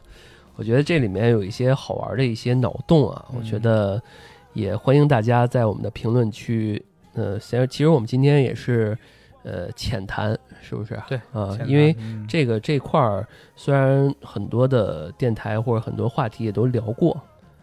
[0.58, 4.04] 我觉得这里面有一些好玩的一些脑洞啊，我觉嗯得
[4.52, 6.84] 也欢迎大家在我们的评论区，
[7.14, 8.98] 呃，其实其实我们今天也是
[9.44, 11.02] 呃浅谈，是不是？
[11.08, 17.20] 对啊因为嗯这个这块儿虽然很多的电台或者很多话题也都聊过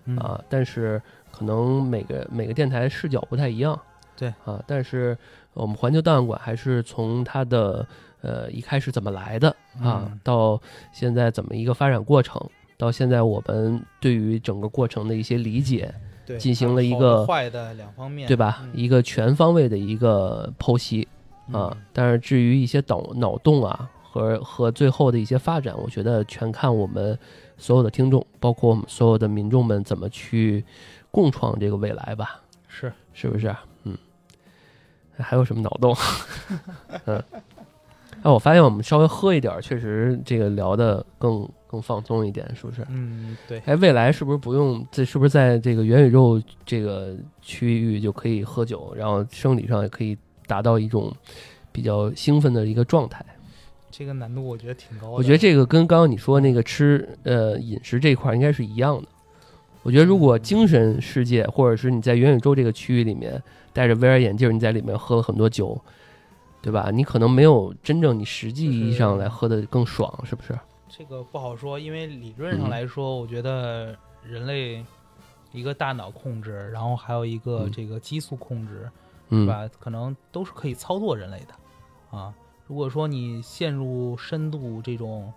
[0.06, 1.00] 嗯啊，但是
[1.30, 3.78] 可能每个每个电台视角不太一样。
[4.16, 5.16] 对啊，但是
[5.55, 7.86] 我们环球档案馆还是从它的
[8.20, 9.48] 呃一开始怎么来的
[9.80, 10.60] 啊，嗯到
[10.92, 12.42] 现在怎么一个发展过程，
[12.76, 15.94] 到现在我们对于整个过程的一些理解，
[16.26, 18.59] 对进行了一个坏的两方面，对吧？
[18.64, 21.06] 嗯一个全方位的一个剖析。
[21.53, 27.19] 啊，但是至于一些脑脑洞啊和和最后的一些发展，我觉得全看我们
[27.57, 30.65] 所有的听众，包括我们所有的民众们怎么去
[31.11, 33.55] 共创这个未来吧，是是不是？
[33.85, 33.97] 嗯，
[35.16, 35.97] 还有什么脑洞？
[37.07, 37.23] 嗯，
[38.23, 42.85] 哎，我发现我们稍微喝一点，确实这个聊的更更放松一点，是不是？
[42.89, 44.85] 嗯对，哎，未来是不是不用？
[44.91, 50.16] 这是不是在这个元宇宙这个区域就可以喝酒，然后生理上也可以
[50.49, 51.15] 达到一种
[51.70, 53.25] 比较兴奋的一个状态？
[53.91, 55.12] 这个难度我觉得挺高的。
[55.12, 59.09] 我觉得这个跟刚刚你说那个吃呃饮食这一块儿应该是一样的。
[59.83, 63.41] 我觉得如果精神世界，或者是你在元宇宙这个区域里面
[63.73, 65.81] 戴着 VR 眼镜，你在里面喝了很多酒，
[66.61, 66.91] 对吧？
[66.93, 70.59] 你可能没有真正你实际意义上来喝的更爽，是不是？
[70.89, 74.85] 这个不好说，因为理论上嗯来说，我觉得人类
[75.53, 78.91] 一个大脑控制，然后还有一个嗯这个激素控制，是
[79.28, 79.68] 嗯，吧？
[79.78, 82.34] 可能都是可以操作人类的啊。
[82.66, 85.32] 如果说你陷入深度这种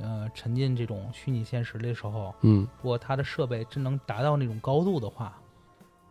[0.00, 5.38] 呃沉浸这种虚拟现实的时候，嗯如果它的设备真能达到那种高度的话，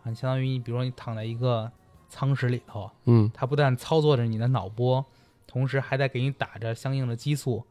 [0.04, 1.72] 啊，相当于你比如说你躺在一个
[2.10, 5.04] 舱室里头，嗯它不但操作着你的脑波，
[5.48, 7.66] 同时还在给你打着相应的激素，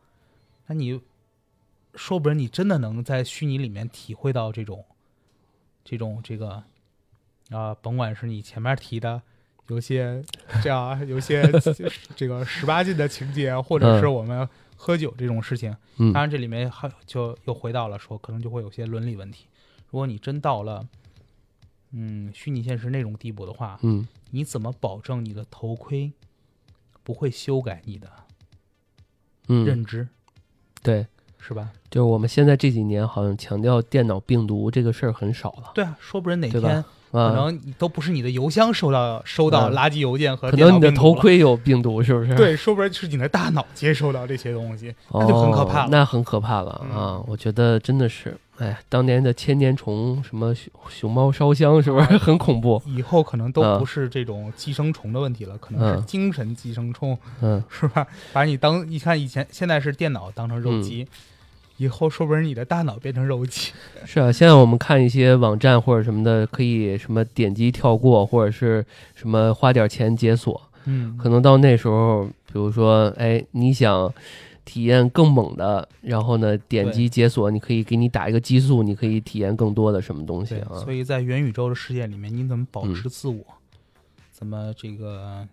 [0.67, 1.01] 那你
[1.95, 4.85] 说不准你真的能在虚拟里面体会到这种
[5.85, 6.61] 这种这个
[7.55, 9.23] 啊、甭管是你前面提的。
[9.69, 10.23] 有些
[10.63, 11.43] 这样啊，有些
[12.15, 19.47] 这个十八禁的情节，或者是嗯我们喝酒这种事情，嗯当然，这里面还就又回到了说，可能就会有些伦理问题。
[19.91, 20.87] 如果你真到了，
[21.93, 26.13] 嗯，虚拟现实那种地步的话，嗯你怎么保证你的头盔
[27.03, 28.11] 不会修改你的
[29.49, 30.07] 嗯，认知，
[30.83, 31.07] 对，
[31.39, 31.73] 是吧？
[31.89, 40.91] 就是我们现在这几年好像强调电脑病毒这个事儿很少了对啊，说不准哪天可啊，能你都不是你的邮箱收到收到嗯垃圾邮件和可能你的。
[40.91, 42.35] 头盔有病毒，是不是？
[42.35, 45.89] 对，说不准是你的大脑接收到这些东西，哦，那就很可怕了。
[45.91, 47.23] 那很可怕了嗯啊！
[47.27, 52.81] 我觉得真的是，哎，当年的千年虫，什么熊熊猫烧香，是不是很恐怖？
[52.87, 57.17] 以后可能都嗯不是这种寄生虫的问题了，可能是嗯精神寄生虫。
[57.41, 58.07] 嗯，是吧？
[58.33, 61.07] 把你当你看以前现在是电脑当成肉鸡，
[61.77, 63.73] 以后说不定你的大脑变成肉鸡。
[64.05, 64.31] 是啊。
[64.31, 68.85] 现在我们看一些网站或者什么的，可以什么点击跳过，或者是
[69.15, 70.61] 什么花点钱解锁。
[70.87, 74.13] 嗯可能到那时候，比如说，哎，你想
[74.67, 80.77] 体验更猛的，然后呢，点击解锁，你可以给你打一个激素，你可以体验更多的什么东西，啊？
[80.85, 83.43] 所以在元宇宙的世界里面，你怎么保嗯持自我？
[84.31, 85.47] 怎么这个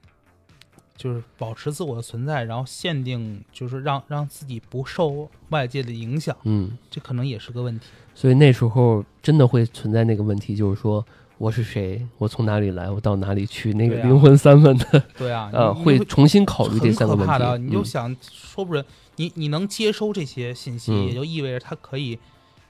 [1.01, 7.87] 就是保持自我的存在，然后限定就是让让自己不受外界的影响，嗯，这可能也是个问题。
[8.13, 11.03] 所以那时候真的会存在那个问题，就是说
[11.39, 22.19] 我是谁，我从哪里来，我到哪里去，那个灵魂三问的， 对啊，会重新考虑这三个问可怕的，嗯你就想说不准，你你能接收这些信息，嗯也就意味着它可以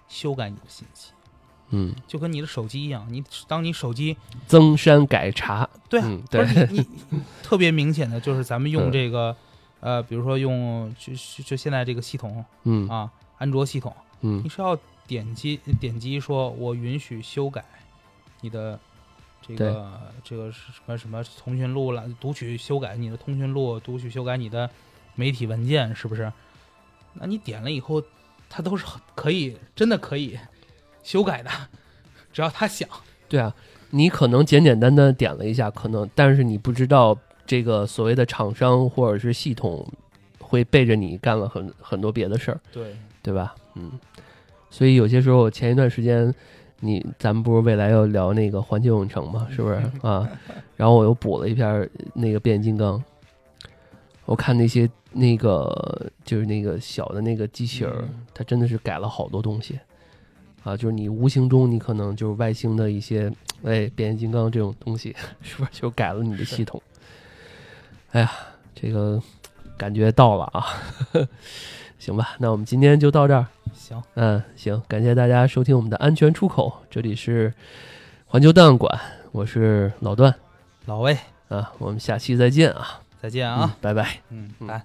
[0.08, 1.12] 修改你的信息。
[1.72, 4.16] 嗯，就跟你的手机一样，你当你手机
[4.46, 6.68] 增删改查，对啊，嗯不是对。
[6.72, 8.92] 你你你特别明显的就是咱们用嗯。
[8.92, 9.36] 这个，
[9.80, 12.88] 呃，比如说用就就就现在这个系统嗯。
[12.88, 14.42] 啊，安卓系统，嗯。
[14.44, 14.78] 你是要
[15.08, 17.66] 点击点击说我允许修改
[18.42, 18.80] 你的
[19.42, 24.70] 这个这个什么什么通讯录了，读取修改你的通讯录，读取修改你的
[25.16, 26.32] 媒体文件，是不是？
[27.14, 28.02] 那你点了以后，
[28.50, 28.86] 它都是
[29.16, 30.40] 可以真的可以
[31.04, 31.50] 修改的，
[32.32, 32.88] 只要他想。
[33.28, 33.54] 对啊，
[33.92, 39.88] 你可能简简单单点了一下，可能，但是你不知道这个所谓的厂商或者是系统
[40.40, 43.56] 会背着你干了很很多别的事儿，对，对吧？
[43.76, 43.92] 嗯，
[44.70, 46.34] 所以有些时候前一段时间。
[46.84, 50.28] 你咱们不是未来要聊那个环球影城嘛，是不是 啊？
[50.76, 53.00] 然后我又补了一篇那个变形金刚，
[54.26, 57.94] 我看那些那个就是那个小的那个机器人
[58.34, 59.80] 它真的是改了好多东西
[60.64, 60.78] 啊！
[60.78, 63.32] 就是你无形中你可能就是外星的一些
[63.64, 66.82] 哎变形金刚这种东西，是不是就改了你的系统？
[68.12, 68.32] 哎呀，
[68.76, 69.22] 这个
[69.78, 70.66] 感觉到了啊！
[71.98, 73.46] 行吧，那我们今天就到这儿。
[73.74, 77.54] 行，嗯，行，感谢大家收听我们的安全出口，这里是
[78.26, 79.00] 环球档案馆，
[79.32, 80.34] 我是老段
[80.86, 81.18] 老魏，
[81.48, 84.18] 啊，我们下期再见啊，再见啊嗯，拜拜。
[84.30, 84.84] 嗯，嗯来。